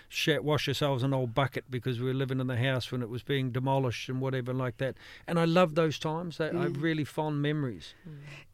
sh- 0.08 0.38
wash 0.40 0.68
ourselves 0.68 1.02
in 1.02 1.10
an 1.10 1.14
old 1.14 1.34
bucket 1.34 1.64
because 1.70 2.00
we 2.00 2.06
were 2.06 2.14
living 2.14 2.40
in 2.40 2.46
the 2.46 2.56
house 2.56 2.90
when 2.92 3.02
it 3.02 3.08
was 3.08 3.22
being 3.22 3.50
demolished 3.50 4.08
and 4.08 4.20
whatever 4.20 4.52
like 4.52 4.78
that. 4.78 4.96
And 5.26 5.38
I 5.38 5.44
love 5.44 5.74
those 5.74 5.98
times. 5.98 6.40
I 6.40 6.46
have 6.46 6.82
really 6.82 7.04
fond 7.04 7.42
memories. 7.42 7.94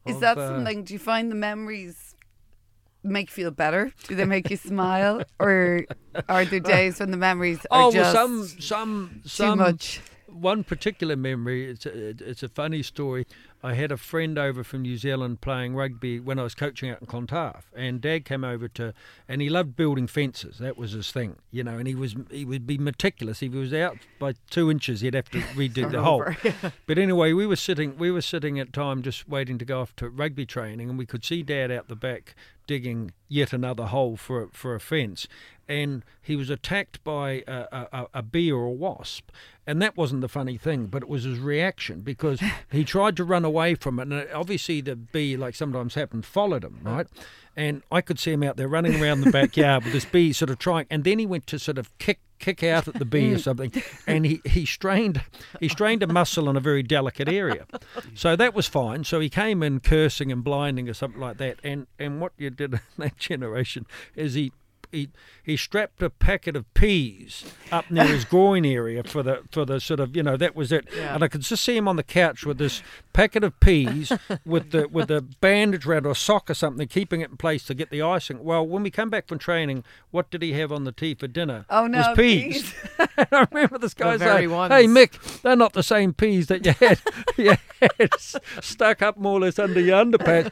Is 0.05 0.15
of, 0.15 0.21
that 0.21 0.37
uh, 0.37 0.47
something? 0.49 0.83
Do 0.83 0.93
you 0.93 0.99
find 0.99 1.31
the 1.31 1.35
memories 1.35 2.15
make 3.03 3.29
you 3.29 3.33
feel 3.33 3.51
better? 3.51 3.91
Do 4.07 4.15
they 4.15 4.25
make 4.25 4.49
you 4.49 4.57
smile, 4.57 5.23
or 5.39 5.85
are 6.29 6.45
there 6.45 6.59
days 6.59 6.99
when 6.99 7.11
the 7.11 7.17
memories 7.17 7.59
are 7.71 7.83
Oh 7.83 7.91
just 7.91 8.13
well, 8.13 8.27
some 8.27 8.47
some 8.59 9.21
too 9.23 9.29
some 9.29 9.57
much? 9.59 10.01
One 10.31 10.63
particular 10.63 11.15
memory. 11.15 11.69
It's 11.69 11.85
a, 11.85 12.09
it's 12.09 12.43
a 12.43 12.49
funny 12.49 12.83
story. 12.83 13.25
I 13.61 13.73
had 13.73 13.91
a 13.91 13.97
friend 13.97 14.37
over 14.37 14.63
from 14.63 14.83
New 14.83 14.95
Zealand 14.95 15.41
playing 15.41 15.75
rugby 15.75 16.19
when 16.19 16.39
I 16.39 16.43
was 16.43 16.55
coaching 16.55 16.89
out 16.89 17.01
in 17.01 17.07
Clontarf, 17.07 17.69
and 17.75 17.99
Dad 17.99 18.23
came 18.23 18.45
over 18.45 18.69
to, 18.69 18.93
and 19.27 19.41
he 19.41 19.49
loved 19.49 19.75
building 19.75 20.07
fences. 20.07 20.59
That 20.59 20.77
was 20.77 20.93
his 20.93 21.11
thing, 21.11 21.35
you 21.51 21.63
know. 21.63 21.77
And 21.77 21.87
he 21.87 21.95
was 21.95 22.15
he 22.31 22.45
would 22.45 22.65
be 22.65 22.77
meticulous. 22.77 23.41
If 23.41 23.51
he 23.51 23.59
was 23.59 23.73
out 23.73 23.97
by 24.17 24.35
two 24.49 24.71
inches, 24.71 25.01
he'd 25.01 25.13
have 25.13 25.29
to 25.31 25.39
redo 25.55 25.91
the 25.91 26.01
hole. 26.01 26.25
But 26.87 26.97
anyway, 26.97 27.33
we 27.33 27.45
were 27.45 27.57
sitting 27.57 27.97
we 27.97 28.11
were 28.11 28.21
sitting 28.21 28.59
at 28.59 28.71
time 28.71 29.01
just 29.01 29.27
waiting 29.27 29.57
to 29.57 29.65
go 29.65 29.81
off 29.81 29.95
to 29.97 30.09
rugby 30.09 30.45
training, 30.45 30.89
and 30.89 30.97
we 30.97 31.05
could 31.05 31.25
see 31.25 31.43
Dad 31.43 31.69
out 31.69 31.89
the 31.89 31.95
back 31.95 32.35
digging 32.69 33.11
yet 33.27 33.51
another 33.51 33.87
hole 33.87 34.15
for 34.15 34.43
a, 34.43 34.47
for 34.49 34.75
a 34.75 34.79
fence. 34.79 35.27
and 35.67 36.05
he 36.21 36.35
was 36.35 36.51
attacked 36.51 37.03
by 37.03 37.43
a, 37.47 37.87
a, 37.91 38.07
a 38.13 38.21
bee 38.21 38.51
or 38.51 38.65
a 38.65 38.71
wasp. 38.71 39.31
And 39.65 39.81
that 39.81 39.97
wasn't 39.97 40.21
the 40.21 40.27
funny 40.27 40.55
thing, 40.55 40.85
but 40.85 41.01
it 41.01 41.09
was 41.09 41.23
his 41.23 41.39
reaction 41.39 42.01
because 42.01 42.39
he 42.71 42.83
tried 42.83 43.17
to 43.17 43.23
run 43.23 43.43
away 43.43 43.73
from 43.73 43.99
it. 43.99 44.03
And 44.03 44.27
obviously, 44.31 44.81
the 44.81 44.95
bee, 44.95 45.35
like 45.35 45.55
sometimes 45.55 45.95
happens, 45.95 46.27
followed 46.27 46.63
him, 46.63 46.77
right? 46.83 47.07
And 47.55 47.81
I 47.91 48.01
could 48.01 48.19
see 48.19 48.33
him 48.33 48.43
out 48.43 48.55
there 48.55 48.67
running 48.67 49.01
around 49.01 49.21
the 49.21 49.31
backyard 49.39 49.83
with 49.83 49.93
this 49.93 50.05
bee 50.05 50.31
sort 50.31 50.51
of 50.51 50.59
trying. 50.59 50.85
And 50.91 51.03
then 51.03 51.17
he 51.17 51.25
went 51.25 51.47
to 51.47 51.57
sort 51.57 51.79
of 51.79 51.97
kick 51.97 52.19
kick 52.39 52.63
out 52.63 52.87
at 52.87 52.95
the 52.95 53.05
bee 53.05 53.33
or 53.33 53.37
mm. 53.37 53.41
something, 53.41 53.71
and 54.07 54.25
he, 54.25 54.41
he 54.45 54.65
strained 54.65 55.21
he 55.59 55.67
strained 55.67 56.03
a 56.03 56.07
muscle 56.07 56.49
in 56.49 56.55
a 56.55 56.59
very 56.59 56.83
delicate 56.83 57.29
area. 57.29 57.65
So 58.15 58.35
that 58.35 58.53
was 58.53 58.67
fine. 58.67 59.03
So 59.03 59.19
he 59.19 59.29
came 59.29 59.61
in 59.61 59.79
cursing 59.79 60.31
and 60.31 60.43
blinding 60.43 60.89
or 60.89 60.93
something 60.93 61.21
like 61.21 61.37
that. 61.37 61.59
And 61.63 61.87
and 61.97 62.21
what 62.21 62.33
you 62.37 62.49
did 62.49 62.73
in 62.73 62.79
that 62.97 63.17
generation 63.17 63.85
is 64.15 64.33
he 64.33 64.51
he 64.91 65.09
he 65.43 65.55
strapped 65.57 66.01
a 66.01 66.09
packet 66.09 66.55
of 66.55 66.71
peas 66.73 67.43
up 67.71 67.89
near 67.89 68.05
his 68.05 68.25
groin 68.29 68.65
area 68.65 69.03
for 69.03 69.23
the 69.23 69.41
for 69.51 69.65
the 69.65 69.79
sort 69.79 69.99
of 69.99 70.15
you 70.15 70.23
know 70.23 70.37
that 70.37 70.55
was 70.55 70.71
it. 70.71 70.87
Yeah. 70.95 71.15
and 71.15 71.23
I 71.23 71.27
could 71.27 71.41
just 71.41 71.63
see 71.63 71.75
him 71.77 71.87
on 71.87 71.95
the 71.95 72.03
couch 72.03 72.45
with 72.45 72.57
this 72.57 72.81
packet 73.13 73.43
of 73.43 73.59
peas 73.59 74.11
with 74.45 74.71
the 74.71 74.87
with 74.87 75.09
a 75.11 75.21
bandage 75.21 75.85
around 75.85 76.05
or 76.05 76.11
a 76.11 76.15
sock 76.15 76.49
or 76.49 76.53
something 76.53 76.87
keeping 76.87 77.21
it 77.21 77.29
in 77.29 77.37
place 77.37 77.63
to 77.65 77.73
get 77.73 77.89
the 77.89 78.01
icing. 78.01 78.43
Well 78.43 78.65
when 78.65 78.83
we 78.83 78.91
come 78.91 79.09
back 79.09 79.27
from 79.27 79.39
training 79.39 79.83
what 80.11 80.29
did 80.31 80.41
he 80.41 80.53
have 80.53 80.71
on 80.71 80.83
the 80.83 80.91
tea 80.91 81.15
for 81.15 81.27
dinner? 81.27 81.65
Oh, 81.69 81.87
no, 81.87 81.99
was 81.99 82.17
peas, 82.17 82.73
and 83.17 83.27
I 83.31 83.47
remember 83.51 83.77
this 83.77 83.93
guy 83.93 84.17
saying 84.17 84.49
ones. 84.49 84.73
hey 84.73 84.85
Mick 84.85 85.41
they're 85.41 85.55
not 85.55 85.73
the 85.73 85.83
same 85.83 86.13
peas 86.13 86.47
that 86.47 86.65
you 86.65 86.73
had 86.73 86.99
you 87.37 87.55
had 87.99 88.13
stuck 88.19 89.01
up 89.01 89.17
more 89.17 89.37
or 89.37 89.41
less 89.41 89.59
under 89.59 89.79
your 89.79 90.03
underpants. 90.03 90.51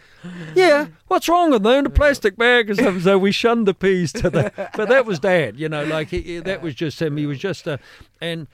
Yeah, 0.55 0.87
what's 1.07 1.27
wrong 1.29 1.51
with 1.51 1.63
them? 1.63 1.85
A 1.85 1.89
plastic 1.89 2.35
bag 2.37 2.69
or 2.69 2.75
something. 2.75 3.01
So 3.01 3.17
we 3.17 3.31
shunned 3.31 3.67
the 3.67 3.73
peas 3.73 4.11
to 4.13 4.29
the. 4.29 4.69
But 4.75 4.89
that 4.89 5.05
was 5.05 5.19
Dad, 5.19 5.59
you 5.59 5.69
know, 5.69 5.83
like 5.83 6.09
he, 6.09 6.21
he- 6.21 6.39
that 6.39 6.61
was 6.61 6.75
just 6.75 7.01
him. 7.01 7.17
He 7.17 7.25
was 7.25 7.39
just 7.39 7.67
a. 7.67 7.79
And 8.21 8.47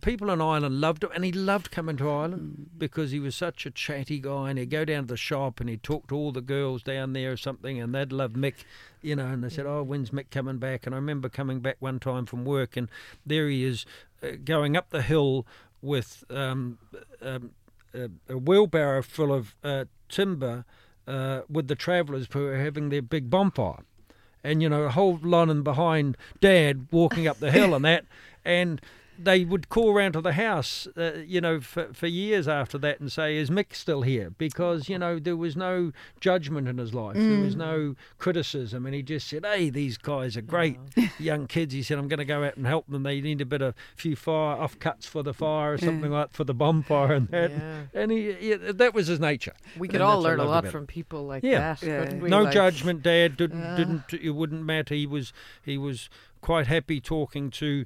people 0.00 0.30
in 0.30 0.40
Ireland 0.40 0.80
loved 0.80 1.04
him, 1.04 1.10
and 1.14 1.24
he 1.24 1.32
loved 1.32 1.70
coming 1.70 1.96
to 1.98 2.08
Ireland 2.10 2.70
because 2.78 3.10
he 3.10 3.20
was 3.20 3.34
such 3.36 3.66
a 3.66 3.70
chatty 3.70 4.18
guy. 4.20 4.50
And 4.50 4.58
he'd 4.58 4.70
go 4.70 4.84
down 4.84 5.02
to 5.04 5.08
the 5.08 5.16
shop 5.16 5.60
and 5.60 5.68
he'd 5.68 5.82
talk 5.82 6.06
to 6.08 6.16
all 6.16 6.32
the 6.32 6.40
girls 6.40 6.82
down 6.82 7.12
there 7.12 7.32
or 7.32 7.36
something, 7.36 7.80
and 7.80 7.94
they'd 7.94 8.12
love 8.12 8.32
Mick, 8.32 8.54
you 9.02 9.16
know. 9.16 9.26
And 9.26 9.42
they 9.44 9.48
said, 9.50 9.66
"Oh, 9.66 9.82
when's 9.82 10.10
Mick 10.10 10.30
coming 10.30 10.58
back?" 10.58 10.86
And 10.86 10.94
I 10.94 10.98
remember 10.98 11.28
coming 11.28 11.60
back 11.60 11.76
one 11.80 11.98
time 12.00 12.26
from 12.26 12.44
work, 12.44 12.76
and 12.76 12.88
there 13.24 13.48
he 13.48 13.64
is, 13.64 13.84
uh, 14.22 14.28
going 14.44 14.76
up 14.76 14.90
the 14.90 15.02
hill 15.02 15.46
with 15.82 16.24
um, 16.30 16.78
um, 17.22 17.50
a, 17.94 18.08
a 18.28 18.38
wheelbarrow 18.38 19.02
full 19.02 19.32
of 19.32 19.54
uh, 19.62 19.84
timber 20.08 20.64
uh, 21.06 21.42
with 21.48 21.68
the 21.68 21.74
travellers 21.74 22.28
who 22.32 22.40
were 22.40 22.56
having 22.56 22.88
their 22.88 23.02
big 23.02 23.30
bonfire. 23.30 23.84
And, 24.44 24.62
you 24.62 24.68
know, 24.68 24.84
a 24.84 24.90
whole 24.90 25.18
lot 25.22 25.50
and 25.50 25.64
behind 25.64 26.16
Dad 26.40 26.86
walking 26.92 27.26
up 27.26 27.38
the 27.38 27.50
hill 27.50 27.74
and 27.74 27.84
that. 27.84 28.04
And 28.44 28.80
they 29.18 29.44
would 29.44 29.68
call 29.68 29.94
round 29.94 30.14
to 30.14 30.20
the 30.20 30.32
house, 30.32 30.86
uh, 30.96 31.12
you 31.26 31.40
know, 31.40 31.60
for, 31.60 31.92
for 31.92 32.06
years 32.06 32.46
after 32.48 32.78
that 32.78 33.00
and 33.00 33.10
say, 33.10 33.36
Is 33.36 33.50
Mick 33.50 33.74
still 33.74 34.02
here? 34.02 34.30
Because, 34.30 34.88
you 34.88 34.98
know, 34.98 35.18
there 35.18 35.36
was 35.36 35.56
no 35.56 35.92
judgment 36.20 36.68
in 36.68 36.78
his 36.78 36.92
life. 36.94 37.16
There 37.16 37.40
was 37.42 37.56
no 37.56 37.94
criticism. 38.18 38.86
And 38.86 38.94
he 38.94 39.02
just 39.02 39.28
said, 39.28 39.44
Hey, 39.44 39.70
these 39.70 39.96
guys 39.98 40.36
are 40.36 40.42
great 40.42 40.78
young 41.18 41.46
kids. 41.46 41.72
He 41.74 41.82
said, 41.82 41.98
I'm 41.98 42.08
going 42.08 42.18
to 42.18 42.24
go 42.24 42.44
out 42.44 42.56
and 42.56 42.66
help 42.66 42.86
them. 42.88 43.02
They 43.02 43.20
need 43.20 43.40
a 43.40 43.46
bit 43.46 43.62
of 43.62 43.74
a 43.74 43.96
few 43.96 44.16
fire 44.16 44.56
offcuts 44.56 45.04
for 45.04 45.22
the 45.22 45.34
fire 45.34 45.74
or 45.74 45.78
something 45.78 46.10
like 46.10 46.32
for 46.32 46.44
the 46.44 46.54
bonfire 46.54 47.14
and 47.14 47.28
that. 47.28 47.50
Yeah. 47.50 47.82
And 47.94 48.10
he, 48.12 48.36
yeah, 48.40 48.56
that 48.74 48.94
was 48.94 49.06
his 49.06 49.20
nature. 49.20 49.54
We 49.78 49.88
could 49.88 49.96
And 49.96 50.02
all 50.04 50.22
that's 50.22 50.24
what 50.24 50.28
I 50.28 50.44
learn 50.44 50.46
a 50.46 50.50
lot 50.50 50.66
from 50.68 50.86
people 50.86 51.24
like 51.26 51.42
Yeah. 51.42 51.74
that. 51.74 51.82
Yeah. 51.82 52.14
we? 52.14 52.28
No 52.28 52.42
Like, 52.42 52.52
judgment, 52.52 53.02
Dad. 53.02 53.36
Didn't 53.36 53.60
Yeah. 53.60 53.76
didn't 53.76 54.12
it 54.12 54.30
wouldn't 54.30 54.62
matter. 54.64 54.94
He 54.94 55.06
was 55.06 55.32
he 55.62 55.78
was 55.78 56.08
quite 56.40 56.66
happy 56.66 57.00
talking 57.00 57.50
to 57.50 57.84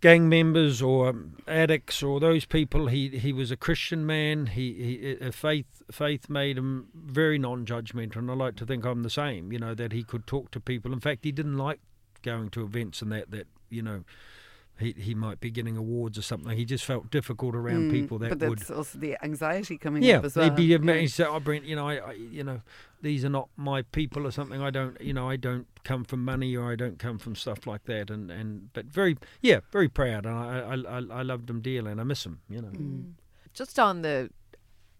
gang 0.00 0.28
members 0.28 0.82
or 0.82 1.14
addicts 1.48 2.02
or 2.02 2.20
those 2.20 2.44
people. 2.44 2.88
He 2.88 3.08
he 3.08 3.32
was 3.32 3.50
a 3.50 3.56
Christian 3.56 4.06
man. 4.06 4.46
He 4.46 5.16
he 5.20 5.30
faith 5.30 5.82
faith 5.90 6.28
made 6.28 6.58
him 6.58 6.88
very 6.94 7.38
non-judgmental, 7.38 8.16
and 8.16 8.30
I 8.30 8.34
like 8.34 8.56
to 8.56 8.66
think 8.66 8.84
I'm 8.84 9.02
the 9.02 9.10
same. 9.10 9.52
You 9.52 9.58
know 9.58 9.74
that 9.74 9.92
he 9.92 10.02
could 10.02 10.26
talk 10.26 10.50
to 10.52 10.60
people. 10.60 10.92
In 10.92 11.00
fact, 11.00 11.24
he 11.24 11.32
didn't 11.32 11.58
like 11.58 11.80
going 12.22 12.50
to 12.50 12.64
events 12.64 13.02
and 13.02 13.12
that 13.12 13.30
that 13.30 13.46
you 13.70 13.82
know. 13.82 14.04
He, 14.78 14.92
he 14.98 15.14
might 15.14 15.40
be 15.40 15.50
getting 15.50 15.76
awards 15.78 16.18
or 16.18 16.22
something. 16.22 16.54
He 16.56 16.66
just 16.66 16.84
felt 16.84 17.10
difficult 17.10 17.54
around 17.54 17.88
Mm, 17.88 17.90
people 17.90 18.18
that 18.18 18.38
but 18.38 18.48
would 18.50 18.58
that's 18.58 18.70
also 18.70 18.98
the 18.98 19.16
anxiety 19.24 19.78
coming 19.78 20.02
yeah, 20.02 20.18
up 20.18 20.24
as 20.24 20.36
well. 20.36 20.48
they'd 20.50 20.54
be 20.56 20.64
Yeah. 20.64 21.00
he 21.00 21.08
said, 21.08 21.28
"Oh, 21.28 21.40
Brent, 21.40 21.64
you 21.64 21.74
know, 21.76 21.88
I, 21.88 21.94
I, 21.96 22.12
you 22.12 22.44
know, 22.44 22.60
these 23.00 23.24
are 23.24 23.30
not 23.30 23.48
my 23.56 23.80
people 23.82 24.26
or 24.26 24.30
something. 24.30 24.60
I 24.60 24.68
don't, 24.70 25.00
you 25.00 25.14
know, 25.14 25.30
I 25.30 25.36
don't 25.36 25.66
come 25.84 26.04
from 26.04 26.22
money 26.24 26.54
or 26.54 26.70
I 26.70 26.76
don't 26.76 26.98
come 26.98 27.16
from 27.18 27.34
stuff 27.36 27.66
like 27.66 27.84
that." 27.84 28.10
And 28.10 28.30
and 28.30 28.70
but 28.74 28.84
very, 28.86 29.16
yeah, 29.40 29.60
very 29.72 29.88
proud, 29.88 30.26
and 30.26 30.34
I 30.36 30.58
I 30.58 30.98
I, 30.98 31.20
I 31.20 31.22
loved 31.22 31.48
him 31.48 31.60
dearly, 31.62 31.90
and 31.92 32.00
I 32.00 32.04
miss 32.04 32.26
him. 32.26 32.40
You 32.50 32.60
know, 32.62 32.68
Mm. 32.68 33.12
Just 33.54 33.78
on 33.78 34.02
the 34.02 34.28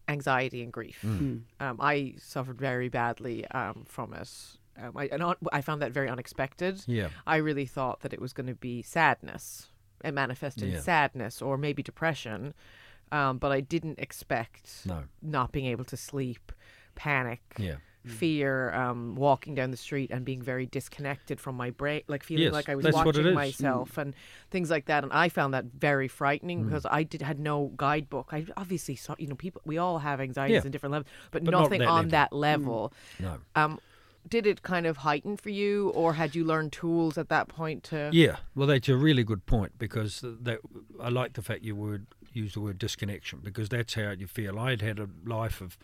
anxiety 0.09 0.63
and 0.63 0.73
grief, 0.73 1.03
Mm. 1.05 1.43
um, 1.61 1.77
I 1.81 2.15
suffered 2.19 2.59
very 2.59 2.89
badly 2.89 3.47
um, 3.49 3.85
from 3.87 4.15
it. 4.15 4.31
Um, 4.79 4.93
I, 4.97 5.07
and 5.07 5.23
I 5.53 5.61
found 5.61 5.83
that 5.83 5.93
very 5.93 6.09
unexpected. 6.09 6.83
yeah, 6.87 7.09
I 7.27 7.37
really 7.37 7.67
thought 7.67 8.01
that 8.01 8.13
it 8.13 8.21
was 8.21 8.33
going 8.33 8.47
to 8.49 8.55
be 8.55 8.83
sadness 8.83 9.71
and 10.03 10.15
manifest 10.15 10.61
in 10.63 10.71
Yeah. 10.73 10.81
sadness 10.81 11.41
or 11.41 11.57
maybe 11.57 11.83
depression, 11.83 12.53
um, 13.13 13.39
but 13.39 13.53
I 13.53 13.61
didn't 13.61 13.99
expect 13.99 14.83
no, 14.85 15.05
not 15.23 15.53
being 15.53 15.67
able 15.67 15.85
to 15.87 15.97
sleep, 15.97 16.53
panic, 16.95 17.41
yeah, 17.59 17.77
fear, 18.05 18.73
um, 18.73 19.17
walking 19.17 19.55
down 19.57 19.73
the 19.73 19.77
street 19.77 20.11
and 20.13 20.25
being 20.25 20.41
very 20.41 20.65
disconnected 20.67 21.41
from 21.41 21.57
my 21.57 21.71
brain, 21.71 22.03
like 22.07 22.23
feeling 22.23 22.45
Yes, 22.45 22.53
like 22.53 22.69
I 22.69 22.77
was 22.77 22.85
that's 22.85 22.95
what 22.95 23.17
it 23.17 23.21
watching 23.21 23.35
myself 23.35 23.99
and 23.99 24.15
things 24.51 24.71
like 24.71 24.85
that. 24.87 25.03
And 25.03 25.13
I 25.13 25.29
found 25.29 25.55
that 25.55 25.65
very 25.65 26.07
frightening 26.07 26.61
Mm. 26.61 26.65
because 26.67 26.87
I 26.89 27.03
did 27.03 27.21
had 27.23 27.41
no 27.41 27.73
guidebook. 27.77 28.29
I 28.33 28.47
obviously 28.57 28.95
saw, 28.95 29.17
you 29.19 29.27
know, 29.27 29.35
people 29.35 29.61
we 29.65 29.79
all 29.79 29.99
have 29.99 30.21
anxieties 30.21 30.55
Yeah. 30.63 30.67
in 30.67 30.71
different 30.71 30.93
levels, 30.93 31.11
but, 31.33 31.43
But 31.45 31.51
not 31.51 31.63
nothing 31.63 31.81
that 31.81 31.89
on 31.89 31.97
level. 31.97 32.11
that 32.11 32.33
level. 32.33 32.93
no. 33.19 33.39
Um, 33.57 33.81
did 34.29 34.47
it 34.47 34.63
kind 34.63 34.87
of 34.87 34.99
heighten 34.99 35.37
for 35.37 35.51
you, 35.51 35.91
or 35.91 36.15
had 36.15 36.35
you 36.35 36.45
learned 36.45 36.73
tools 36.73 37.17
at 37.19 37.29
that 37.29 37.49
point 37.49 37.85
to? 37.85 38.11
Yeah, 38.13 38.37
well, 38.55 38.67
that's 38.67 38.89
a 38.89 38.97
really 38.97 39.25
good 39.25 39.47
point 39.47 39.79
because 39.79 40.23
that 40.23 40.61
I 41.01 41.09
like 41.09 41.35
the 41.35 41.43
fact 41.43 41.63
you 41.65 41.77
would 41.77 42.07
use 42.33 42.55
the 42.55 42.61
word 42.61 42.79
disconnection 42.79 43.41
because 43.43 43.69
that's 43.69 43.95
how 43.95 44.11
you 44.11 44.27
feel. 44.27 44.59
I'd 44.59 44.83
had 44.83 44.99
a 44.99 45.09
life 45.25 45.61
of 45.61 45.79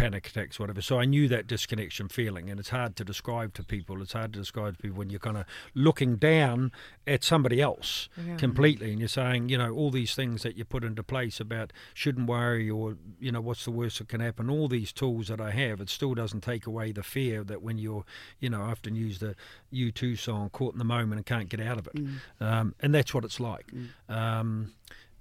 panic 0.00 0.26
attacks, 0.28 0.58
whatever, 0.58 0.80
so 0.82 0.98
I 0.98 1.04
knew 1.04 1.28
that 1.28 1.46
disconnection 1.46 2.08
feeling, 2.08 2.48
and 2.50 2.58
it's 2.58 2.70
hard 2.70 2.96
to 2.96 3.04
describe 3.04 3.54
to 3.54 3.62
people. 3.62 4.00
It's 4.02 4.14
hard 4.14 4.32
to 4.32 4.38
describe 4.38 4.76
to 4.76 4.82
people 4.82 4.98
when 4.98 5.10
you're 5.10 5.20
kind 5.20 5.36
of 5.36 5.44
looking 5.74 6.16
down 6.16 6.72
at 7.06 7.22
somebody 7.22 7.60
else 7.60 8.08
completely, 8.38 8.90
and 8.90 8.98
you're 8.98 9.08
saying, 9.08 9.48
you 9.50 9.58
know, 9.58 9.72
all 9.72 9.90
these 9.90 10.14
things 10.14 10.42
that 10.42 10.56
you 10.56 10.64
put 10.64 10.84
into 10.84 11.02
place 11.02 11.38
about 11.40 11.72
shouldn't 11.94 12.26
worry 12.28 12.68
or 12.70 12.96
you 13.18 13.30
know 13.30 13.40
what's 13.40 13.64
the 13.64 13.70
worst 13.70 13.98
that 13.98 14.08
can 14.08 14.20
happen. 14.20 14.48
All 14.48 14.68
these 14.68 14.92
tools 14.92 15.28
that 15.28 15.40
I 15.40 15.50
have, 15.50 15.80
it 15.80 15.88
still 15.90 16.14
doesn't 16.14 16.40
take 16.42 16.66
away 16.66 16.92
the 16.92 17.02
fear 17.02 17.44
that 17.44 17.62
when 17.62 17.78
you're, 17.78 18.04
you 18.40 18.48
know, 18.50 18.62
I 18.62 18.70
often 18.70 18.94
use 18.94 19.18
the 19.18 19.34
U2 19.72 20.18
song 20.18 20.50
"Caught 20.50 20.72
in 20.74 20.78
the 20.78 20.84
Moment" 20.84 21.18
and 21.18 21.26
can't 21.26 21.48
get 21.48 21.60
out 21.60 21.78
of 21.78 21.86
it, 21.88 22.00
um, 22.40 22.74
and 22.80 22.94
that's 22.94 23.12
what 23.12 23.24
it's 23.24 23.38
like. 23.40 23.70
Um, 24.08 24.72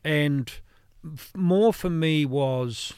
and 0.04 0.52
f- 1.06 1.32
more 1.36 1.74
for 1.74 1.90
me 1.90 2.26
was, 2.26 2.94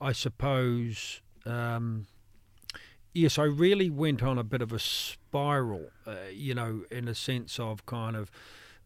I 0.00 0.12
suppose. 0.12 1.20
Um, 1.46 2.06
Yes, 3.12 3.40
I 3.40 3.44
really 3.44 3.90
went 3.90 4.22
on 4.22 4.38
a 4.38 4.44
bit 4.44 4.62
of 4.62 4.72
a 4.72 4.78
spiral, 4.78 5.90
uh, 6.06 6.28
you 6.32 6.54
know, 6.54 6.84
in 6.92 7.08
a 7.08 7.14
sense 7.14 7.58
of 7.58 7.84
kind 7.84 8.14
of 8.14 8.30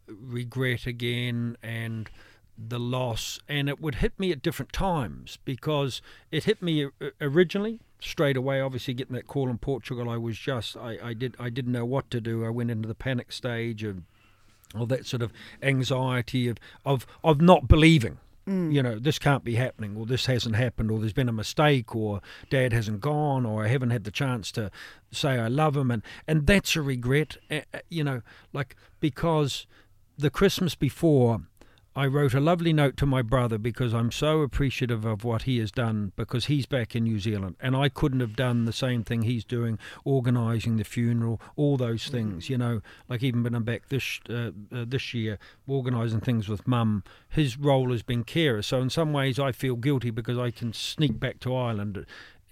regret 0.09 0.87
again 0.87 1.59
and 1.62 2.09
the 2.57 2.79
loss, 2.79 3.38
and 3.48 3.68
it 3.68 3.81
would 3.81 3.96
hit 3.96 4.18
me 4.18 4.33
at 4.33 4.40
different 4.40 4.72
times 4.72 5.38
because 5.44 6.00
it 6.31 6.44
hit 6.44 6.62
me 6.62 6.88
originally 7.20 7.81
straight 8.00 8.37
away. 8.37 8.62
Obviously, 8.62 8.94
getting 8.94 9.14
that 9.14 9.27
call 9.27 9.50
in 9.50 9.59
Portugal, 9.59 10.09
I 10.09 10.16
was 10.16 10.38
just 10.38 10.74
I, 10.77 10.98
I 11.03 11.12
did 11.12 11.37
I 11.38 11.50
didn't 11.50 11.72
know 11.72 11.85
what 11.85 12.11
to 12.12 12.20
do. 12.20 12.46
I 12.46 12.48
went 12.48 12.70
into 12.70 12.88
the 12.88 12.94
panic 12.94 13.31
stage 13.31 13.85
of 13.85 14.03
all 14.74 14.87
that 14.87 15.05
sort 15.05 15.20
of 15.20 15.33
anxiety 15.62 16.48
of 16.48 16.57
of 16.87 17.07
of 17.22 17.42
not 17.42 17.68
believing. 17.68 18.18
You 18.47 18.83
know, 18.83 18.99
this 18.99 19.19
can't 19.19 19.43
be 19.43 19.55
happening, 19.55 19.97
or 19.97 20.05
this 20.05 20.27
hasn't 20.27 20.57
happened, 20.57 20.91
or 20.91 20.99
there's 20.99 21.15
been 21.15 21.31
a 21.31 21.33
mistake, 21.33 21.97
or 21.97 22.21
dad 22.51 22.75
hasn't 22.75 23.01
gone, 23.01 23.47
or 23.47 23.65
I 23.65 23.69
haven't 23.69 23.91
had 23.91 24.05
the 24.05 24.11
chance 24.11 24.53
to 24.53 24.71
say 25.11 25.39
I 25.39 25.49
love 25.49 25.77
him, 25.77 25.91
and 25.91 26.03
and 26.29 26.47
that's 26.47 26.77
a 26.77 26.83
regret. 26.83 27.39
uh, 27.51 27.61
uh, 27.73 27.79
You 27.89 28.05
know, 28.05 28.21
like 28.53 28.77
because 29.01 29.67
the 30.19 30.31
Christmas 30.31 30.75
before, 30.75 31.41
I 31.97 32.07
wrote 32.07 32.35
a 32.35 32.41
lovely 32.41 32.73
note 32.73 32.97
to 32.97 33.07
my 33.07 33.23
brother 33.23 33.57
because 33.57 33.95
I'm 33.95 34.11
so 34.11 34.41
appreciative 34.41 35.05
of 35.05 35.23
what 35.23 35.43
he 35.43 35.59
has 35.59 35.71
done 35.71 36.11
because 36.17 36.47
he's 36.47 36.67
back 36.67 36.97
in 36.97 37.05
New 37.05 37.21
Zealand 37.21 37.55
and 37.61 37.77
I 37.77 37.89
couldn't 37.89 38.19
have 38.19 38.35
done 38.35 38.65
the 38.65 38.73
same 38.73 39.05
thing 39.05 39.23
he's 39.23 39.45
doing, 39.45 39.79
organising 40.05 40.77
the 40.77 40.83
funeral, 40.83 41.41
all 41.55 41.77
those 41.77 42.09
things. 42.09 42.51
You 42.51 42.59
know, 42.59 42.81
like 43.09 43.23
even 43.23 43.45
when 43.45 43.55
I'm 43.55 43.63
back 43.63 43.91
this 43.91 44.19
uh, 44.29 44.51
uh, 44.73 44.85
this 44.89 45.15
year, 45.15 45.39
organising 45.69 46.21
things 46.21 46.49
with 46.49 46.67
Mum. 46.67 47.05
His 47.29 47.57
role 47.57 47.93
has 47.93 48.03
been 48.03 48.25
carer, 48.25 48.63
so 48.63 48.81
in 48.81 48.91
some 48.91 49.13
ways 49.13 49.39
I 49.39 49.53
feel 49.53 49.77
guilty 49.77 50.11
because 50.11 50.37
I 50.37 50.51
can 50.51 50.73
sneak 50.73 51.21
back 51.21 51.39
to 51.41 51.55
Ireland. 51.55 52.07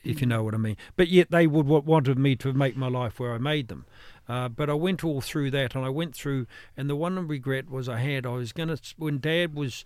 If 0.05 0.21
you 0.21 0.27
know 0.27 0.43
what 0.43 0.55
I 0.55 0.59
mean, 0.59 0.77
but 0.97 1.09
yet 1.09 1.31
they 1.31 1.47
would 1.47 1.67
wa- 1.67 1.79
wanted 1.79 2.19
me 2.19 2.35
to 2.37 2.53
make 2.53 2.77
my 2.77 2.89
life 2.89 3.21
where 3.21 3.35
I 3.35 3.39
made 3.39 3.69
them, 3.69 3.87
Uh, 4.29 4.49
but 4.49 4.71
I 4.71 4.75
went 4.75 5.05
all 5.05 5.21
through 5.21 5.51
that, 5.51 5.75
and 5.75 5.85
I 5.85 5.89
went 5.89 6.15
through, 6.15 6.47
and 6.77 6.89
the 6.89 6.97
one 6.97 7.27
regret 7.27 7.71
was 7.71 7.89
I 7.89 7.99
had. 7.99 8.25
I 8.27 8.31
was 8.31 8.53
gonna 8.53 8.79
when 8.97 9.19
Dad 9.19 9.55
was 9.55 9.85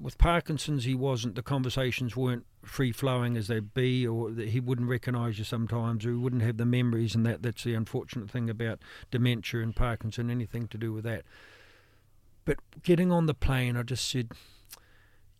with 0.00 0.18
Parkinson's, 0.18 0.84
he 0.84 0.94
wasn't. 0.94 1.36
The 1.36 1.42
conversations 1.42 2.16
weren't 2.16 2.44
free 2.62 2.92
flowing 2.92 3.36
as 3.36 3.46
they'd 3.46 3.72
be, 3.72 4.06
or 4.06 4.30
he 4.32 4.60
wouldn't 4.60 4.88
recognise 4.88 5.38
you 5.38 5.44
sometimes, 5.44 6.04
or 6.04 6.10
he 6.10 6.16
wouldn't 6.16 6.42
have 6.42 6.56
the 6.56 6.66
memories, 6.66 7.14
and 7.14 7.24
that 7.26 7.42
that's 7.42 7.64
the 7.64 7.74
unfortunate 7.74 8.30
thing 8.30 8.50
about 8.50 8.80
dementia 9.10 9.62
and 9.62 9.74
Parkinson, 9.76 10.30
anything 10.30 10.68
to 10.68 10.78
do 10.78 10.92
with 10.92 11.04
that. 11.04 11.24
But 12.44 12.58
getting 12.82 13.10
on 13.10 13.26
the 13.26 13.34
plane, 13.34 13.76
I 13.76 13.82
just 13.82 14.08
said, 14.08 14.32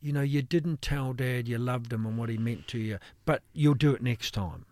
you 0.00 0.12
know, 0.12 0.22
you 0.22 0.42
didn't 0.42 0.82
tell 0.82 1.12
Dad 1.12 1.48
you 1.48 1.58
loved 1.58 1.92
him 1.92 2.04
and 2.04 2.18
what 2.18 2.28
he 2.28 2.36
meant 2.36 2.66
to 2.68 2.78
you, 2.78 2.98
but 3.24 3.42
you'll 3.52 3.74
do 3.74 3.92
it 3.92 4.02
next 4.02 4.32
time. 4.32 4.66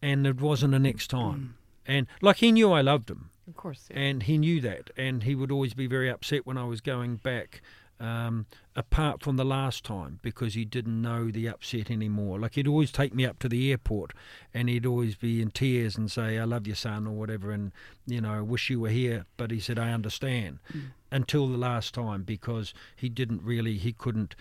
And 0.00 0.26
it 0.26 0.40
wasn't 0.40 0.74
a 0.74 0.78
next 0.78 1.08
time. 1.08 1.57
And 1.88 2.06
like 2.20 2.36
he 2.36 2.52
knew 2.52 2.70
I 2.70 2.82
loved 2.82 3.10
him, 3.10 3.30
Of 3.48 3.56
course. 3.56 3.88
Yeah. 3.90 3.98
and 3.98 4.22
he 4.22 4.38
knew 4.38 4.60
that, 4.60 4.90
and 4.96 5.24
he 5.24 5.34
would 5.34 5.50
always 5.50 5.74
be 5.74 5.86
very 5.88 6.08
upset 6.10 6.46
when 6.46 6.56
I 6.58 6.64
was 6.64 6.80
going 6.80 7.16
back. 7.16 7.62
Um, 8.00 8.46
apart 8.76 9.24
from 9.24 9.36
the 9.38 9.44
last 9.44 9.82
time, 9.82 10.20
because 10.22 10.54
he 10.54 10.64
didn't 10.64 11.02
know 11.02 11.32
the 11.32 11.48
upset 11.48 11.90
anymore. 11.90 12.38
Like 12.38 12.54
he'd 12.54 12.68
always 12.68 12.92
take 12.92 13.12
me 13.12 13.26
up 13.26 13.40
to 13.40 13.48
the 13.48 13.72
airport, 13.72 14.12
and 14.54 14.68
he'd 14.68 14.86
always 14.86 15.16
be 15.16 15.42
in 15.42 15.50
tears 15.50 15.96
and 15.98 16.08
say, 16.08 16.38
"I 16.38 16.44
love 16.44 16.68
you, 16.68 16.76
son," 16.76 17.08
or 17.08 17.14
whatever, 17.14 17.50
and 17.50 17.72
you 18.06 18.20
know, 18.20 18.34
I 18.34 18.40
wish 18.40 18.70
you 18.70 18.78
were 18.78 18.90
here. 18.90 19.26
But 19.36 19.50
he 19.50 19.58
said, 19.58 19.80
"I 19.80 19.90
understand." 19.92 20.60
Until 21.10 21.48
the 21.48 21.58
last 21.58 21.92
time, 21.92 22.22
because 22.22 22.72
he 22.94 23.08
didn't 23.08 23.42
really, 23.42 23.78
he 23.78 23.92
couldn't 23.92 24.36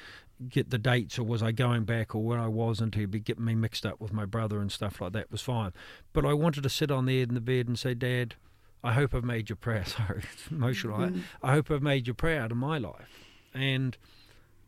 get 0.50 0.70
the 0.70 0.78
dates, 0.78 1.18
or 1.18 1.24
was 1.24 1.42
I 1.42 1.52
going 1.52 1.84
back, 1.84 2.14
or 2.16 2.24
where 2.24 2.40
I 2.40 2.48
wasn't. 2.48 2.96
He'd 2.96 3.12
be 3.12 3.20
getting 3.20 3.46
me 3.46 3.56
mixed 3.56 3.86
up 3.86 4.00
with 4.00 4.14
my 4.14 4.26
brother 4.26 4.60
and 4.60 4.72
stuff 4.72 5.02
like 5.02 5.14
that. 5.14 5.32
Was 5.32 5.42
fine, 5.42 5.74
but 6.14 6.26
I 6.26 6.34
wanted 6.34 6.64
to 6.64 6.70
sit 6.70 6.92
on 6.92 7.06
the 7.06 7.22
edge 7.22 7.30
in 7.30 7.36
the 7.36 7.42
bed 7.42 7.68
and 7.68 7.78
say, 7.78 7.94
"Dad." 7.94 8.36
I 8.84 8.94
hope 8.94 9.16
I've 9.16 9.24
made 9.24 9.50
you 9.50 9.56
proud. 9.56 9.88
Sorry, 9.88 10.24
emotional. 10.52 11.02
I, 11.02 11.08
mm-hmm. 11.08 11.20
I 11.42 11.54
hope 11.54 11.72
I've 11.72 11.82
made 11.82 12.08
you 12.08 12.14
proud 12.14 12.52
of 12.52 12.58
my 12.58 12.78
life, 12.78 13.26
and 13.54 13.98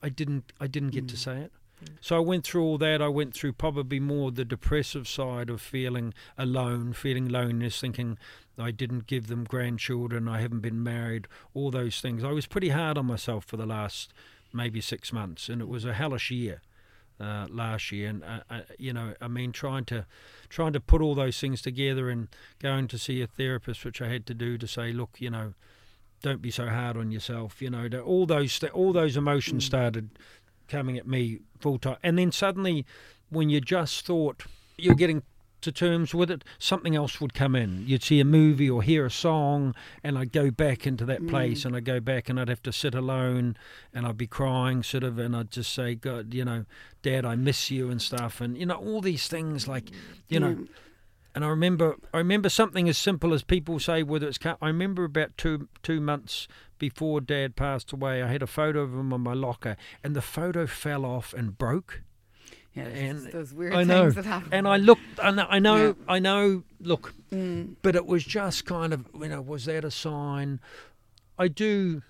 I 0.01 0.09
didn't. 0.09 0.51
I 0.59 0.67
didn't 0.67 0.89
get 0.89 1.07
to 1.09 1.15
mm. 1.15 1.19
say 1.19 1.37
it. 1.41 1.51
Mm. 1.85 1.89
So 2.01 2.17
I 2.17 2.19
went 2.19 2.43
through 2.43 2.63
all 2.63 2.77
that. 2.79 3.01
I 3.01 3.07
went 3.07 3.33
through 3.35 3.53
probably 3.53 3.99
more 3.99 4.31
the 4.31 4.43
depressive 4.43 5.07
side 5.07 5.49
of 5.49 5.61
feeling 5.61 6.13
alone, 6.37 6.93
feeling 6.93 7.29
loneliness, 7.29 7.79
thinking 7.79 8.17
I 8.59 8.71
didn't 8.71 9.07
give 9.07 9.27
them 9.27 9.45
grandchildren, 9.45 10.27
I 10.27 10.41
haven't 10.41 10.59
been 10.59 10.83
married, 10.83 11.27
all 11.53 11.71
those 11.71 12.01
things. 12.01 12.23
I 12.23 12.31
was 12.31 12.45
pretty 12.45 12.69
hard 12.69 12.97
on 12.97 13.05
myself 13.05 13.45
for 13.45 13.57
the 13.57 13.65
last 13.65 14.13
maybe 14.53 14.81
six 14.81 15.13
months, 15.13 15.49
and 15.49 15.61
it 15.61 15.67
was 15.67 15.85
a 15.85 15.93
hellish 15.93 16.31
year 16.31 16.61
uh, 17.19 17.47
last 17.49 17.91
year. 17.91 18.09
And 18.09 18.23
uh, 18.23 18.39
uh, 18.49 18.61
you 18.77 18.93
know, 18.93 19.13
I 19.21 19.27
mean, 19.27 19.51
trying 19.51 19.85
to 19.85 20.05
trying 20.49 20.73
to 20.73 20.79
put 20.79 21.01
all 21.01 21.15
those 21.15 21.39
things 21.39 21.61
together 21.61 22.09
and 22.09 22.27
going 22.59 22.87
to 22.89 22.97
see 22.97 23.21
a 23.21 23.27
therapist, 23.27 23.85
which 23.85 24.01
I 24.01 24.07
had 24.07 24.25
to 24.27 24.33
do 24.33 24.57
to 24.57 24.67
say, 24.67 24.91
look, 24.91 25.17
you 25.19 25.29
know, 25.29 25.53
don't 26.21 26.41
be 26.41 26.51
so 26.51 26.67
hard 26.67 26.97
on 26.97 27.11
yourself. 27.11 27.61
You 27.61 27.69
know, 27.69 27.87
all 28.01 28.25
those 28.25 28.63
all 28.73 28.93
those 28.93 29.17
emotions 29.17 29.65
started 29.65 30.09
coming 30.67 30.97
at 30.97 31.07
me 31.07 31.39
full 31.59 31.79
time, 31.79 31.97
and 32.03 32.17
then 32.17 32.31
suddenly, 32.31 32.85
when 33.29 33.49
you 33.49 33.61
just 33.61 34.05
thought 34.05 34.45
you're 34.77 34.95
getting 34.95 35.23
to 35.61 35.71
terms 35.71 36.13
with 36.13 36.31
it, 36.31 36.43
something 36.57 36.95
else 36.95 37.19
would 37.19 37.33
come 37.33 37.55
in. 37.55 37.83
You'd 37.85 38.03
see 38.03 38.19
a 38.19 38.25
movie 38.25 38.69
or 38.69 38.81
hear 38.81 39.05
a 39.05 39.11
song, 39.11 39.75
and 40.03 40.17
I'd 40.17 40.31
go 40.31 40.51
back 40.51 40.85
into 40.85 41.05
that 41.05 41.21
mm. 41.21 41.29
place, 41.29 41.65
and 41.65 41.75
I'd 41.75 41.85
go 41.85 41.99
back 41.99 42.29
and 42.29 42.39
I'd 42.39 42.49
have 42.49 42.63
to 42.63 42.73
sit 42.73 42.95
alone, 42.95 43.57
and 43.93 44.05
I'd 44.05 44.17
be 44.17 44.27
crying, 44.27 44.83
sort 44.83 45.03
of, 45.03 45.19
and 45.19 45.35
I'd 45.35 45.51
just 45.51 45.73
say, 45.73 45.95
God, 45.95 46.33
you 46.33 46.45
know, 46.45 46.65
Dad, 47.01 47.25
I 47.25 47.35
miss 47.35 47.71
you 47.71 47.89
and 47.89 48.01
stuff, 48.01 48.41
and 48.41 48.57
you 48.57 48.65
know, 48.65 48.75
all 48.75 49.01
these 49.01 49.27
things, 49.27 49.67
like, 49.67 49.89
you 50.27 50.39
know. 50.39 50.65
And 51.35 51.45
I 51.45 51.49
remember, 51.49 51.95
I 52.11 52.17
remember 52.17 52.49
something 52.49 52.89
as 52.89 52.97
simple 52.97 53.35
as 53.35 53.43
people 53.43 53.79
say 53.79 54.01
whether 54.01 54.27
it's. 54.27 54.39
I 54.43 54.67
remember 54.67 55.03
about 55.03 55.37
two 55.37 55.69
two 55.83 56.01
months 56.01 56.47
before 56.79 57.21
Dad 57.21 57.55
passed 57.55 57.91
away, 57.91 58.23
I 58.23 58.31
had 58.31 58.41
a 58.41 58.47
photo 58.47 58.81
of 58.81 58.93
him 58.93 59.13
on 59.13 59.21
my 59.21 59.33
locker, 59.33 59.77
and 60.03 60.15
the 60.15 60.21
photo 60.21 60.65
fell 60.65 61.05
off 61.05 61.33
and 61.33 61.57
broke. 61.57 62.01
Yeah, 62.75 62.83
and 62.83 63.25
those 63.31 63.51
weird 63.53 63.73
I 63.73 63.83
know, 63.83 64.03
things 64.03 64.15
that 64.15 64.25
happen. 64.25 64.53
and 64.53 64.67
I 64.67 64.77
looked, 64.77 65.01
know, 65.17 65.47
I 65.49 65.59
know, 65.59 65.87
Yeah. 65.87 65.93
I 66.07 66.19
know. 66.19 66.63
Look, 66.79 67.13
Mm. 67.31 67.75
but 67.81 67.95
it 67.95 68.05
was 68.05 68.23
just 68.23 68.65
kind 68.65 68.93
of, 68.93 69.05
you 69.19 69.27
know, 69.27 69.41
was 69.41 69.65
that 69.65 69.83
a 69.83 69.91
sign? 69.91 70.59
I 71.37 71.47
do, 71.47 72.03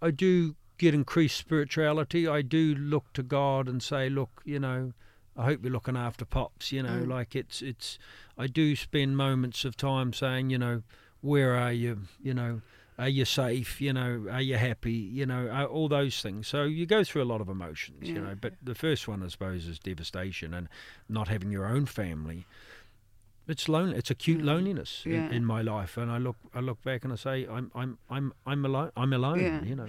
I 0.00 0.10
do 0.10 0.54
get 0.78 0.94
increased 0.94 1.36
spirituality. 1.36 2.26
I 2.28 2.42
do 2.42 2.74
look 2.74 3.12
to 3.14 3.22
God 3.22 3.68
and 3.68 3.82
say, 3.82 4.08
look, 4.08 4.42
you 4.44 4.58
know, 4.58 4.92
I 5.36 5.44
hope 5.46 5.60
you're 5.62 5.72
looking 5.72 5.96
after 5.96 6.24
pops. 6.24 6.70
You 6.72 6.82
know, 6.82 7.02
Mm. 7.04 7.08
like 7.08 7.34
it's, 7.34 7.62
it's. 7.62 7.98
I 8.36 8.46
do 8.48 8.76
spend 8.76 9.16
moments 9.16 9.64
of 9.64 9.76
time 9.76 10.12
saying, 10.12 10.50
you 10.50 10.58
know, 10.58 10.82
where 11.22 11.54
are 11.56 11.72
you? 11.72 12.02
You 12.22 12.34
know. 12.34 12.60
Are 12.98 13.08
you 13.08 13.24
safe? 13.24 13.80
You 13.80 13.92
know, 13.94 14.26
are 14.30 14.42
you 14.42 14.56
happy? 14.56 14.92
You 14.92 15.26
know, 15.26 15.48
uh, 15.48 15.64
all 15.64 15.88
those 15.88 16.20
things. 16.20 16.46
So 16.46 16.64
you 16.64 16.84
go 16.86 17.02
through 17.04 17.22
a 17.22 17.24
lot 17.32 17.40
of 17.40 17.48
emotions, 17.48 18.06
you 18.08 18.20
know. 18.20 18.34
But 18.40 18.54
the 18.62 18.74
first 18.74 19.08
one, 19.08 19.22
I 19.22 19.28
suppose, 19.28 19.66
is 19.66 19.78
devastation 19.78 20.52
and 20.54 20.68
not 21.08 21.28
having 21.28 21.50
your 21.50 21.66
own 21.66 21.86
family. 21.86 22.44
It's 23.48 23.68
lonely. 23.68 23.96
It's 23.96 24.10
acute 24.10 24.40
loneliness 24.42 25.02
Yeah. 25.04 25.26
in, 25.26 25.32
in 25.32 25.44
my 25.44 25.62
life, 25.62 25.96
and 25.96 26.10
I 26.12 26.18
look, 26.18 26.36
I 26.54 26.60
look 26.60 26.80
back 26.84 27.02
and 27.02 27.12
I 27.12 27.16
say, 27.16 27.46
I'm, 27.50 27.72
I'm, 27.74 27.98
I'm, 28.08 28.32
I'm 28.46 28.64
alone. 28.64 28.90
I'm 28.96 29.12
alone. 29.12 29.40
Yeah. 29.40 29.62
You 29.64 29.74
know. 29.74 29.88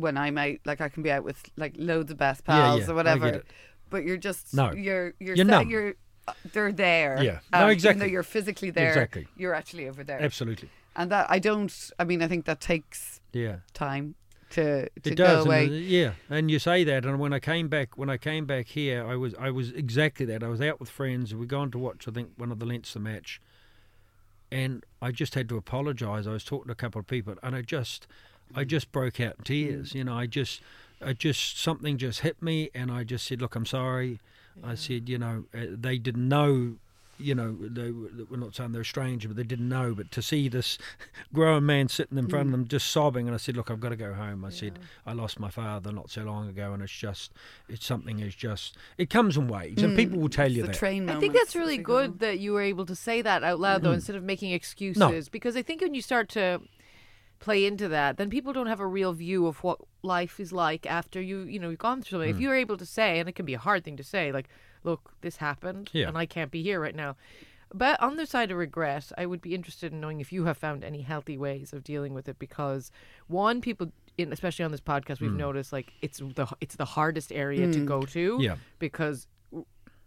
when 0.00 0.16
I'm 0.16 0.38
out, 0.38 0.56
like 0.64 0.80
I 0.80 0.88
can 0.88 1.02
be 1.02 1.10
out 1.10 1.24
with 1.24 1.42
like 1.56 1.74
loads 1.76 2.10
of 2.10 2.18
best 2.18 2.44
pals 2.44 2.80
yeah, 2.80 2.86
I 2.86 2.90
or 2.90 2.94
whatever, 2.94 3.42
but 3.90 4.04
you're 4.04 4.16
just 4.16 4.54
No. 4.54 4.72
you're 4.72 5.14
you're 5.20 5.36
You're 5.36 5.44
numb. 5.44 5.68
you're 5.68 5.94
uh, 6.26 6.32
they're 6.52 6.72
there. 6.72 7.22
Yeah. 7.22 7.40
Um, 7.52 7.60
No, 7.60 7.66
Even 7.66 7.72
exactly. 7.72 8.00
though 8.06 8.12
you're 8.12 8.22
physically 8.22 8.70
there, 8.70 8.88
Exactly. 8.88 9.26
you're 9.36 9.54
actually 9.54 9.88
over 9.88 10.04
there. 10.04 10.20
Absolutely. 10.22 10.68
And 10.96 11.10
that 11.12 11.26
I 11.30 11.38
don't. 11.38 11.72
I 11.98 12.04
mean, 12.04 12.22
I 12.22 12.28
think 12.28 12.44
that 12.46 12.60
takes 12.60 13.20
Yeah. 13.32 13.56
time 13.72 14.14
to 14.50 14.88
to 15.02 15.10
it 15.12 15.14
go 15.16 15.42
away. 15.42 15.64
and, 15.66 15.72
uh, 15.72 15.76
yeah. 15.76 16.12
And 16.30 16.50
you 16.50 16.58
say 16.58 16.82
that, 16.84 17.04
and 17.04 17.18
when 17.20 17.32
I 17.32 17.38
came 17.38 17.68
back, 17.68 17.96
when 17.98 18.10
I 18.10 18.16
came 18.16 18.46
back 18.46 18.66
here, 18.68 19.06
I 19.06 19.14
was, 19.14 19.34
I 19.38 19.50
was 19.50 19.70
exactly 19.72 20.24
that. 20.26 20.42
I 20.42 20.48
was 20.48 20.60
out 20.60 20.80
with 20.80 20.88
friends. 20.90 21.34
We'd 21.34 21.48
gone 21.50 21.70
to 21.72 21.78
watch, 21.78 22.08
I 22.08 22.10
think, 22.12 22.30
one 22.36 22.50
of 22.50 22.58
the 22.58 22.64
Leinster 22.66 22.98
match, 22.98 23.40
and 24.50 24.84
I 25.02 25.12
just 25.12 25.34
had 25.34 25.48
to 25.50 25.56
apologise. 25.56 26.26
I 26.26 26.30
was 26.32 26.44
talking 26.44 26.66
to 26.66 26.72
a 26.72 26.76
couple 26.76 26.98
of 26.98 27.06
people, 27.06 27.34
and 27.42 27.54
I 27.54 27.62
just, 27.62 28.06
I 28.54 28.64
mm. 28.64 28.68
just 28.68 28.92
broke 28.92 29.20
out 29.20 29.36
in 29.38 29.44
tears. 29.44 29.94
You 29.94 30.04
know, 30.04 30.16
I 30.16 30.26
just, 30.26 30.60
I 31.00 31.12
just 31.12 31.60
something 31.60 31.98
just 31.98 32.20
hit 32.20 32.42
me, 32.42 32.70
and 32.74 32.90
I 32.90 33.04
just 33.04 33.26
said, 33.26 33.40
"Look, 33.40 33.54
I'm 33.54 33.66
sorry." 33.66 34.20
I 34.64 34.74
said, 34.74 35.08
you 35.08 35.18
know, 35.18 35.44
uh, 35.54 35.66
they 35.70 35.98
didn't 35.98 36.28
know 36.28 36.74
you 37.18 37.34
know, 37.34 37.56
they 37.60 37.90
were, 37.90 38.08
we're 38.30 38.36
not 38.36 38.54
saying 38.54 38.72
they're 38.72 38.84
strange, 38.84 39.26
but 39.26 39.36
they 39.36 39.42
didn't 39.42 39.68
know. 39.68 39.94
But 39.94 40.10
to 40.12 40.22
see 40.22 40.48
this 40.48 40.78
grown 41.34 41.66
man 41.66 41.88
sitting 41.88 42.16
in 42.16 42.28
front 42.28 42.46
of 42.46 42.52
them 42.52 42.64
mm. 42.64 42.68
just 42.68 42.90
sobbing, 42.90 43.26
and 43.26 43.34
I 43.34 43.38
said, 43.38 43.56
"Look, 43.56 43.70
I've 43.70 43.80
got 43.80 43.90
to 43.90 43.96
go 43.96 44.14
home." 44.14 44.44
I 44.44 44.50
said, 44.50 44.78
"I 45.06 45.12
lost 45.12 45.40
my 45.40 45.50
father 45.50 45.92
not 45.92 46.10
so 46.10 46.22
long 46.22 46.48
ago, 46.48 46.72
and 46.72 46.82
it's 46.82 46.92
just, 46.92 47.32
it's 47.68 47.84
something 47.84 48.20
is 48.20 48.34
just, 48.34 48.76
it 48.96 49.10
comes 49.10 49.36
in 49.36 49.48
waves, 49.48 49.82
and 49.82 49.96
people 49.96 50.18
mm. 50.18 50.22
will 50.22 50.28
tell 50.28 50.50
you 50.50 50.62
the 50.62 50.68
that." 50.68 50.76
train 50.76 51.08
I 51.10 51.18
think 51.18 51.34
that's 51.34 51.54
really 51.54 51.74
as 51.74 51.78
they 51.78 51.82
go 51.82 51.98
on. 51.98 52.06
good 52.06 52.18
that 52.20 52.38
you 52.38 52.52
were 52.52 52.62
able 52.62 52.86
to 52.86 52.94
say 52.94 53.22
that 53.22 53.42
out 53.42 53.60
loud, 53.60 53.82
though, 53.82 53.92
instead 53.92 54.16
of 54.16 54.22
making 54.22 54.52
excuses. 54.52 55.28
Because 55.28 55.56
I 55.56 55.62
think 55.62 55.80
when 55.82 55.94
you 55.94 56.02
start 56.02 56.28
to 56.30 56.60
play 57.40 57.64
into 57.64 57.88
that, 57.88 58.16
then 58.16 58.30
people 58.30 58.52
don't 58.52 58.66
have 58.66 58.80
a 58.80 58.86
real 58.86 59.12
view 59.12 59.46
of 59.46 59.62
what 59.62 59.78
life 60.02 60.40
is 60.40 60.52
like 60.52 60.86
after 60.86 61.20
you, 61.20 61.40
you 61.42 61.58
know, 61.58 61.70
you've 61.70 61.78
gone 61.78 62.02
through 62.02 62.20
Mm. 62.20 62.30
If 62.30 62.40
you're 62.40 62.54
able 62.56 62.76
to 62.76 62.86
say, 62.86 63.18
and 63.20 63.28
it 63.28 63.32
can 63.36 63.46
be 63.46 63.54
a 63.54 63.58
hard 63.58 63.84
thing 63.84 63.96
to 63.96 64.04
say, 64.04 64.32
like, 64.32 64.48
look, 64.84 65.12
this 65.20 65.36
happened, 65.36 65.90
Yeah. 65.92 66.08
and 66.08 66.18
I 66.18 66.26
can't 66.26 66.50
be 66.50 66.62
here 66.62 66.80
right 66.80 66.94
now. 66.94 67.16
But 67.72 68.00
on 68.02 68.16
the 68.16 68.24
side 68.26 68.50
of 68.50 68.56
regret, 68.56 69.12
I 69.18 69.26
would 69.26 69.40
be 69.42 69.54
interested 69.54 69.92
in 69.92 70.00
knowing 70.00 70.20
if 70.20 70.32
you 70.32 70.44
have 70.46 70.56
found 70.56 70.82
any 70.82 71.02
healthy 71.02 71.36
ways 71.36 71.72
of 71.72 71.84
dealing 71.84 72.14
with 72.14 72.26
it. 72.28 72.38
Because 72.38 72.90
one, 73.26 73.60
people, 73.60 73.92
in, 74.16 74.32
especially 74.32 74.64
on 74.64 74.70
this 74.72 74.80
podcast, 74.80 75.18
Mm. 75.18 75.20
we've 75.20 75.32
noticed 75.34 75.72
like 75.72 75.92
it's 76.00 76.18
the 76.18 76.46
it's 76.60 76.76
the 76.76 76.86
hardest 76.86 77.30
area 77.30 77.70
to 77.70 77.84
go 77.84 78.02
to. 78.02 78.38
Yeah. 78.40 78.56
Because 78.78 79.26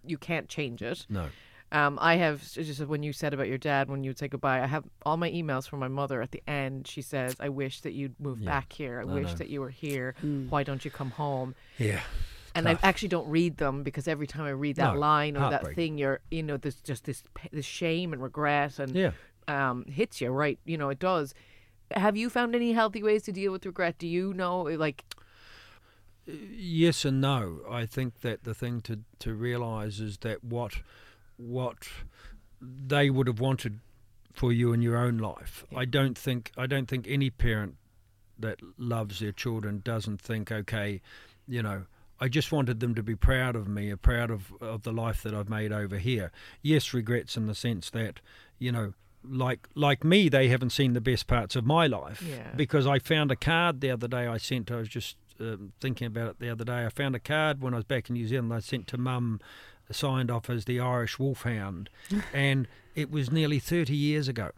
you 0.05 0.17
can't 0.17 0.49
change 0.49 0.81
it. 0.81 1.05
No. 1.07 1.27
Um, 1.73 1.97
I 2.01 2.15
have 2.15 2.51
just 2.51 2.81
when 2.85 3.01
you 3.01 3.13
said 3.13 3.33
about 3.33 3.47
your 3.47 3.57
dad 3.57 3.89
when 3.89 4.03
you'd 4.03 4.19
say 4.19 4.27
goodbye. 4.27 4.61
I 4.61 4.65
have 4.67 4.83
all 5.03 5.15
my 5.15 5.31
emails 5.31 5.69
from 5.69 5.79
my 5.79 5.87
mother 5.87 6.21
at 6.21 6.31
the 6.31 6.43
end. 6.47 6.85
She 6.85 7.01
says, 7.01 7.35
"I 7.39 7.47
wish 7.49 7.81
that 7.81 7.93
you'd 7.93 8.19
move 8.19 8.43
back 8.43 8.73
here. 8.73 8.99
I, 8.99 9.05
wish 9.05 9.33
that 9.35 9.47
you 9.47 9.61
were 9.61 9.69
here. 9.69 10.13
Why 10.49 10.63
don't 10.63 10.83
you 10.83 10.91
come 10.91 11.11
home?" 11.11 11.55
Yeah. 11.77 12.01
And 12.53 12.67
I 12.67 12.77
actually 12.83 13.07
don't 13.07 13.29
read 13.29 13.55
them 13.55 13.83
because 13.83 14.09
every 14.09 14.27
time 14.27 14.43
I 14.45 14.49
read 14.49 14.75
that 14.75 14.95
No, 14.95 14.99
line 14.99 15.37
or 15.37 15.49
that 15.49 15.73
thing, 15.73 15.97
you're 15.97 16.19
you 16.29 16.43
know 16.43 16.57
there's 16.57 16.81
just 16.81 17.05
this 17.05 17.23
this 17.53 17.65
shame 17.65 18.11
and 18.11 18.21
regret 18.21 18.77
and 18.77 18.93
Yeah. 18.93 19.11
um, 19.47 19.85
hits 19.85 20.19
you 20.19 20.29
right. 20.29 20.59
You 20.65 20.77
know 20.77 20.89
it 20.89 20.99
does. 20.99 21.33
Have 21.91 22.17
you 22.17 22.29
found 22.29 22.53
any 22.53 22.73
healthy 22.73 23.01
ways 23.01 23.23
to 23.23 23.31
deal 23.31 23.53
with 23.53 23.65
regret? 23.65 23.97
Do 23.97 24.07
you 24.07 24.33
know 24.33 24.63
like 24.63 25.05
yes 26.27 27.05
and 27.05 27.21
no. 27.21 27.59
I 27.69 27.85
think 27.85 28.21
that 28.21 28.43
the 28.43 28.53
thing 28.53 28.81
to 28.81 28.99
to 29.19 29.33
realise 29.33 29.99
is 29.99 30.17
that 30.19 30.43
what 30.43 30.81
what 31.41 31.87
they 32.61 33.09
would 33.09 33.27
have 33.27 33.39
wanted 33.39 33.79
for 34.33 34.51
you 34.53 34.71
in 34.73 34.81
your 34.81 34.97
own 34.97 35.17
life. 35.17 35.65
I 35.75 35.85
don't 35.85 36.17
think 36.17 36.51
I 36.57 36.67
don't 36.67 36.87
think 36.87 37.05
any 37.07 37.29
parent 37.29 37.75
that 38.39 38.59
loves 38.77 39.19
their 39.19 39.31
children 39.31 39.81
doesn't 39.83 40.19
think, 40.21 40.51
okay, 40.51 41.01
you 41.47 41.61
know, 41.61 41.83
I 42.19 42.27
just 42.27 42.51
wanted 42.51 42.79
them 42.79 42.95
to 42.95 43.03
be 43.03 43.15
proud 43.15 43.55
of 43.55 43.67
me, 43.67 43.93
proud 43.95 44.31
of, 44.31 44.53
of 44.61 44.83
the 44.83 44.91
life 44.91 45.21
that 45.23 45.33
I've 45.33 45.49
made 45.49 45.71
over 45.71 45.97
here. 45.97 46.31
Yes, 46.61 46.93
regrets 46.93 47.35
in 47.35 47.47
the 47.47 47.55
sense 47.55 47.89
that, 47.91 48.19
you 48.59 48.71
know, 48.71 48.93
like 49.23 49.67
like 49.75 50.03
me, 50.03 50.29
they 50.29 50.47
haven't 50.47 50.71
seen 50.71 50.93
the 50.93 51.01
best 51.01 51.27
parts 51.27 51.55
of 51.55 51.65
my 51.65 51.85
life 51.87 52.21
Yeah. 52.27 52.51
because 52.55 52.87
I 52.87 52.99
found 52.99 53.31
a 53.31 53.35
card 53.35 53.81
the 53.81 53.91
other 53.91 54.07
day. 54.07 54.27
I 54.27 54.37
sent. 54.37 54.71
I 54.71 54.77
was 54.77 54.87
just 54.89 55.17
um, 55.39 55.73
thinking 55.79 56.07
about 56.07 56.29
it 56.29 56.39
the 56.39 56.49
other 56.49 56.63
day. 56.65 56.85
I 56.85 56.89
found 56.89 57.15
a 57.15 57.19
card 57.19 57.61
when 57.61 57.73
I 57.73 57.77
was 57.77 57.85
back 57.85 58.09
in 58.09 58.13
New 58.15 58.27
Zealand. 58.27 58.53
I 58.53 58.59
sent 58.59 58.87
to 58.87 58.97
Mum, 58.97 59.39
signed 59.95 60.31
off 60.31 60.49
as 60.49 60.65
the 60.65 60.79
Irish 60.79 61.19
Wolfhound, 61.19 61.89
and 62.33 62.67
it 62.95 63.11
was 63.11 63.31
nearly 63.31 63.59
thirty 63.59 63.95
years 63.95 64.27
ago. 64.27 64.51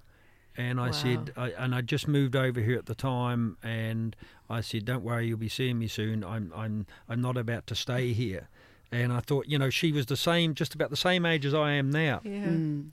And 0.55 0.79
I 0.79 0.91
said, 0.91 1.31
I, 1.35 1.49
and 1.57 1.73
I 1.73 1.81
just 1.81 2.07
moved 2.07 2.35
over 2.35 2.61
here 2.61 2.77
at 2.77 2.85
the 2.85 2.93
time, 2.93 3.57
and 3.63 4.15
I 4.49 4.61
said, 4.61 4.85
"Don't 4.85 5.03
worry, 5.03 5.27
you'll 5.27 5.37
be 5.37 5.49
seeing 5.49 5.79
me 5.79 5.87
soon. 5.87 6.23
I'm, 6.23 6.51
I'm, 6.55 6.85
I'm 7.09 7.21
not 7.21 7.37
about 7.37 7.65
to 7.67 7.75
stay 7.75 8.13
here." 8.13 8.49
And 8.91 9.11
I 9.11 9.21
thought, 9.21 9.47
you 9.47 9.57
know, 9.57 9.71
she 9.71 9.91
was 9.91 10.05
the 10.05 10.15
same, 10.15 10.53
just 10.53 10.75
about 10.75 10.91
the 10.91 10.95
same 10.95 11.25
age 11.25 11.47
as 11.47 11.53
I 11.55 11.71
am 11.71 11.89
now 11.89 12.21
yeah 12.23 12.45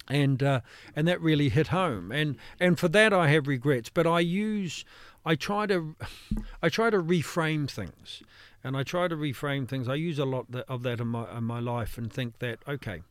and 0.09 0.43
uh, 0.43 0.61
and 0.97 1.07
that 1.07 1.21
really 1.21 1.51
hit 1.51 1.69
home. 1.69 2.11
And 2.11 2.37
and 2.59 2.79
for 2.79 2.89
that 2.89 3.13
I 3.13 3.29
have 3.29 3.47
regrets, 3.47 3.91
but 3.91 4.07
I 4.07 4.21
use, 4.21 4.87
I 5.27 5.35
try 5.35 5.67
to, 5.67 5.95
I 6.63 6.71
try 6.71 6.89
to 6.89 6.99
reframe 6.99 7.69
things, 7.71 8.23
and 8.63 8.77
I 8.77 8.83
try 8.83 9.09
to 9.09 9.17
reframe 9.17 9.69
things. 9.69 9.89
I 9.89 9.95
use 9.95 10.19
a 10.19 10.25
lot 10.25 10.47
of 10.69 10.83
that 10.83 11.01
in 11.01 11.09
my 11.09 11.37
in 11.37 11.45
my 11.45 11.61
life, 11.61 11.99
and 11.99 12.13
think 12.13 12.39
that 12.39 12.59
okay, 12.69 13.03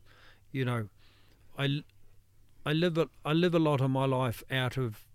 you 0.52 0.66
know, 0.66 0.90
I, 1.58 1.84
I 2.66 2.74
live 2.74 2.98
a, 2.98 3.10
I 3.26 3.34
live 3.34 3.56
a 3.56 3.60
lot 3.60 3.82
of 3.82 3.90
my 3.90 4.06
life 4.06 4.44
out 4.52 4.78
of 4.78 5.06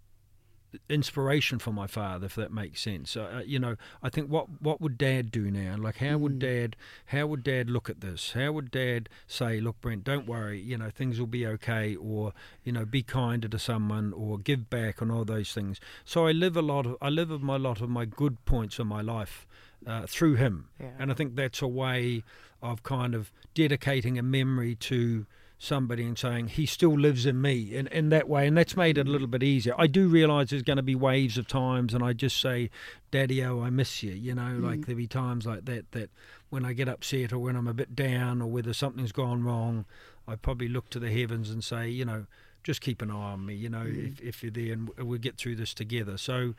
inspiration 0.88 1.58
for 1.58 1.72
my 1.72 1.86
father, 1.86 2.26
if 2.26 2.34
that 2.34 2.52
makes 2.52 2.80
sense. 2.80 3.16
Uh, 3.16 3.42
you 3.44 3.58
know, 3.58 3.76
I 4.02 4.08
think 4.08 4.28
what 4.28 4.60
what 4.60 4.80
would 4.80 4.98
Dad 4.98 5.30
do 5.30 5.50
now? 5.50 5.76
Like, 5.78 5.98
how 5.98 6.18
would 6.18 6.38
Dad 6.38 6.76
how 7.06 7.26
would 7.26 7.42
Dad 7.42 7.70
look 7.70 7.88
at 7.88 8.00
this? 8.00 8.32
How 8.32 8.52
would 8.52 8.70
Dad 8.70 9.08
say, 9.26 9.60
"Look, 9.60 9.80
Brent, 9.80 10.04
don't 10.04 10.26
worry. 10.26 10.60
You 10.60 10.78
know, 10.78 10.90
things 10.90 11.18
will 11.18 11.26
be 11.26 11.46
okay," 11.46 11.96
or 11.96 12.32
you 12.62 12.72
know, 12.72 12.84
be 12.84 13.02
kinder 13.02 13.48
to 13.48 13.58
someone, 13.58 14.12
or 14.12 14.38
give 14.38 14.70
back, 14.70 15.00
and 15.00 15.10
all 15.10 15.24
those 15.24 15.52
things. 15.52 15.80
So 16.04 16.26
I 16.26 16.32
live 16.32 16.56
a 16.56 16.62
lot 16.62 16.86
of 16.86 16.96
I 17.00 17.08
live 17.08 17.30
of 17.30 17.42
my 17.42 17.56
lot 17.56 17.80
of 17.80 17.88
my 17.88 18.04
good 18.04 18.44
points 18.44 18.78
in 18.78 18.86
my 18.86 19.00
life. 19.00 19.46
Uh, 19.86 20.06
through 20.06 20.34
him, 20.36 20.68
Yeah. 20.80 20.90
and 20.98 21.10
I 21.10 21.14
think 21.14 21.36
that's 21.36 21.60
a 21.62 21.68
way 21.68 22.22
of 22.62 22.82
kind 22.82 23.14
of 23.14 23.30
dedicating 23.54 24.18
a 24.18 24.22
memory 24.22 24.74
to 24.76 25.26
somebody 25.58 26.04
and 26.04 26.18
saying 26.18 26.48
he 26.48 26.66
still 26.66 26.98
lives 26.98 27.24
in 27.26 27.40
me 27.40 27.74
in, 27.74 27.86
in 27.88 28.08
that 28.10 28.28
way. 28.28 28.46
And 28.46 28.56
that's 28.56 28.76
made 28.76 28.98
it 28.98 29.06
a 29.06 29.10
little 29.10 29.26
bit 29.28 29.42
easier. 29.42 29.74
I 29.78 29.86
do 29.86 30.08
realize 30.08 30.50
there's 30.50 30.62
going 30.62 30.78
to 30.78 30.82
be 30.82 30.94
waves 30.94 31.38
of 31.38 31.46
times 31.46 31.94
and 31.94 32.02
i 32.04 32.12
just 32.12 32.38
say 32.40 32.68
daddy 33.10 33.42
oh 33.44 33.60
i 33.62 33.70
miss 33.70 34.02
you 34.02 34.12
you 34.12 34.34
know 34.34 34.58
like 34.60 34.84
there'll 34.86 34.96
be 34.98 35.06
times 35.06 35.46
like 35.46 35.64
that 35.66 35.90
that 35.92 36.10
when 36.50 36.64
i 36.64 36.72
get 36.72 36.88
upset 36.88 37.32
or 37.32 37.38
when 37.38 37.56
i'm 37.56 37.68
a 37.68 37.72
bit 37.74 37.94
down 37.94 38.42
or 38.42 38.48
whether 38.50 38.72
something's 38.74 39.12
gone 39.12 39.42
wrong 39.44 39.84
i 40.28 40.34
probably 40.34 40.68
look 40.68 40.90
to 40.90 40.98
the 40.98 41.10
heavens 41.10 41.48
and 41.50 41.62
say 41.62 41.88
you 41.88 42.04
know 42.04 42.26
just 42.62 42.80
keep 42.80 43.00
an 43.00 43.10
eye 43.10 43.14
on 43.14 43.46
me 43.46 43.54
you 43.54 43.68
know 43.70 43.84
if, 43.86 44.20
if 44.20 44.42
you're 44.42 44.50
there 44.52 44.72
and 44.72 44.90
we'll 44.98 45.18
get 45.18 45.36
through 45.38 45.54
this 45.56 45.72
together. 45.74 46.16
So 46.18 46.54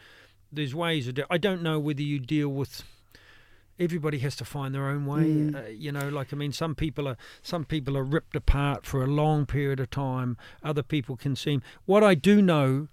there's 0.52 0.74
ways 0.74 1.08
of 1.08 1.16
do- 1.16 1.26
i 1.30 1.38
don't 1.38 1.62
know 1.62 1.78
whether 1.80 2.02
you 2.02 2.18
deal 2.20 2.50
with 2.50 2.84
everybody 3.80 4.20
has 4.20 4.36
to 4.38 4.46
find 4.46 4.74
their 4.74 4.88
own 4.88 5.06
way 5.06 5.52
uh, 5.54 5.68
you 5.68 5.92
know 5.92 6.08
like 6.10 6.32
i 6.32 6.36
mean 6.38 6.52
some 6.54 6.74
people 6.76 7.08
are 7.08 7.18
some 7.42 7.66
people 7.66 7.98
are 7.98 8.04
ripped 8.04 8.36
apart 8.36 8.86
for 8.86 9.04
a 9.04 9.08
long 9.08 9.46
period 9.46 9.80
of 9.80 9.90
time. 9.90 10.38
Other 10.64 10.84
people 10.84 11.18
can 11.18 11.36
seem 11.36 11.62
what 11.86 12.04
i 12.04 12.16
do 12.16 12.42
know 12.42 12.88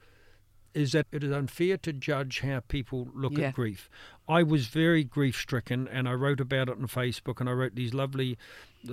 is 0.75 0.93
that 0.93 1.07
it 1.13 1.23
is 1.23 1.31
unfair 1.31 1.77
to 1.77 1.93
judge 1.93 2.41
how 2.41 2.61
people 2.67 3.07
look 3.15 3.33
Yeah. 3.37 3.49
at 3.49 3.55
grief. 3.55 3.91
I 4.27 4.43
was 4.43 4.69
very 4.69 5.05
grief 5.05 5.37
stricken 5.37 5.87
and 5.87 6.09
i 6.09 6.13
wrote 6.15 6.41
about 6.41 6.69
it 6.69 6.79
on 6.79 6.87
facebook 6.89 7.41
and 7.41 7.49
i 7.49 7.53
wrote 7.53 7.75
these 7.75 7.95
lovely 7.95 8.37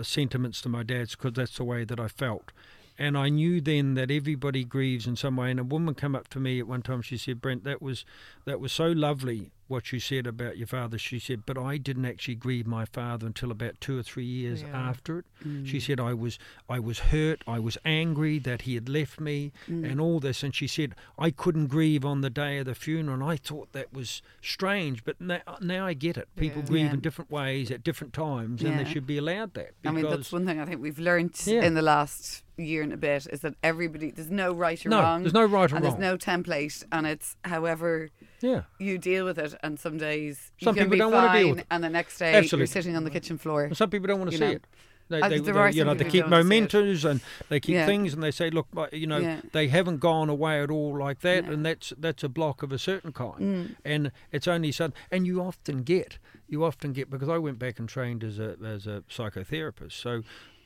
sentiments 0.03 0.61
to 0.61 0.69
my 0.69 0.83
dad's 0.83 1.15
because 1.15 1.33
that's 1.33 1.57
the 1.57 1.63
way 1.63 1.83
that 1.85 1.99
i 1.99 2.07
felt 2.07 2.51
and 2.99 3.17
I 3.17 3.29
knew 3.29 3.61
then 3.61 3.93
that 3.93 4.11
everybody 4.11 4.65
grieves 4.65 5.07
in 5.07 5.15
some 5.15 5.37
way. 5.37 5.49
And 5.49 5.59
a 5.59 5.63
woman 5.63 5.95
came 5.95 6.15
up 6.15 6.27
to 6.29 6.39
me 6.39 6.59
at 6.59 6.67
one 6.67 6.81
time. 6.81 7.01
She 7.01 7.17
said, 7.17 7.41
"Brent, 7.41 7.63
that 7.63 7.81
was 7.81 8.03
that 8.45 8.59
was 8.59 8.73
so 8.73 8.87
lovely 8.87 9.51
what 9.69 9.93
you 9.93 9.99
said 10.01 10.27
about 10.27 10.57
your 10.57 10.67
father." 10.67 10.97
She 10.97 11.17
said, 11.17 11.45
"But 11.45 11.57
I 11.57 11.77
didn't 11.77 12.03
actually 12.05 12.35
grieve 12.35 12.67
my 12.67 12.83
father 12.83 13.25
until 13.25 13.51
about 13.51 13.79
two 13.79 13.97
or 13.97 14.03
three 14.03 14.25
years 14.25 14.63
Yeah. 14.63 14.77
after 14.77 15.19
it." 15.19 15.25
She 15.65 15.77
mm. 15.77 15.81
said, 15.81 15.99
"I 16.01 16.13
was 16.13 16.37
I 16.67 16.79
was 16.79 16.99
hurt. 16.99 17.41
I 17.47 17.57
was 17.57 17.77
angry 17.85 18.37
that 18.39 18.63
he 18.63 18.75
had 18.75 18.89
left 18.89 19.19
me, 19.21 19.53
mm. 19.69 19.89
and 19.89 20.01
all 20.01 20.19
this." 20.19 20.43
And 20.43 20.53
she 20.53 20.67
said, 20.67 20.93
"I 21.17 21.31
couldn't 21.31 21.67
grieve 21.67 22.03
on 22.03 22.19
the 22.19 22.29
day 22.29 22.57
of 22.57 22.65
the 22.65 22.75
funeral." 22.75 23.13
And 23.13 23.23
I 23.23 23.37
thought 23.37 23.71
that 23.71 23.93
was 23.93 24.21
strange, 24.41 25.05
but 25.05 25.21
now, 25.21 25.39
now 25.61 25.85
I 25.85 25.93
get 25.93 26.17
it. 26.17 26.27
People 26.35 26.63
Yeah. 26.63 26.67
grieve 26.67 26.85
Yeah. 26.87 26.93
in 26.95 26.99
different 26.99 27.31
ways 27.31 27.71
at 27.71 27.81
different 27.81 28.11
times, 28.13 28.61
and 28.61 28.77
they 28.77 28.83
should 28.83 29.07
be 29.07 29.17
allowed 29.17 29.53
that. 29.53 29.71
I 29.85 29.91
mean, 29.91 30.03
that's 30.03 30.33
one 30.33 30.45
thing 30.45 30.59
I 30.59 30.65
think 30.65 30.81
we've 30.81 30.99
learned 30.99 31.39
in 31.47 31.75
the 31.75 31.81
last 31.81 32.43
year 32.59 32.83
and 32.83 32.93
a 32.93 32.97
bit 32.97 33.27
is 33.31 33.41
that 33.41 33.55
everybody, 33.63 34.11
there's 34.11 34.29
no 34.29 34.53
right 34.53 34.83
or 34.85 34.89
No, 34.89 35.01
wrong. 35.01 35.23
there's 35.23 35.33
no 35.33 35.45
right 35.45 35.71
or 35.71 35.75
and 35.75 35.83
wrong. 35.85 35.99
there's 35.99 35.99
no 35.99 36.17
template, 36.17 36.83
and 36.91 37.07
it's 37.07 37.35
however 37.45 38.09
yeah. 38.41 38.63
you 38.79 38.97
deal 38.97 39.25
with 39.25 39.37
it. 39.39 39.55
And 39.63 39.79
some 39.79 39.97
days 39.97 40.51
Some 40.61 40.75
you 40.75 40.81
can 40.81 40.89
people 40.91 40.91
be 40.91 40.97
don't 40.99 41.11
fine, 41.11 41.25
wanna 41.25 41.39
deal 41.39 41.49
with 41.51 41.59
it. 41.59 41.65
and 41.71 41.83
the 41.83 41.89
next 41.89 42.17
day 42.19 42.41
you're 42.43 42.65
sitting 42.67 42.95
on 42.95 43.03
the 43.03 43.09
kitchen 43.11 43.37
floor. 43.37 43.63
And 43.63 43.77
some 43.77 43.89
people 43.89 44.07
don't 44.07 44.19
want 44.19 44.31
to 44.31 44.37
see 44.37 44.43
know. 44.43 44.51
it. 44.51 44.67
They, 45.11 45.21
they, 45.21 45.39
they- 45.39 45.71
you 45.71 45.83
know, 45.83 45.95
they 45.95 46.03
keep 46.05 46.21
don't 46.25 46.29
see 46.29 46.37
it. 46.37 46.43
mementos 46.43 47.03
and 47.03 47.19
they 47.49 47.59
keep 47.59 47.73
Yeah. 47.73 47.87
things, 47.87 48.13
and 48.13 48.21
they 48.21 48.29
say, 48.29 48.51
"Look, 48.51 48.67
you 48.91 49.07
know, 49.07 49.17
Yeah. 49.17 49.41
they 49.53 49.67
haven't 49.67 49.97
gone 50.01 50.29
away 50.29 50.61
at 50.61 50.69
all 50.69 50.95
like 50.95 51.21
that," 51.21 51.45
and 51.45 51.65
that's 51.65 51.91
that's 51.97 52.23
a 52.23 52.29
block 52.29 52.61
of 52.61 52.71
a 52.71 52.77
certain 52.77 53.11
kind. 53.11 53.39
Mm. 53.41 53.75
And 53.83 54.11
it's 54.31 54.47
only 54.47 54.71
sudden, 54.71 54.93
and 55.09 55.25
you 55.25 55.41
often 55.41 55.81
get, 55.81 56.19
you 56.47 56.63
often 56.63 56.93
get 56.93 57.09
because 57.09 57.27
I 57.27 57.39
went 57.39 57.57
back 57.57 57.79
and 57.79 57.89
trained 57.89 58.23
as 58.23 58.37
a 58.37 58.55
as 58.63 58.85
a 58.85 59.03
psychotherapist. 59.09 59.93
So, 59.93 60.21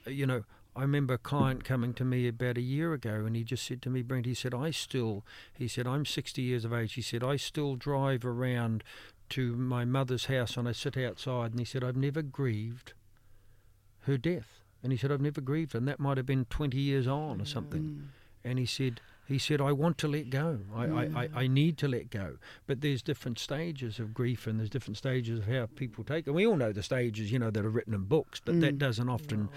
you 0.05 0.25
know, 0.25 0.43
I 0.75 0.81
remember 0.81 1.13
a 1.13 1.19
client 1.19 1.63
coming 1.63 1.93
to 1.95 2.05
me 2.05 2.27
about 2.27 2.57
a 2.57 2.61
year 2.61 2.93
ago, 2.93 3.25
and 3.25 3.35
he 3.35 3.43
just 3.43 3.65
said 3.65 3.81
to 3.83 3.89
me, 3.89 4.01
Brent, 4.01 4.25
he 4.25 4.33
said, 4.33 4.53
I 4.53 4.71
still, 4.71 5.23
he 5.53 5.67
said, 5.67 5.85
I'm 5.85 6.05
60 6.05 6.41
years 6.41 6.65
of 6.65 6.73
age. 6.73 6.93
He 6.93 7.01
said, 7.01 7.23
I 7.23 7.35
still 7.35 7.75
drive 7.75 8.25
around 8.25 8.83
to 9.29 9.55
my 9.55 9.85
mother's 9.85 10.25
house 10.25 10.57
and 10.57 10.67
I 10.67 10.71
sit 10.71 10.97
outside, 10.97 11.51
and 11.51 11.59
he 11.59 11.65
said, 11.65 11.83
I've 11.83 11.95
never 11.95 12.21
grieved 12.21 12.93
her 14.01 14.17
death. 14.17 14.61
And 14.81 14.91
he 14.91 14.97
said, 14.97 15.11
I've 15.11 15.21
never 15.21 15.41
grieved, 15.41 15.75
and 15.75 15.87
that 15.87 15.99
might 15.99 16.17
have 16.17 16.25
been 16.25 16.45
20 16.45 16.77
years 16.77 17.07
on 17.07 17.39
or 17.39 17.45
something. 17.45 17.81
Mm. 17.81 18.49
And 18.49 18.59
he 18.59 18.65
said, 18.65 18.99
he 19.25 19.37
said, 19.37 19.61
I 19.61 19.71
want 19.71 19.97
to 19.99 20.07
let 20.07 20.29
go. 20.29 20.59
I, 20.75 20.83
I, 20.83 21.01
I, 21.01 21.07
mm. 21.07 21.29
I 21.35 21.47
need 21.47 21.77
to 21.77 21.87
let 21.87 22.09
go. 22.09 22.37
But 22.67 22.81
there's 22.81 23.01
different 23.01 23.39
stages 23.39 23.99
of 23.99 24.13
grief 24.13 24.47
and 24.47 24.59
there's 24.59 24.69
different 24.69 24.97
stages 24.97 25.39
of 25.39 25.47
how 25.47 25.67
people 25.75 26.03
take 26.03 26.27
it. 26.27 26.27
And 26.27 26.35
we 26.35 26.45
all 26.45 26.57
know 26.57 26.73
the 26.73 26.83
stages, 26.83 27.31
you 27.31 27.39
know, 27.39 27.49
that 27.49 27.65
are 27.65 27.69
written 27.69 27.93
in 27.93 28.03
books, 28.03 28.41
but 28.43 28.59
that 28.59 28.75
mm. 28.75 28.79
doesn't 28.79 29.07
often 29.07 29.49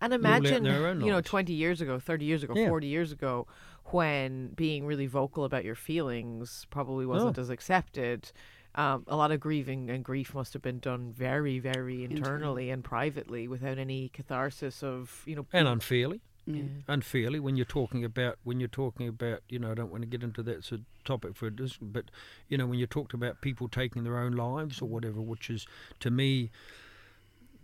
And 0.00 0.12
all 0.12 0.26
out 0.26 0.38
in 0.38 0.44
imagine, 0.46 0.64
their 0.64 0.86
own 0.86 1.00
you 1.00 1.10
know, 1.10 1.20
20 1.20 1.52
years 1.52 1.80
ago, 1.80 1.98
30 1.98 2.24
years 2.24 2.42
ago, 2.42 2.54
Yeah. 2.56 2.68
40 2.68 2.86
years 2.86 3.12
ago, 3.12 3.46
when 3.86 4.48
being 4.48 4.86
really 4.86 5.06
vocal 5.06 5.44
about 5.44 5.64
your 5.64 5.74
feelings 5.74 6.66
probably 6.70 7.06
wasn't 7.06 7.36
No. 7.36 7.40
as 7.40 7.50
accepted. 7.50 8.32
Um, 8.74 9.04
a 9.06 9.16
lot 9.16 9.30
of 9.30 9.40
grieving 9.40 9.88
and 9.88 10.04
grief 10.04 10.34
must 10.34 10.52
have 10.52 10.60
been 10.60 10.80
done 10.80 11.10
very, 11.12 11.58
very 11.58 12.04
internally 12.04 12.68
and 12.70 12.84
privately 12.84 13.48
without 13.48 13.78
any 13.78 14.10
catharsis 14.10 14.82
of, 14.82 15.22
you 15.24 15.34
know, 15.36 15.46
and 15.52 15.66
unfairly. 15.66 16.20
Mm. 16.46 16.82
Unfairly, 16.86 17.40
when 17.40 17.56
you're 17.56 17.64
talking 17.64 18.04
about 18.04 18.38
when 18.44 18.60
you're 18.60 18.68
talking 18.68 19.08
about, 19.08 19.40
you 19.48 19.58
know, 19.58 19.72
I 19.72 19.74
don't 19.74 19.90
want 19.90 20.02
to 20.02 20.06
get 20.06 20.22
into 20.22 20.42
that 20.44 20.62
sort 20.62 20.82
of 20.82 20.86
topic 21.04 21.34
for 21.34 21.50
this, 21.50 21.76
but 21.80 22.04
you 22.48 22.56
know, 22.58 22.66
when 22.66 22.78
you 22.78 22.86
talked 22.86 23.14
about 23.14 23.40
people 23.40 23.66
taking 23.68 24.04
their 24.04 24.18
own 24.18 24.32
lives 24.32 24.80
or 24.80 24.88
whatever, 24.88 25.20
which 25.20 25.50
is 25.50 25.66
to 26.00 26.10
me 26.10 26.50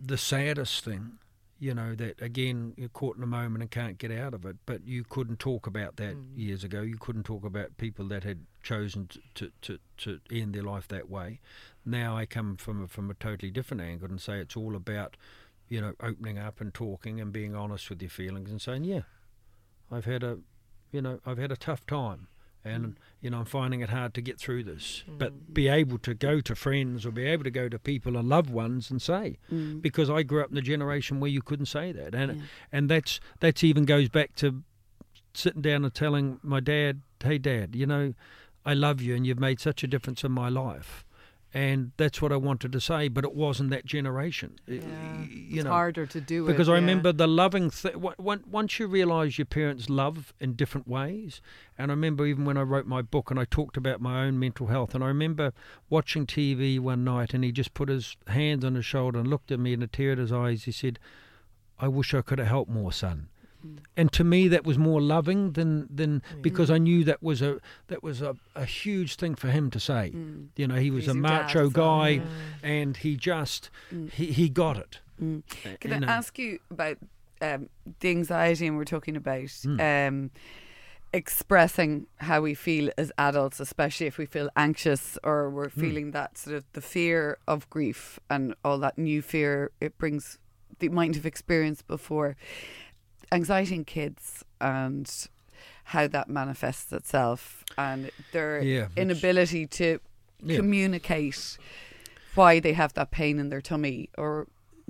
the 0.01 0.17
saddest 0.17 0.83
thing. 0.83 1.13
You 1.63 1.73
know 1.73 1.95
that 1.95 2.21
again, 2.21 2.73
you're 2.75 2.89
caught 2.89 3.15
in 3.15 3.23
a 3.23 3.27
moment 3.27 3.61
and 3.61 3.71
can't 3.71 3.97
get 3.97 4.11
out 4.11 4.33
of 4.33 4.45
it. 4.45 4.57
But 4.65 4.85
you 4.85 5.03
couldn't 5.03 5.39
talk 5.39 5.65
about 5.65 5.95
that 5.97 6.15
mm. 6.15 6.25
years 6.35 6.63
ago. 6.63 6.81
You 6.81 6.97
couldn't 6.97 7.23
talk 7.23 7.45
about 7.45 7.77
people 7.77 8.07
that 8.09 8.23
had 8.23 8.45
chosen 8.61 9.07
to, 9.35 9.51
to, 9.61 9.79
to, 9.97 10.19
to 10.19 10.19
end 10.31 10.55
their 10.55 10.63
life 10.63 10.87
that 10.89 11.09
way. 11.09 11.39
Now 11.85 12.17
I 12.17 12.25
come 12.25 12.57
from 12.57 12.83
a, 12.83 12.87
from 12.87 13.09
a 13.09 13.13
totally 13.13 13.51
different 13.51 13.81
angle 13.81 14.09
and 14.09 14.19
say 14.19 14.39
it's 14.39 14.57
all 14.57 14.75
about 14.75 15.15
you 15.69 15.81
know, 15.81 15.93
opening 16.01 16.37
up 16.37 16.61
and 16.61 16.71
talking 16.71 17.19
and 17.19 17.31
being 17.31 17.55
honest 17.55 17.89
with 17.89 18.01
your 18.01 18.09
feelings 18.09 18.51
and 18.51 18.61
saying, 18.61 18.83
yeah, 18.83 19.01
I've 19.91 20.05
had 20.05 20.23
a, 20.23 20.37
you 20.91 21.01
know, 21.01 21.19
I've 21.25 21.37
had 21.39 21.51
a 21.51 21.55
tough 21.57 21.85
time, 21.87 22.27
and 22.65 22.85
mm. 22.85 22.95
you 23.21 23.29
know, 23.29 23.39
I'm 23.39 23.45
finding 23.45 23.81
it 23.81 23.89
hard 23.89 24.13
to 24.15 24.21
get 24.21 24.39
through 24.39 24.63
this. 24.63 25.03
Mm. 25.09 25.17
But 25.17 25.53
be 25.53 25.67
able 25.67 25.97
to 25.99 26.13
go 26.13 26.41
to 26.41 26.55
friends 26.55 27.05
or 27.05 27.11
be 27.11 27.25
able 27.25 27.43
to 27.43 27.51
go 27.51 27.69
to 27.69 27.79
people 27.79 28.17
and 28.17 28.29
loved 28.29 28.49
ones 28.49 28.89
and 28.89 29.01
say, 29.01 29.37
mm. 29.51 29.81
because 29.81 30.09
I 30.09 30.23
grew 30.23 30.41
up 30.41 30.49
in 30.49 30.55
the 30.55 30.61
generation 30.61 31.19
where 31.19 31.31
you 31.31 31.41
couldn't 31.41 31.67
say 31.67 31.91
that, 31.91 32.15
and 32.15 32.43
and 32.71 32.89
that's 32.89 33.19
that's 33.39 33.63
even 33.63 33.85
goes 33.85 34.09
back 34.09 34.35
to 34.37 34.63
sitting 35.33 35.61
down 35.61 35.83
and 35.83 35.93
telling 35.93 36.39
my 36.43 36.59
dad, 36.59 37.01
hey, 37.23 37.37
dad, 37.37 37.75
you 37.75 37.85
know, 37.85 38.13
I 38.65 38.73
love 38.73 39.01
you 39.01 39.15
and 39.15 39.25
you've 39.25 39.39
made 39.39 39.59
such 39.59 39.83
a 39.83 39.87
difference 39.87 40.23
in 40.23 40.31
my 40.31 40.49
life. 40.49 41.05
And 41.55 41.91
that's 41.97 42.19
what 42.19 42.31
I 42.31 42.37
wanted 42.37 42.71
to 42.71 42.81
say, 42.81 43.09
but 43.09 43.23
it 43.23 43.35
wasn't 43.35 43.69
that 43.69 43.85
generation. 43.85 44.59
Yeah. 44.65 44.81
you 45.29 45.57
it's 45.57 45.63
know, 45.65 45.69
harder 45.69 46.07
to 46.07 46.19
do 46.19 46.47
because 46.47 46.67
it. 46.67 46.71
I 46.71 46.75
yeah. 46.75 46.81
remember 46.81 47.11
the 47.11 47.27
loving 47.27 47.69
thing. 47.69 48.03
Once 48.17 48.79
you 48.79 48.87
realise 48.87 49.37
your 49.37 49.45
parents 49.45 49.87
love 49.87 50.33
in 50.39 50.53
different 50.53 50.87
ways, 50.87 51.41
and 51.77 51.91
I 51.91 51.93
remember 51.93 52.25
even 52.25 52.45
when 52.45 52.57
I 52.57 52.63
wrote 52.63 52.87
my 52.87 53.03
book 53.03 53.29
and 53.29 53.39
I 53.39 53.45
talked 53.45 53.77
about 53.77 54.01
my 54.01 54.25
own 54.25 54.39
mental 54.39 54.67
health, 54.67 54.95
and 54.95 55.03
I 55.03 55.07
remember 55.07 55.53
watching 55.91 56.25
TV 56.25 56.79
one 56.79 57.03
night, 57.03 57.35
and 57.35 57.43
he 57.43 57.51
just 57.51 57.75
put 57.75 57.87
his 57.87 58.17
hands 58.27 58.65
on 58.65 58.73
his 58.73 58.85
shoulder 58.85 59.19
and 59.19 59.27
looked 59.29 59.51
at 59.51 59.59
me, 59.59 59.73
and 59.73 59.83
a 59.83 59.87
tear 59.87 60.13
in 60.13 60.17
his 60.17 60.31
eyes. 60.31 60.63
He 60.63 60.71
said, 60.71 60.97
"I 61.77 61.87
wish 61.87 62.15
I 62.15 62.23
could 62.23 62.39
have 62.39 62.47
helped 62.47 62.71
more, 62.71 62.91
son." 62.91 63.29
And 63.95 64.11
to 64.13 64.23
me, 64.23 64.47
that 64.49 64.65
was 64.65 64.77
more 64.77 65.01
loving 65.01 65.53
than 65.53 65.87
than 65.93 66.21
because 66.41 66.69
I 66.71 66.77
knew 66.77 67.03
that 67.05 67.21
was 67.23 67.41
a 67.41 67.59
that 67.87 68.03
was 68.03 68.21
a, 68.21 68.35
a 68.55 68.65
huge 68.65 69.15
thing 69.15 69.35
for 69.35 69.47
him 69.49 69.69
to 69.71 69.79
say. 69.79 70.11
You 70.55 70.67
know, 70.67 70.75
he 70.75 70.91
was 70.91 71.05
He's 71.05 71.13
a 71.13 71.17
your 71.17 71.23
dad, 71.23 71.29
macho 71.43 71.63
so- 71.65 71.69
guy, 71.69 72.21
and 72.61 72.97
he 72.97 73.15
just 73.15 73.69
he, 74.11 74.25
he 74.27 74.49
got 74.49 74.77
it. 74.77 74.99
Can 75.17 75.43
You 75.83 75.93
I 75.93 75.99
know. 75.99 76.07
ask 76.07 76.37
you 76.39 76.59
about 76.71 76.97
um, 77.41 77.69
the 77.99 78.09
anxiety, 78.09 78.67
and 78.67 78.75
we're 78.77 78.83
talking 78.85 79.15
about 79.15 79.49
Hmm. 79.63 79.79
um, 79.79 80.31
expressing 81.11 82.07
how 82.17 82.41
we 82.41 82.53
feel 82.55 82.89
as 82.97 83.11
adults, 83.17 83.59
especially 83.59 84.07
if 84.07 84.17
we 84.17 84.25
feel 84.25 84.49
anxious 84.55 85.17
or 85.23 85.49
we're 85.49 85.69
feeling 85.69 86.11
that 86.11 86.37
sort 86.37 86.55
of 86.55 86.65
the 86.73 86.81
fear 86.81 87.37
of 87.47 87.69
grief 87.69 88.19
and 88.29 88.55
all 88.65 88.79
that 88.79 88.97
new 88.97 89.21
fear 89.21 89.71
it 89.79 89.95
brings 89.99 90.39
that 90.79 90.85
you 90.87 90.91
might 90.91 91.13
have 91.15 91.25
experienced 91.25 91.85
before. 91.87 92.35
Anxiety 93.33 93.75
in 93.75 93.85
kids 93.85 94.43
and 94.61 95.11
how 95.85 96.07
that 96.07 96.29
manifests 96.29 96.91
itself 96.93 97.63
and 97.77 98.11
their 98.31 98.61
Yeah, 98.61 98.87
inability 98.95 99.67
to 99.67 99.99
Yeah. 100.45 100.57
communicate 100.57 101.57
why 102.35 102.59
they 102.59 102.73
have 102.73 102.93
that 102.93 103.11
pain 103.11 103.39
in 103.39 103.49
their 103.49 103.61
tummy 103.61 104.09
or 104.17 104.47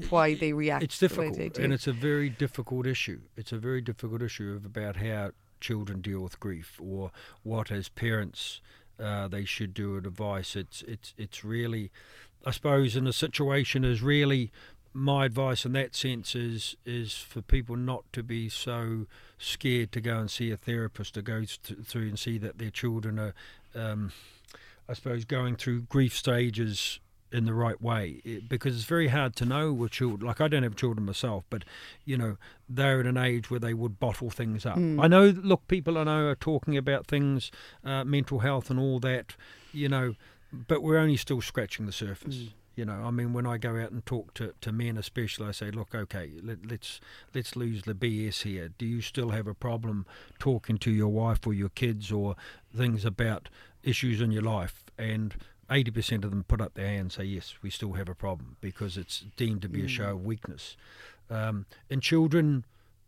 why 0.10 0.34
they 0.34 0.52
react 0.54 0.84
it's 0.84 1.00
the 1.00 1.08
difficult 1.08 1.38
they 1.38 1.50
do. 1.50 1.62
and 1.62 1.72
it's 1.72 1.86
a 1.88 1.94
very 1.94 2.28
difficult 2.30 2.88
issue 2.88 3.22
it's 3.38 3.52
a 3.52 3.58
very 3.60 3.80
difficult 3.82 4.22
issue 4.24 4.52
of 4.56 4.66
about 4.66 4.96
how 4.96 5.32
children 5.62 6.02
deal 6.02 6.22
with 6.22 6.40
grief 6.40 6.80
or 6.82 7.12
what 7.44 7.72
as 7.72 7.90
parents 7.90 8.60
uh, 9.00 9.28
they 9.28 9.46
should 9.46 9.74
do 9.74 9.96
advice 9.96 10.56
it's 10.56 10.82
it's 10.88 11.14
it's 11.18 11.44
really 11.44 11.92
i 12.46 12.50
suppose 12.52 12.96
in 12.96 13.06
a 13.06 13.14
situation 13.14 13.84
is 13.86 14.02
really 14.02 14.52
my 14.94 15.26
advice 15.26 15.66
in 15.66 15.74
that 15.74 15.96
sense 15.96 16.36
is 16.36 16.76
is 16.86 17.16
for 17.16 17.42
people 17.42 17.76
not 17.76 18.04
to 18.14 18.22
be 18.22 18.48
so 18.50 19.08
scared 19.38 19.92
to 19.92 20.02
go 20.02 20.18
and 20.20 20.30
see 20.30 20.52
a 20.52 20.58
therapist 20.58 21.16
to 21.16 21.22
go 21.22 21.40
th- 21.40 21.80
through 21.84 22.08
and 22.08 22.20
see 22.20 22.38
that 22.38 22.60
their 22.60 22.70
children 22.70 23.20
are 23.20 23.34
um, 23.76 24.12
I 24.88 24.94
suppose 24.94 25.26
going 25.26 25.56
through 25.56 25.82
grief 25.84 26.16
stages 26.16 27.00
in 27.32 27.46
the 27.46 27.54
right 27.56 27.82
way 27.82 28.22
it, 28.24 28.48
because 28.48 28.76
it's 28.76 28.86
very 28.86 29.08
hard 29.08 29.36
to 29.38 29.46
know 29.46 29.74
with 29.74 29.92
children. 29.92 30.28
Like 30.28 30.40
I 30.40 30.48
don't 30.48 30.62
have 30.62 30.76
children 30.76 31.06
myself, 31.08 31.44
but 31.50 31.64
you 32.06 32.16
know 32.16 32.38
they're 32.70 33.00
at 33.00 33.08
an 33.08 33.18
age 33.18 33.50
where 33.50 33.60
they 33.60 33.74
would 33.74 34.00
bottle 34.00 34.30
things 34.30 34.66
up. 34.66 34.78
I 34.78 35.08
know. 35.08 35.34
Look, 35.36 35.68
people 35.68 35.98
I 35.98 36.04
know 36.04 36.28
are 36.28 36.36
talking 36.36 36.78
about 36.78 37.08
things, 37.08 37.50
uh, 37.84 38.04
mental 38.04 38.40
health 38.40 38.70
and 38.70 38.80
all 38.80 39.00
that. 39.00 39.36
You 39.72 39.90
know, 39.90 40.16
but 40.52 40.84
we're 40.84 40.98
only 41.00 41.18
still 41.18 41.42
scratching 41.42 41.88
the 41.88 41.92
surface. 41.92 42.36
You 42.76 42.86
know, 42.86 43.04
I 43.06 43.12
mean, 43.12 43.34
when 43.34 43.46
I 43.46 43.58
go 43.58 43.78
out 43.78 43.92
and 43.92 44.04
talk 44.06 44.34
to, 44.36 44.54
to 44.62 44.72
men, 44.72 44.98
especially, 44.98 45.48
I 45.48 45.52
say, 45.52 45.70
look, 45.70 45.94
okay, 45.94 46.32
let, 46.42 46.66
let's 46.66 47.00
let's 47.34 47.56
lose 47.56 47.84
the 47.84 47.94
BS 47.94 48.42
here. 48.42 48.70
Do 48.78 48.86
you 48.86 49.02
still 49.02 49.30
have 49.30 49.46
a 49.46 49.54
problem 49.54 50.06
talking 50.40 50.80
to 50.80 50.92
your 50.92 51.10
wife 51.10 51.46
or 51.46 51.54
your 51.54 51.70
kids 51.70 52.12
or 52.12 52.36
things 52.76 53.06
about 53.06 53.50
issues 53.84 54.22
in 54.22 54.32
your 54.32 54.42
life? 54.42 54.86
And 54.98 55.36
eighty 55.70 55.92
percent 55.92 56.26
of 56.26 56.32
them 56.32 56.44
put 56.44 56.62
up 56.62 56.74
their 56.74 56.88
hand 56.88 57.00
and 57.00 57.12
say, 57.12 57.26
yes, 57.26 57.56
we 57.62 57.70
still 57.70 57.94
have 57.94 58.10
a 58.10 58.16
problem 58.16 58.58
because 58.60 58.98
it's 58.98 59.26
deemed 59.38 59.62
to 59.62 59.70
be 59.70 59.86
a 59.86 59.88
show 59.88 60.12
of 60.12 60.26
weakness. 60.26 60.76
Um, 61.30 61.68
and 61.92 62.02
children, 62.02 62.66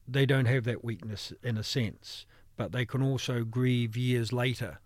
they 0.08 0.28
don't 0.28 0.46
have 0.46 0.64
that 0.66 0.84
weakness 0.84 1.34
in 1.42 1.58
a 1.58 1.64
sense, 1.64 2.28
but 2.56 2.72
they 2.72 2.86
can 2.86 3.02
also 3.02 3.44
grieve 3.44 3.98
years 3.98 4.32
later 4.32 4.80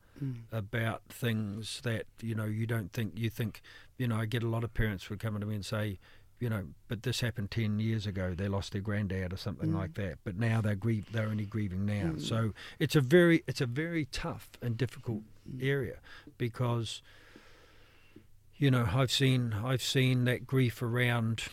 about 0.51 1.01
things 1.09 1.79
that 1.83 2.05
you 2.21 2.35
know 2.35 2.43
you 2.45 2.65
don't 2.65 2.91
think 2.91 3.13
you 3.15 3.29
think 3.29 3.61
you 3.99 4.07
know 4.07 4.15
I 4.15 4.25
get 4.25 4.41
a 4.41 4.47
lot 4.47 4.63
of 4.63 4.73
parents 4.73 5.09
would 5.11 5.19
come 5.19 5.39
to 5.39 5.45
me 5.45 5.53
and 5.53 5.65
say 5.65 5.99
you 6.39 6.49
know 6.49 6.63
but 6.87 7.03
this 7.03 7.19
happened 7.19 7.51
10 7.51 7.79
years 7.79 8.07
ago. 8.07 8.33
They 8.35 8.47
lost 8.47 8.71
their 8.71 8.81
granddad 8.81 9.31
or 9.31 9.37
something 9.37 9.73
like 9.73 9.91
mm. 9.91 9.95
that. 9.95 10.19
But 10.23 10.37
now 10.37 10.61
they're 10.61 10.73
grieve 10.73 11.11
they're 11.11 11.27
only 11.27 11.45
grieving 11.45 11.85
now. 11.85 12.13
Mm. 12.13 12.21
So 12.21 12.53
it's 12.79 12.95
a 12.95 13.01
very 13.01 13.43
it's 13.45 13.61
a 13.61 13.67
very 13.67 14.05
tough 14.05 14.49
and 14.61 14.75
difficult 14.75 15.21
mm. 15.47 15.63
area 15.63 15.97
because 16.39 17.03
you 18.57 18.71
know 18.71 18.87
I've 18.91 19.11
seen 19.11 19.53
I've 19.53 19.83
seen 19.83 20.23
that 20.25 20.47
grief 20.47 20.81
around 20.81 21.43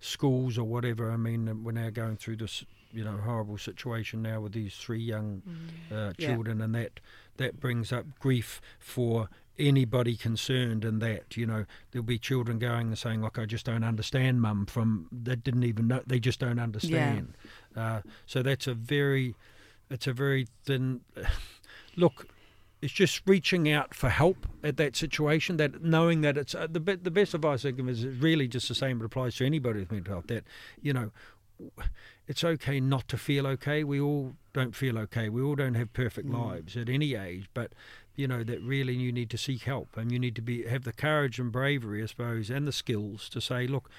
schools 0.00 0.56
or 0.56 0.64
whatever. 0.64 1.10
I 1.10 1.16
mean 1.16 1.64
we're 1.64 1.72
now 1.72 1.90
going 1.90 2.16
through 2.16 2.36
this 2.36 2.64
you 2.92 3.02
know 3.02 3.16
horrible 3.16 3.58
situation 3.58 4.22
now 4.22 4.40
with 4.40 4.52
these 4.52 4.76
three 4.76 5.02
young 5.02 5.42
uh, 5.90 6.12
Yeah. 6.16 6.28
children 6.28 6.60
and 6.60 6.74
that 6.74 7.00
that 7.38 7.58
brings 7.58 7.92
up 7.92 8.06
grief 8.18 8.60
for 8.78 9.28
anybody 9.58 10.16
concerned 10.16 10.84
in 10.84 10.98
that 11.00 11.36
you 11.36 11.46
know 11.46 11.64
there'll 11.90 12.04
be 12.04 12.18
children 12.18 12.58
going 12.58 12.88
and 12.88 12.98
saying 12.98 13.20
like 13.20 13.38
I 13.38 13.44
just 13.46 13.66
don't 13.66 13.84
understand 13.84 14.40
mum 14.40 14.66
from 14.66 15.08
that 15.12 15.44
didn't 15.44 15.64
even 15.64 15.88
know 15.88 16.02
they 16.06 16.18
just 16.18 16.40
don't 16.40 16.58
understand. 16.58 17.34
Uh, 17.76 18.00
so 18.26 18.42
that's 18.42 18.66
a 18.66 18.74
very 18.74 19.34
it's 19.90 20.06
a 20.06 20.12
very 20.12 20.48
thin 20.64 21.00
look 21.96 22.26
it's 22.82 22.92
just 22.92 23.22
reaching 23.26 23.70
out 23.70 23.94
for 23.94 24.08
help 24.08 24.46
at 24.64 24.76
that 24.76 24.96
situation 24.96 25.56
that 25.56 25.82
knowing 25.84 26.20
that 26.22 26.36
it's 26.36 26.54
uh, 26.54 26.66
the 26.68 26.80
be- 26.80 26.96
the 26.96 27.12
best 27.12 27.32
advice 27.32 27.64
I 27.64 27.70
give 27.70 27.88
is 27.88 28.04
really 28.04 28.48
just 28.48 28.68
the 28.68 28.74
same 28.74 29.00
it 29.00 29.04
applies 29.04 29.36
to 29.36 29.46
anybody 29.46 29.80
with 29.80 29.92
mental 29.92 30.14
health 30.14 30.26
that 30.26 30.44
you 30.82 30.92
know 30.92 31.10
it's 32.26 32.42
okay 32.42 32.80
not 32.80 33.06
to 33.06 33.16
feel 33.16 33.46
okay. 33.46 33.84
We 33.84 34.00
all 34.00 34.32
don't 34.52 34.74
feel 34.74 34.98
okay. 34.98 35.28
We 35.28 35.40
all 35.42 35.54
don't 35.54 35.74
have 35.74 35.92
perfect 35.92 36.28
lives 36.28 36.76
at 36.76 36.88
any 36.88 37.14
age 37.14 37.48
but 37.54 37.72
you 38.16 38.28
know 38.28 38.44
that 38.44 38.60
really 38.62 38.94
you 38.94 39.12
need 39.12 39.30
to 39.30 39.38
seek 39.38 39.62
help 39.62 39.96
and 39.96 40.12
you 40.12 40.18
need 40.18 40.36
to 40.36 40.42
be 40.42 40.66
have 40.66 40.84
the 40.84 40.92
courage 40.92 41.38
and 41.38 41.50
bravery 41.50 42.02
I 42.02 42.06
suppose 42.06 42.50
and 42.50 42.66
the 42.66 42.72
skills 42.72 43.28
to 43.30 43.40
say 43.40 43.66
look 43.66 43.90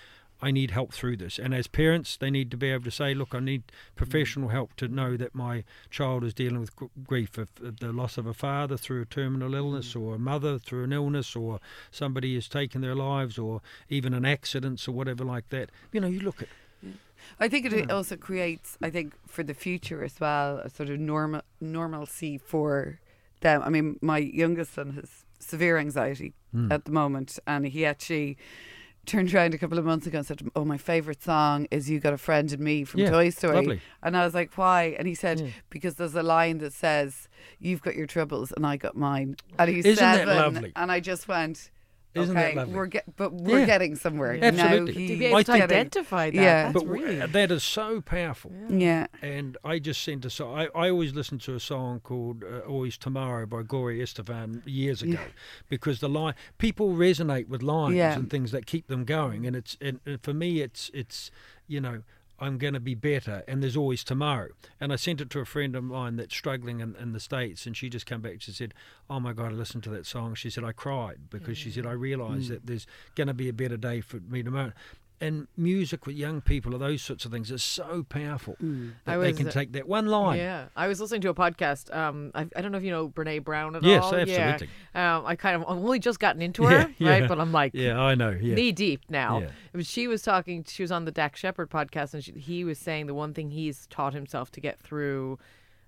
I 0.43 0.51
need 0.51 0.71
help 0.71 0.91
through 0.91 1.17
this. 1.17 1.39
And 1.39 1.53
as 1.53 1.67
parents, 1.67 2.17
they 2.17 2.29
need 2.29 2.51
to 2.51 2.57
be 2.57 2.69
able 2.69 2.83
to 2.83 2.91
say, 2.91 3.13
look, 3.13 3.33
I 3.33 3.39
need 3.39 3.63
professional 3.95 4.49
help 4.49 4.75
to 4.75 4.89
know 4.89 5.15
that 5.15 5.33
my 5.33 5.63
child 5.89 6.25
is 6.25 6.33
dealing 6.33 6.59
with 6.59 6.71
grief, 7.07 7.39
if 7.39 7.47
the 7.55 7.93
loss 7.93 8.17
of 8.17 8.25
a 8.25 8.33
father 8.33 8.75
through 8.75 9.03
a 9.03 9.05
terminal 9.05 9.51
mm. 9.51 9.55
illness, 9.55 9.95
or 9.95 10.15
a 10.15 10.19
mother 10.19 10.59
through 10.59 10.83
an 10.83 10.91
illness, 10.91 11.33
or 11.37 11.61
somebody 11.91 12.35
has 12.35 12.49
taken 12.49 12.81
their 12.81 12.93
lives, 12.93 13.37
or 13.37 13.61
even 13.87 14.13
an 14.13 14.25
accident, 14.25 14.85
or 14.85 14.91
whatever 14.91 15.23
like 15.23 15.47
that. 15.47 15.69
You 15.93 16.01
know, 16.01 16.07
you 16.07 16.19
look 16.19 16.41
at 16.41 16.49
I 17.39 17.47
think 17.47 17.65
it 17.65 17.85
hmm. 17.85 17.91
also 17.91 18.17
creates, 18.17 18.77
I 18.81 18.89
think, 18.89 19.13
for 19.25 19.43
the 19.43 19.53
future 19.53 20.03
as 20.03 20.19
well, 20.19 20.57
a 20.57 20.69
sort 20.69 20.89
of 20.89 20.99
normal 20.99 21.41
normalcy 21.61 22.37
for 22.37 22.99
them. 23.43 23.61
I 23.63 23.69
mean, 23.69 23.97
my 24.01 24.17
youngest 24.17 24.73
son 24.73 24.91
has 24.91 25.09
severe 25.39 25.77
anxiety 25.77 26.33
Hmm. 26.51 26.71
at 26.71 26.85
the 26.85 26.91
moment, 26.91 27.37
and 27.47 27.65
he 27.67 27.85
actually 27.85 28.37
turned 29.05 29.33
around 29.35 29.53
a 29.53 29.57
couple 29.57 29.77
of 29.77 29.83
months 29.85 30.07
ago 30.07 30.19
and 30.19 30.25
said, 30.27 30.41
"Oh, 30.55 30.63
my 30.63 30.77
favorite 30.77 31.21
song 31.21 31.67
is 31.71 31.89
"You 31.89 31.99
Got 31.99 32.13
a 32.13 32.17
Friend 32.17 32.49
in 32.51 32.63
Me" 32.63 32.83
from 32.85 33.01
Yeah, 33.01 33.09
Toy 33.11 33.29
Story." 33.31 33.55
lovely. 33.57 33.81
And 34.01 34.15
I 34.15 34.23
was 34.23 34.33
like, 34.33 34.57
"Why?" 34.57 34.95
And 34.97 35.07
he 35.07 35.13
said, 35.15 35.39
Yeah. 35.41 35.47
"Because 35.69 35.95
there's 35.95 36.15
a 36.15 36.23
line 36.23 36.59
that 36.59 36.71
says, 36.73 37.27
"You've 37.59 37.81
got 37.81 37.95
your 37.95 38.07
troubles 38.07 38.53
and 38.55 38.65
I 38.65 38.77
got 38.77 38.95
mine." 38.95 39.35
And 39.59 39.69
he's 39.69 39.85
Isn't 39.85 39.97
seven, 39.97 40.27
lovely? 40.35 40.71
and 40.75 40.89
I 40.91 40.99
just 41.01 41.27
went. 41.27 41.69
Isn't 42.15 42.35
that 42.35 42.45
okay, 42.49 42.55
lovely? 42.55 42.73
we're 42.75 42.85
get, 42.85 43.15
but 43.15 43.33
we're 43.33 43.59
Yeah. 43.61 43.65
getting 43.65 43.95
somewhere. 43.95 44.37
Absolutely. 44.41 44.93
Now 44.93 44.99
he- 44.99 45.07
to 45.07 45.17
be 45.17 45.25
able 45.25 45.37
I 45.37 45.43
to 45.43 45.51
identify 45.53 46.29
that. 46.29 46.35
Yeah. 46.35 46.63
that's 46.63 46.73
but 46.73 46.79
w- 46.85 47.03
really. 47.05 47.25
that 47.25 47.51
is 47.51 47.63
so 47.63 48.01
powerful. 48.01 48.51
Yeah. 48.69 49.07
And 49.21 49.57
I 49.63 49.79
just 49.79 50.01
sent 50.03 50.23
a 50.25 50.29
song. 50.29 50.57
I, 50.57 50.67
I 50.75 50.89
always 50.89 51.13
listen 51.13 51.39
to 51.39 51.55
a 51.55 51.59
song 51.59 51.99
called 52.01 52.43
uh, 52.43 52.59
"Always 52.67 52.97
Tomorrow" 52.97 53.45
by 53.47 53.63
Gloria 53.63 54.03
Estefan 54.03 54.61
years 54.65 55.01
ago, 55.01 55.19
because 55.69 55.99
the 56.01 56.09
line 56.09 56.35
people 56.57 56.89
resonate 56.93 57.47
with 57.47 57.63
lines 57.63 57.95
Yeah. 57.95 58.13
and 58.15 58.29
things 58.29 58.51
that 58.51 58.65
keep 58.65 58.87
them 58.87 59.05
going. 59.05 59.45
And 59.47 59.55
it's 59.55 59.77
and, 59.81 59.99
and 60.05 60.21
for 60.21 60.33
me, 60.33 60.61
it's 60.61 60.91
it's 60.93 61.31
you 61.67 61.81
know. 61.81 62.03
I'm 62.43 62.57
going 62.57 62.73
to 62.73 62.79
be 62.79 62.93
better, 62.93 63.43
and 63.47 63.63
there's 63.63 63.77
always 63.77 64.03
tomorrow. 64.03 64.49
And 64.79 64.91
I 64.91 64.97
sent 64.97 65.21
it 65.21 65.29
to 65.31 65.39
a 65.39 65.45
friend 65.45 65.75
of 65.75 65.83
mine 65.83 66.17
that's 66.17 66.35
struggling 66.35 66.81
in, 66.81 66.95
in 66.97 67.13
the 67.13 67.19
States, 67.19 67.65
and 67.65 67.75
she 67.75 67.89
just 67.89 68.05
came 68.05 68.21
back. 68.21 68.41
She 68.41 68.51
said, 68.51 68.73
Oh 69.09 69.19
my 69.19 69.31
God, 69.31 69.51
I 69.51 69.55
listened 69.55 69.83
to 69.83 69.89
that 69.91 70.05
song. 70.05 70.35
She 70.35 70.49
said, 70.49 70.63
I 70.63 70.73
cried 70.73 71.29
because 71.29 71.57
she 71.57 71.71
said, 71.71 71.85
I 71.85 71.93
realised 71.93 72.45
mm. 72.45 72.49
that 72.49 72.67
there's 72.67 72.85
going 73.15 73.27
to 73.27 73.33
be 73.33 73.47
a 73.47 73.53
better 73.53 73.77
day 73.77 74.01
for 74.01 74.17
me 74.19 74.43
tomorrow. 74.43 74.73
And 75.23 75.47
music 75.55 76.05
with 76.05 76.15
young 76.17 76.41
people, 76.41 76.75
or 76.75 76.77
those 76.77 77.01
sorts 77.01 77.23
of 77.23 77.31
things, 77.31 77.49
is 77.49 77.63
so 77.63 78.03
powerful 78.09 78.57
that 78.59 78.91
I 79.07 79.17
they 79.17 79.31
can 79.33 79.47
uh, 79.47 79.51
take 79.51 79.71
that 79.71 79.87
one 79.87 80.07
line. 80.07 80.37
Yeah, 80.37 80.65
I 80.75 80.87
was 80.87 80.99
listening 80.99 81.21
to 81.21 81.29
a 81.29 81.33
podcast. 81.33 81.95
Um, 81.95 82.31
I, 82.35 82.47
I 82.55 82.61
don't 82.61 82.71
know 82.73 82.77
if 82.77 82.83
you 82.83 82.91
know 82.91 83.07
Brene 83.09 83.43
Brown 83.43 83.75
at 83.75 83.83
Yes, 83.83 84.03
all. 84.03 84.15
absolutely. 84.15 84.67
Yeah. 84.93 85.17
Um, 85.17 85.25
I 85.25 85.35
kind 85.35 85.55
of 85.55 85.61
I've 85.63 85.77
only 85.77 85.99
just 85.99 86.19
gotten 86.19 86.41
into 86.41 86.63
her, 86.67 86.93
Yeah, 86.97 87.09
right? 87.09 87.21
yeah. 87.21 87.27
But 87.27 87.39
I'm 87.39 87.51
like, 87.53 87.71
Yeah, 87.73 87.99
I 88.01 88.15
know. 88.15 88.31
Yeah. 88.31 88.55
knee 88.55 88.71
deep 88.73 89.01
now. 89.09 89.39
Yeah. 89.39 89.49
But 89.71 89.85
she 89.85 90.07
was 90.07 90.21
talking. 90.23 90.65
She 90.67 90.83
was 90.83 90.91
on 90.91 91.05
the 91.05 91.11
Dax 91.11 91.39
Shepard 91.39 91.69
podcast, 91.69 92.13
and 92.13 92.23
she, 92.23 92.33
he 92.33 92.63
was 92.65 92.77
saying 92.77 93.07
the 93.07 93.13
one 93.13 93.33
thing 93.33 93.49
he's 93.51 93.87
taught 93.87 94.13
himself 94.13 94.51
to 94.51 94.59
get 94.61 94.79
through. 94.79 95.39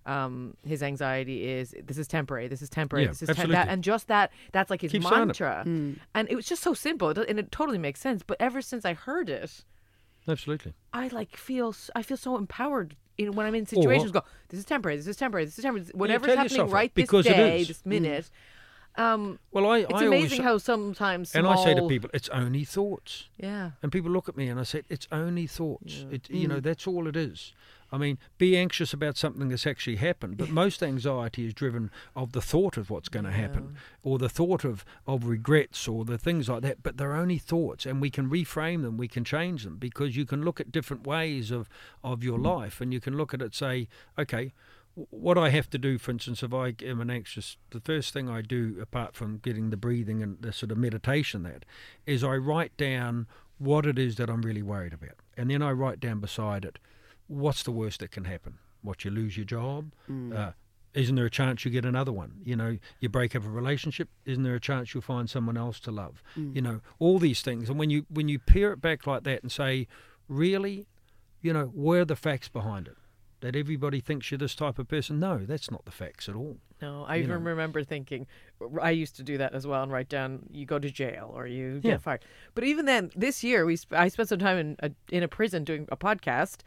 Um, 0.06 0.56
his 0.64 0.84
anxiety 0.84 1.48
is 1.48 1.74
this 1.84 1.98
is 1.98 2.08
temporary. 2.08 2.48
This 2.48 2.62
is 2.62 2.70
temporary. 2.70 3.06
Yeah, 3.06 3.12
this 3.12 3.24
is 3.24 3.28
tem- 3.28 3.34
absolutely. 3.34 3.56
that, 3.56 3.70
and 3.70 3.84
just 3.84 4.08
that. 4.08 4.32
That's 4.52 4.70
like 4.70 4.82
his 4.82 4.92
Keep 4.92 5.04
saying 5.04 5.14
it. 5.16 5.26
mantra. 5.26 5.64
And 5.66 6.30
it 6.30 6.36
was 6.36 6.46
just 6.46 6.62
so 6.62 6.74
simple, 6.76 7.10
and 7.10 7.40
it 7.40 7.52
totally 7.52 7.80
makes 7.80 8.00
sense. 8.00 8.22
But 8.22 8.38
ever 8.40 8.62
since 8.62 8.86
I 8.86 8.94
heard 8.94 9.30
it, 9.30 9.64
Absolutely. 10.28 10.74
I 10.94 11.08
like 11.10 11.36
feel 11.36 11.76
I 11.96 12.02
feel 12.02 12.18
so 12.18 12.38
empowered 12.38 12.96
in 13.18 13.32
when 13.34 13.46
I'm 13.46 13.56
in 13.56 13.66
situations. 13.66 14.12
go, 14.12 14.24
this 14.50 14.60
is 14.60 14.66
temporary. 14.66 14.98
This 14.98 15.08
is 15.08 15.16
temporary. 15.18 15.46
This 15.46 15.58
is 15.58 15.64
temporary. 15.64 15.88
Whatever's 15.94 16.36
happening 16.36 16.70
right 16.70 16.94
this 16.96 17.10
day, 17.10 17.64
this 17.64 17.86
minute. 17.86 18.30
Um, 18.98 19.40
Well, 19.52 19.66
I, 19.68 19.80
it's 19.80 19.94
I 20.02 20.06
amazing 20.06 20.40
always, 20.40 20.40
how 20.40 20.58
sometimes 20.58 21.36
and 21.36 21.46
I 21.48 21.56
say 21.56 21.74
to 21.74 21.82
people, 21.88 22.10
it's 22.14 22.30
only 22.30 22.64
thoughts. 22.64 23.26
yeah, 23.38 23.72
And 23.84 23.92
people 23.92 24.10
look 24.12 24.30
at 24.30 24.38
me 24.38 24.48
and 24.48 24.60
I 24.60 24.64
say, 24.64 24.84
it's 24.90 25.08
only 25.12 25.48
thoughts. 25.48 26.06
It, 26.10 26.30
you 26.30 26.46
Mm. 26.48 26.50
know, 26.50 26.60
that's 26.62 26.88
all 26.88 27.08
it 27.08 27.16
is. 27.16 27.52
I 27.92 27.98
mean, 27.98 28.18
be 28.38 28.58
anxious 28.58 28.94
about 28.94 29.16
something 29.16 29.50
that's 29.50 29.68
actually 29.68 29.98
happened, 29.98 30.38
but 30.38 30.50
most 30.50 30.82
anxiety 30.82 31.46
is 31.46 31.54
driven 31.54 31.92
of 32.16 32.32
the 32.32 32.42
thought 32.42 32.78
of 32.78 32.90
what's 32.90 33.10
going 33.10 33.26
to 33.26 33.32
happen, 33.32 33.78
or 34.02 34.18
the 34.18 34.28
thought 34.28 34.66
of, 34.66 34.84
of 35.06 35.26
regrets, 35.26 35.88
or 35.88 36.04
the 36.04 36.18
things 36.18 36.50
like 36.50 36.62
that. 36.64 36.82
But 36.82 36.98
they're 36.98 37.14
only 37.14 37.38
thoughts, 37.38 37.86
and 37.86 38.02
we 38.02 38.10
can 38.10 38.30
reframe 38.30 38.82
them, 38.82 38.98
we 38.98 39.08
can 39.08 39.24
change 39.24 39.64
them, 39.64 39.78
because 39.78 40.18
you 40.18 40.26
can 40.26 40.44
look 40.44 40.60
at 40.60 40.72
different 40.72 41.06
ways 41.06 41.52
of, 41.52 41.70
of 42.04 42.24
your 42.24 42.40
life, 42.40 42.82
and 42.82 42.92
you 42.92 43.00
can 43.00 43.16
look 43.16 43.34
at 43.34 43.42
it, 43.42 43.54
say, 43.54 43.88
okay, 44.18 44.52
what 44.96 45.38
I 45.38 45.50
have 45.50 45.70
to 45.72 45.78
do, 45.78 45.98
for 45.98 46.12
instance, 46.12 46.42
if 46.42 46.54
I 46.54 46.74
am 46.84 47.02
an 47.02 47.10
anxious, 47.10 47.58
the 47.72 47.82
first 47.82 48.14
thing 48.14 48.30
I 48.30 48.42
do, 48.42 48.78
apart 48.82 49.14
from 49.16 49.40
getting 49.40 49.70
the 49.70 49.78
breathing 49.78 50.24
and 50.24 50.42
the 50.42 50.54
sort 50.54 50.72
of 50.72 50.78
meditation, 50.78 51.44
that 51.44 51.66
is 52.06 52.24
I 52.24 52.36
write 52.36 52.76
down 52.78 53.28
what 53.58 53.86
it 53.86 54.00
is 54.00 54.16
that 54.16 54.30
I'm 54.30 54.42
really 54.42 54.62
worried 54.62 54.94
about, 54.94 55.16
and 55.38 55.50
then 55.50 55.62
I 55.62 55.72
write 55.72 56.00
down 56.00 56.20
beside 56.20 56.66
it, 56.66 56.80
what's 57.28 57.64
the 57.64 57.72
worst 57.72 58.00
that 58.00 58.12
can 58.12 58.26
happen? 58.26 58.60
What 58.82 59.04
you 59.04 59.12
lose 59.12 59.36
your 59.38 59.46
job? 59.46 59.92
Uh, 60.34 60.52
isn't 60.94 61.16
there 61.16 61.26
a 61.26 61.30
chance 61.30 61.66
you 61.66 61.72
get 61.72 61.84
another 61.84 62.14
one? 62.14 62.40
You 62.46 62.56
know, 62.56 62.78
you 63.02 63.10
break 63.10 63.36
up 63.36 63.44
a 63.44 63.50
relationship. 63.50 64.08
Isn't 64.26 64.44
there 64.44 64.56
a 64.56 64.62
chance 64.62 64.94
you'll 64.94 65.02
find 65.02 65.30
someone 65.30 65.58
else 65.58 65.78
to 65.82 65.92
love? 65.92 66.24
You 66.56 66.62
know, 66.62 66.80
all 67.00 67.20
these 67.20 67.42
things. 67.42 67.70
And 67.70 67.78
when 67.78 67.90
you 67.90 68.06
when 68.10 68.30
you 68.30 68.40
peer 68.40 68.72
it 68.72 68.80
back 68.82 69.06
like 69.06 69.24
that 69.24 69.42
and 69.42 69.52
say, 69.52 69.88
really, 70.30 70.88
you 71.42 71.52
know, 71.52 71.66
where 71.66 72.02
are 72.02 72.06
the 72.06 72.16
facts 72.16 72.48
behind 72.48 72.88
it? 72.88 72.96
That 73.42 73.56
everybody 73.56 74.00
thinks 74.00 74.32
you're 74.32 74.38
this 74.38 74.56
type 74.56 74.80
of 74.80 74.88
person? 74.88 75.20
No, 75.20 75.40
that's 75.40 75.70
not 75.70 75.86
the 75.86 75.92
facts 75.92 76.28
at 76.30 76.36
all. 76.36 76.58
no. 76.82 77.04
I 77.08 77.16
You 77.18 77.24
even 77.24 77.44
know. 77.44 77.50
remember 77.50 77.84
thinking, 77.84 78.26
I 78.82 78.92
used 78.92 79.16
to 79.18 79.24
do 79.24 79.38
that 79.38 79.54
as 79.54 79.68
well 79.68 79.84
and 79.84 79.92
write 79.92 80.10
down 80.10 80.48
you 80.52 80.66
go 80.66 80.80
to 80.80 80.90
jail 80.90 81.32
or 81.36 81.46
you 81.46 81.76
Yeah. 81.84 81.92
get 81.92 82.02
fired. 82.02 82.26
But 82.56 82.64
even 82.64 82.86
then, 82.86 83.12
this 83.16 83.44
year 83.44 83.66
we 83.66 83.76
sp- 83.78 83.94
I 83.94 84.08
spent 84.08 84.30
some 84.30 84.40
time 84.40 84.58
in 84.58 84.76
a, 84.80 84.92
in 85.12 85.22
a 85.22 85.28
prison 85.28 85.64
doing 85.64 85.88
a 85.92 85.98
podcast, 85.98 86.62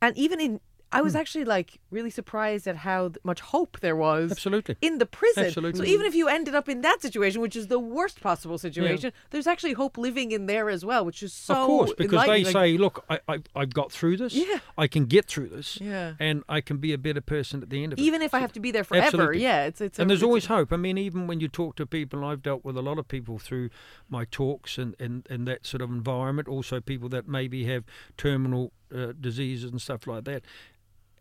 and 0.00 0.16
even 0.16 0.40
in 0.40 0.60
I 0.92 0.98
Hmm. 0.98 1.04
was 1.04 1.14
actually 1.14 1.44
like 1.44 1.78
really 1.90 2.10
surprised 2.10 2.66
at 2.66 2.76
how 2.78 3.12
much 3.22 3.40
hope 3.40 3.78
there 3.80 3.94
was 3.94 4.32
Absolutely. 4.32 4.76
in 4.80 4.98
the 4.98 5.06
prison. 5.06 5.44
Absolutely. 5.46 5.78
So 5.78 5.84
even 5.92 6.04
if 6.04 6.14
you 6.16 6.26
ended 6.28 6.54
up 6.54 6.68
in 6.68 6.80
that 6.80 7.00
situation, 7.00 7.40
which 7.40 7.54
is 7.54 7.68
the 7.68 7.78
worst 7.78 8.20
possible 8.20 8.58
situation, 8.58 9.12
there's 9.30 9.46
actually 9.46 9.74
hope 9.74 9.96
living 9.96 10.32
in 10.32 10.46
there 10.46 10.68
as 10.68 10.84
well, 10.84 11.04
which 11.04 11.22
is 11.22 11.32
so 11.32 11.54
of 11.54 11.66
course, 11.66 11.92
because 11.96 12.26
they. 12.26 12.42
Like, 12.44 12.52
say, 12.52 12.76
look, 12.76 13.04
I, 13.08 13.20
I, 13.28 13.38
I've 13.54 13.72
got 13.72 13.92
through 13.92 14.16
this. 14.16 14.34
Yeah. 14.34 14.58
I 14.76 14.88
can 14.88 15.04
get 15.06 15.26
through 15.26 15.48
this. 15.50 15.80
Yeah. 15.80 16.14
And 16.18 16.42
I 16.48 16.60
can 16.60 16.78
be 16.78 16.92
a 16.92 16.98
better 16.98 17.20
person 17.20 17.62
at 17.62 17.70
the 17.70 17.82
end 17.84 17.92
of 17.92 17.98
it. 17.98 18.02
even 18.02 18.20
if 18.20 18.34
I 18.34 18.40
have 18.40 18.52
to 18.54 18.60
be 18.60 18.70
there 18.72 18.82
forever, 18.84 19.06
Absolutely. 19.06 19.42
yeah, 19.42 19.66
it's 19.66 19.80
it's. 19.80 19.98
a- 19.98 20.02
and 20.02 20.10
there's 20.10 20.18
it's 20.20 20.24
a- 20.24 20.26
always 20.26 20.46
hope. 20.46 20.72
I 20.72 20.76
mean, 20.76 20.98
even 20.98 21.26
when 21.28 21.38
you 21.40 21.46
talk 21.48 21.76
to 21.76 21.86
people, 21.86 22.24
I've 22.24 22.42
dealt 22.42 22.64
with 22.64 22.76
a 22.76 22.82
lot 22.82 22.98
of 22.98 23.06
people 23.06 23.38
through 23.38 23.70
my 24.08 24.24
talks 24.24 24.76
and, 24.76 24.96
and, 24.98 25.26
and 25.30 25.46
that 25.46 25.66
sort 25.66 25.82
of 25.82 25.90
environment. 25.90 26.48
Also, 26.48 26.80
people 26.80 27.08
that 27.10 27.28
maybe 27.28 27.64
have 27.66 27.84
terminal 28.16 28.72
uh, 28.92 29.12
diseases 29.20 29.70
and 29.70 29.80
stuff 29.80 30.06
like 30.08 30.24
that. 30.24 30.42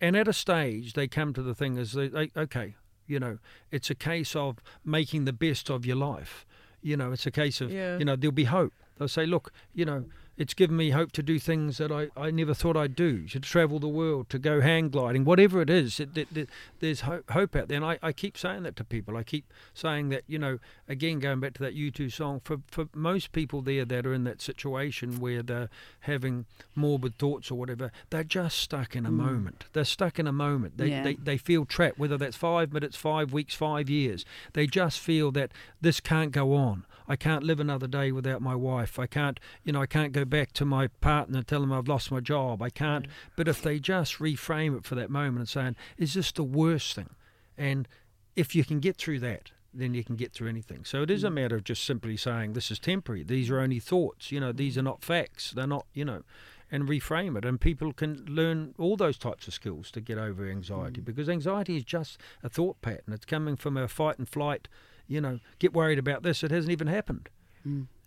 And 0.02 0.16
at 0.16 0.28
a 0.28 0.34
stage, 0.34 0.94
they 0.94 1.08
come 1.08 1.34
to 1.34 1.42
the 1.42 1.54
thing 1.54 1.78
as 1.78 1.94
they, 1.94 2.08
they, 2.08 2.32
okay, 2.36 2.76
you 3.08 3.20
know, 3.20 3.40
it's 3.72 3.90
a 3.90 3.96
case 3.96 4.36
of 4.36 4.58
making 4.86 5.26
the 5.26 5.34
best 5.34 5.70
of 5.70 5.86
your 5.86 5.96
life. 5.98 6.46
You 6.82 6.96
know, 6.96 7.12
it's 7.12 7.26
a 7.26 7.32
case 7.32 7.60
of, 7.60 7.72
Yeah. 7.72 7.98
you 7.98 8.06
know, 8.06 8.16
there'll 8.16 8.32
be 8.32 8.46
hope. 8.46 8.74
They'll 8.98 9.08
say, 9.08 9.26
look, 9.26 9.52
you 9.74 9.86
know, 9.86 10.06
it's 10.40 10.54
given 10.54 10.78
me 10.78 10.92
hope 10.92 11.12
to 11.12 11.22
do 11.22 11.38
things 11.38 11.80
that 11.80 11.92
I, 11.92 12.08
I 12.16 12.32
never 12.32 12.54
thought 12.54 12.78
I'd 12.78 12.96
do, 12.96 13.28
to 13.28 13.42
travel 13.42 13.78
the 13.78 13.90
world, 13.90 14.30
to 14.30 14.40
go 14.40 14.62
hang 14.62 14.88
gliding, 14.88 15.26
whatever 15.26 15.62
it 15.62 15.70
is. 15.70 16.00
It, 16.00 16.18
it, 16.18 16.28
it- 16.36 16.50
there's 16.80 17.02
hope, 17.02 17.30
hope 17.32 17.58
out 17.58 17.68
there. 17.68 17.76
And 17.76 17.86
I, 17.86 18.00
I 18.02 18.14
keep 18.14 18.38
saying 18.38 18.64
that 18.64 18.78
to 18.78 18.86
people. 18.86 19.18
I 19.18 19.24
keep 19.24 19.52
saying 19.74 20.08
that, 20.10 20.24
you 20.28 20.40
know, 20.40 20.60
again, 20.88 21.20
going 21.20 21.42
back 21.42 21.56
to 21.56 21.64
that 21.64 21.76
U2 21.76 22.10
song, 22.10 22.40
for, 22.46 22.60
for 22.72 22.88
most 22.96 23.34
people 23.34 23.62
there 23.62 23.84
that 23.84 24.06
are 24.06 24.14
in 24.14 24.24
that 24.24 24.42
situation 24.42 25.20
where 25.20 25.44
they're 25.44 25.70
having 26.02 26.46
morbid 26.74 27.18
thoughts 27.18 27.52
or 27.52 27.56
whatever, 27.56 27.92
they're 28.10 28.24
just 28.24 28.58
stuck 28.58 28.96
in 28.96 29.06
a 29.06 29.12
mm. 29.12 29.16
moment. 29.18 29.66
They're 29.74 29.84
stuck 29.84 30.20
in 30.20 30.26
a 30.26 30.32
moment. 30.32 30.78
They, 30.78 30.88
Yeah. 30.88 31.04
they, 31.04 31.16
they 31.16 31.38
feel 31.38 31.66
trapped, 31.66 32.00
whether 32.00 32.18
that's 32.18 32.38
five 32.38 32.72
minutes, 32.72 32.96
five 32.96 33.34
weeks, 33.34 33.56
five 33.56 33.90
years. 33.90 34.24
They 34.54 34.68
just 34.68 35.00
feel 35.00 35.34
that 35.34 35.52
this 35.82 36.00
can't 36.00 36.32
go 36.32 36.54
on. 36.54 36.86
I 37.10 37.16
can't 37.16 37.44
live 37.44 37.60
another 37.60 37.88
day 37.88 38.12
without 38.12 38.40
my 38.40 38.54
wife. 38.54 39.00
I 39.00 39.08
can't, 39.08 39.40
you 39.64 39.74
know, 39.74 39.82
I 39.82 39.88
can't 39.88 40.14
go 40.14 40.26
back 40.30 40.54
to 40.54 40.66
my 40.66 40.88
partner 40.88 41.40
and 41.40 41.48
tell 41.48 41.62
them 41.62 41.72
I've 41.72 41.88
lost 41.88 42.12
my 42.12 42.20
job. 42.20 42.62
I 42.62 42.70
can't. 42.70 43.08
Mm. 43.08 43.12
But 43.36 43.48
if 43.48 43.62
they 43.62 43.80
just 43.80 44.20
reframe 44.20 44.78
it 44.78 44.86
for 44.86 44.96
that 44.96 45.10
moment 45.10 45.40
and 45.40 45.50
saying, 45.50 45.76
is 45.98 46.14
this 46.14 46.32
the 46.32 46.44
worst 46.44 46.96
thing? 46.96 47.10
And 47.58 47.88
if 48.36 48.56
you 48.56 48.64
can 48.64 48.80
get 48.80 48.98
through 48.98 49.20
that, 49.20 49.52
then 49.74 49.94
you 49.94 50.04
can 50.04 50.16
get 50.16 50.34
through 50.34 50.50
anything. 50.50 50.84
So 50.86 51.04
it 51.04 51.12
is 51.12 51.24
a 51.24 51.30
mm. 51.30 51.36
matter 51.36 51.56
of 51.56 51.64
just 51.64 51.84
simply 51.84 52.18
saying, 52.18 52.54
this 52.54 52.72
is 52.72 52.80
temporary. 52.80 53.24
These 53.24 53.50
are 53.50 53.60
only 53.60 53.80
thoughts. 53.80 54.32
You 54.32 54.40
know, 54.40 54.52
these 54.52 54.78
are 54.78 54.82
mm. 54.82 54.86
not 54.86 55.04
facts. 55.04 55.52
They're 55.52 55.68
not, 55.68 55.86
you 55.94 56.06
know, 56.06 56.24
and 56.72 56.88
reframe 56.88 57.38
it. 57.38 57.46
And 57.46 57.60
people 57.60 57.94
can 57.94 58.26
learn 58.28 58.74
all 58.78 58.96
those 58.96 59.18
types 59.18 59.48
of 59.48 59.54
skills 59.54 59.92
to 59.92 60.02
get 60.02 60.18
over 60.18 60.48
anxiety 60.50 61.02
because 61.02 61.30
anxiety 61.30 61.78
is 61.78 61.84
just 61.84 62.20
a 62.44 62.50
thought 62.50 62.82
pattern. 62.82 63.14
It's 63.14 63.26
coming 63.26 63.56
from 63.56 63.78
a 63.78 63.88
fight 63.88 64.18
and 64.18 64.28
flight, 64.28 64.68
you 65.08 65.22
know, 65.22 65.40
get 65.60 65.74
worried 65.74 66.00
about 66.00 66.24
this. 66.24 66.44
It 66.44 66.52
hasn't 66.52 66.72
even 66.72 66.88
happened, 66.88 67.30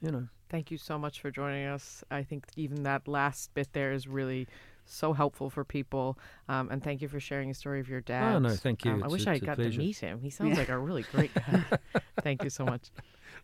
you 0.00 0.10
know. 0.10 0.28
Thank 0.52 0.70
you 0.70 0.76
so 0.76 0.98
much 0.98 1.22
for 1.22 1.30
joining 1.30 1.66
us. 1.66 2.04
I 2.10 2.22
think 2.22 2.44
even 2.56 2.82
that 2.82 3.08
last 3.08 3.54
bit 3.54 3.72
there 3.72 3.90
is 3.90 4.06
really 4.06 4.46
so 4.84 5.14
helpful 5.14 5.48
for 5.48 5.64
people. 5.64 6.18
Um, 6.46 6.68
and 6.70 6.84
thank 6.84 7.00
you 7.00 7.08
for 7.08 7.18
sharing 7.18 7.50
a 7.50 7.54
story 7.54 7.80
of 7.80 7.88
your 7.88 8.02
dad. 8.02 8.34
Oh, 8.34 8.38
no, 8.38 8.50
thank 8.50 8.84
you. 8.84 8.90
Um, 8.90 9.02
I 9.02 9.08
wish 9.08 9.26
I 9.26 9.38
got 9.38 9.56
to 9.56 9.70
meet 9.70 9.96
him. 9.96 10.20
He 10.20 10.28
sounds 10.28 10.58
like 10.58 10.68
a 10.68 10.78
really 10.78 11.04
great 11.04 11.32
guy. 11.32 11.64
thank 12.22 12.44
you 12.44 12.50
so 12.50 12.66
much. 12.66 12.90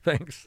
Thanks. 0.05 0.47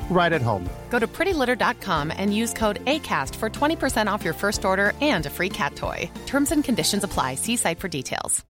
right 0.11 0.33
at 0.33 0.41
home. 0.41 0.69
Go 0.89 0.99
to 0.99 1.07
prettylitter.com 1.07 2.13
and 2.15 2.35
use 2.35 2.53
code 2.53 2.83
ACAST 2.85 3.35
for 3.35 3.49
20% 3.49 4.05
off 4.05 4.23
your 4.23 4.35
first 4.35 4.63
order 4.63 4.93
and 5.01 5.25
a 5.25 5.29
free 5.29 5.49
cat 5.49 5.75
toy. 5.75 6.11
Terms 6.27 6.51
and 6.51 6.63
conditions 6.63 7.03
apply. 7.03 7.35
See 7.35 7.55
site 7.55 7.79
for 7.79 7.87
details. 7.87 8.45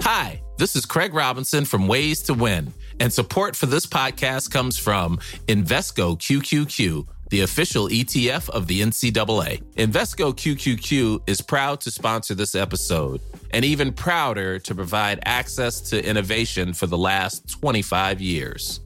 Hi, 0.00 0.40
this 0.56 0.76
is 0.76 0.86
Craig 0.86 1.14
Robinson 1.14 1.64
from 1.64 1.88
Ways 1.88 2.22
to 2.22 2.34
Win, 2.34 2.72
and 3.00 3.12
support 3.12 3.56
for 3.56 3.66
this 3.66 3.86
podcast 3.86 4.50
comes 4.52 4.78
from 4.78 5.18
Invesco 5.48 6.16
QQQ, 6.16 7.08
the 7.30 7.40
official 7.40 7.88
ETF 7.88 8.48
of 8.50 8.68
the 8.68 8.82
NCAA. 8.82 9.62
Invesco 9.74 10.32
QQQ 10.32 11.28
is 11.28 11.40
proud 11.40 11.80
to 11.80 11.90
sponsor 11.90 12.36
this 12.36 12.54
episode, 12.54 13.20
and 13.50 13.64
even 13.64 13.92
prouder 13.92 14.60
to 14.60 14.74
provide 14.76 15.18
access 15.24 15.80
to 15.80 16.08
innovation 16.08 16.72
for 16.72 16.86
the 16.86 16.98
last 16.98 17.48
25 17.50 18.20
years. 18.20 18.80